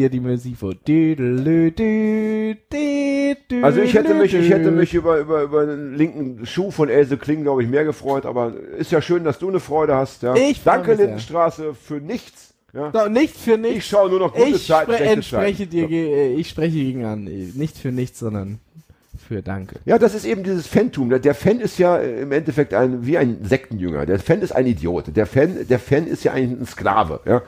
Also 3.62 3.80
ich 3.80 3.94
hätte 3.94 4.14
mich, 4.14 4.34
ich 4.34 4.50
hätte 4.50 4.70
mich 4.70 4.94
über, 4.94 5.18
über, 5.18 5.42
über 5.42 5.66
den 5.66 5.94
linken 5.94 6.46
Schuh 6.46 6.70
von 6.70 6.88
Else 6.88 7.16
Kling, 7.16 7.42
glaube 7.42 7.62
ich, 7.62 7.68
mehr 7.68 7.84
gefreut, 7.84 8.26
aber 8.26 8.54
ist 8.78 8.90
ja 8.92 9.02
schön, 9.02 9.24
dass 9.24 9.38
du 9.38 9.48
eine 9.48 9.60
Freude 9.60 9.94
hast. 9.94 10.22
Ja. 10.22 10.34
Ich 10.34 10.62
Danke. 10.64 10.94
Lindenstraße, 10.94 11.74
für 11.74 12.00
nichts. 12.00 12.54
Ja. 12.72 12.90
So, 12.92 13.08
nicht 13.10 13.36
für 13.36 13.58
nichts. 13.58 13.78
Ich 13.78 13.86
schaue 13.86 14.08
nur 14.08 14.20
noch 14.20 14.32
gute 14.34 14.48
ich 14.48 14.66
Zeiten, 14.66 14.92
entspreche 14.92 15.58
Zeiten. 15.64 15.70
dir, 15.70 15.86
ge- 15.88 16.10
äh, 16.10 16.34
ich 16.34 16.48
spreche 16.48 16.76
gegen 16.78 17.04
an. 17.04 17.24
Nicht 17.24 17.76
für 17.76 17.92
nichts, 17.92 18.18
sondern 18.18 18.60
für 19.28 19.42
Danke. 19.42 19.76
Ja, 19.84 19.98
das 19.98 20.14
ist 20.14 20.24
eben 20.24 20.42
dieses 20.42 20.66
Fantum. 20.66 21.10
Der- 21.10 21.34
Fan 21.34 21.60
ist 21.60 21.78
ja 21.78 21.98
äh, 21.98 22.22
im 22.22 22.32
Endeffekt 22.32 22.72
ein, 22.72 23.06
wie 23.06 23.18
ein 23.18 23.44
Sektenjünger. 23.44 24.06
Der 24.06 24.18
Fan 24.18 24.40
ist 24.40 24.52
ein 24.52 24.66
Idiot. 24.66 25.14
Der 25.14 25.26
Fan, 25.26 25.66
der 25.68 25.78
Fan 25.78 26.06
ist 26.06 26.24
ja 26.24 26.32
ein, 26.32 26.62
ein 26.62 26.66
Sklave. 26.66 27.20
Ja. 27.26 27.42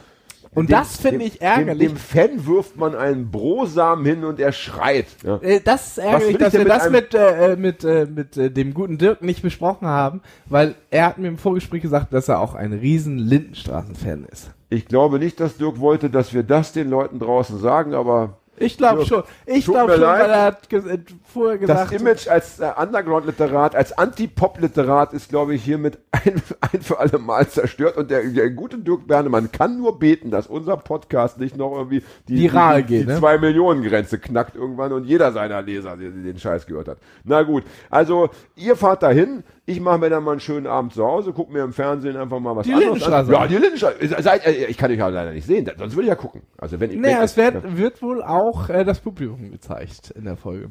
Und 0.55 0.69
Dem- 0.71 0.77
das 0.77 0.97
finde 0.97 1.25
ich 1.25 1.41
ärgerlich. 1.41 1.89
Dem, 1.89 1.97
dem 1.97 1.97
Fan 1.97 2.47
wirft 2.47 2.77
man 2.77 2.95
einen 2.95 3.31
Brosamen 3.31 4.05
hin 4.05 4.25
und 4.25 4.39
er 4.39 4.53
schreit. 4.53 5.07
Ja. 5.25 5.37
Äh, 5.43 5.61
Das 5.61 5.89
ist 5.89 5.99
ärgerlich, 5.99 6.31
ich 6.31 6.39
dass 6.39 6.53
wir 6.53 6.61
mit 6.61 6.69
das 6.69 6.91
mit, 6.91 7.15
äh, 7.15 7.57
mit, 7.57 7.85
äh, 7.85 8.07
mit 8.07 8.37
äh, 8.37 8.51
dem 8.51 8.73
guten 8.75 8.99
Dirk 8.99 9.23
nicht 9.23 9.43
besprochen 9.43 9.89
haben, 9.89 10.21
weil 10.47 10.75
er 10.91 11.07
hat 11.07 11.19
mir 11.19 11.29
im 11.29 11.39
Vorgespräch 11.39 11.83
gesagt, 11.83 12.13
dass 12.13 12.29
er 12.29 12.39
auch 12.41 12.55
ein 12.55 12.73
riesen 12.73 13.19
Lindenstraßen-Fan 13.19 14.27
ist. 14.31 14.51
Ich 14.71 14.87
glaube 14.87 15.19
nicht, 15.19 15.41
dass 15.41 15.57
Dirk 15.57 15.79
wollte, 15.81 16.11
dass 16.11 16.33
wir 16.35 16.43
das 16.43 16.73
den 16.73 16.89
Leuten 16.91 17.19
draußen 17.19 17.59
sagen, 17.59 17.95
aber 17.95 18.39
Ich 18.57 18.77
glaube 18.77 19.05
schon. 19.05 19.25
Ich 19.47 19.65
glaube 19.65 19.93
schon, 19.93 20.03
leid. 20.03 20.23
weil 20.23 20.31
er 20.31 20.43
hat 20.43 20.69
ges 20.69 20.87
äh, 20.87 20.99
vorher 21.25 21.59
das 21.59 21.89
gesagt 21.89 21.93
Image 21.93 22.29
als 22.29 22.61
äh, 22.61 22.71
Underground-Literat, 22.77 23.75
als 23.75 23.97
Anti-Pop-Literat 23.97 25.13
ist, 25.13 25.29
glaube 25.29 25.55
ich, 25.55 25.65
hiermit 25.65 25.99
ein, 26.13 26.41
ein 26.61 26.81
für 26.83 26.99
alle 26.99 27.19
Mal 27.19 27.49
zerstört. 27.49 27.97
Und 27.97 28.11
der, 28.11 28.25
der 28.25 28.51
gute 28.51 28.79
Dirk 28.79 29.07
Bernemann 29.07 29.51
kann 29.51 29.79
nur 29.79 29.99
beten, 29.99 30.31
dass 30.31 30.47
unser 30.47 30.77
Podcast 30.77 31.39
nicht 31.39 31.57
noch 31.57 31.73
irgendwie 31.73 32.03
die, 32.29 32.43
Viral 32.43 32.83
die, 32.83 32.89
geht, 32.89 33.03
die 33.03 33.13
ne? 33.13 33.19
zwei 33.19 33.39
Millionen 33.39 33.83
Grenze 33.83 34.19
knackt 34.19 34.55
irgendwann 34.55 34.93
und 34.93 35.05
jeder 35.05 35.33
seiner 35.33 35.63
Leser 35.63 35.97
den, 35.97 36.23
den 36.25 36.39
Scheiß 36.39 36.67
gehört 36.67 36.89
hat. 36.89 36.99
Na 37.25 37.43
gut, 37.43 37.65
also 37.91 38.31
ihr 38.57 38.77
fahrt 38.77 39.03
dahin. 39.03 39.43
Ich 39.67 39.81
mache 39.81 39.99
mir 39.99 40.11
dann 40.11 40.23
mal 40.25 40.33
einen 40.33 40.41
schönen 40.41 40.67
Abend 40.67 40.93
zu 40.93 41.05
Hause, 41.05 41.33
guck 41.33 41.51
mir 41.51 41.63
im 41.63 41.73
Fernsehen 41.73 42.17
einfach 42.17 42.39
mal 42.39 42.55
was 42.55 42.67
Die 42.67 42.73
anderes 42.75 43.01
Lindenstraße. 43.01 43.29
an. 43.35 43.43
Ja, 43.43 43.47
die 43.49 43.57
Lindenstraße. 43.57 44.47
Äh, 44.47 44.67
ich 44.67 44.77
kann 44.77 44.91
euch 44.91 44.99
ja 44.99 45.09
leider 45.09 45.33
nicht 45.33 45.47
sehen, 45.47 45.71
sonst 45.79 45.95
würde 45.95 46.03
ich 46.03 46.09
ja 46.09 46.15
gucken. 46.17 46.43
Also 46.59 46.81
wenn 46.81 46.91
ich, 46.91 46.99
Naja, 46.99 47.19
wenn, 47.19 47.25
es 47.25 47.37
wird, 47.37 47.77
wird 47.77 48.03
wohl 48.03 48.23
auch 48.23 48.69
äh, 48.69 48.85
das 48.85 49.01
Publikum 49.01 49.51
gezeigt 49.51 50.11
in 50.11 50.25
der 50.25 50.37
Folge. 50.37 50.71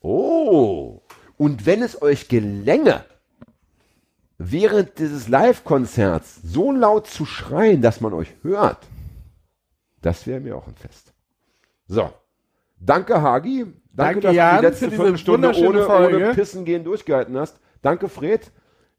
Oh, 0.00 1.02
und 1.36 1.66
wenn 1.66 1.82
es 1.82 2.00
euch 2.00 2.28
gelänge, 2.28 3.04
während 4.38 4.98
dieses 4.98 5.28
Live-Konzerts 5.28 6.40
so 6.42 6.72
laut 6.72 7.06
zu 7.06 7.26
schreien, 7.26 7.82
dass 7.82 8.00
man 8.00 8.14
euch 8.14 8.34
hört, 8.42 8.78
das 10.00 10.26
wäre 10.26 10.40
mir 10.40 10.56
auch 10.56 10.66
ein 10.66 10.74
Fest. 10.74 11.12
So, 11.86 12.10
danke 12.78 13.20
Hagi, 13.20 13.66
danke, 13.66 13.74
Danke, 13.92 14.20
dass 14.22 14.34
Jan, 14.34 14.54
du 14.56 14.60
die 14.62 14.66
letzte 14.68 14.90
Viertelstunde 14.90 15.52
ohne, 15.54 15.86
ohne 15.86 16.34
Pissen 16.34 16.64
gehen 16.64 16.84
durchgehalten 16.84 17.36
hast. 17.36 17.60
Danke 17.82 18.08
Fred, 18.08 18.52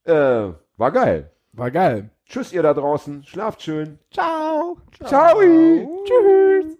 äh, 0.05 0.49
war 0.77 0.91
geil. 0.91 1.31
War 1.53 1.71
geil. 1.71 2.09
Tschüss 2.25 2.53
ihr 2.53 2.63
da 2.63 2.73
draußen, 2.73 3.23
schlaft 3.25 3.61
schön. 3.61 3.99
Ciao. 4.09 4.77
Ciao. 5.05 5.39
Tschüss. 6.05 6.77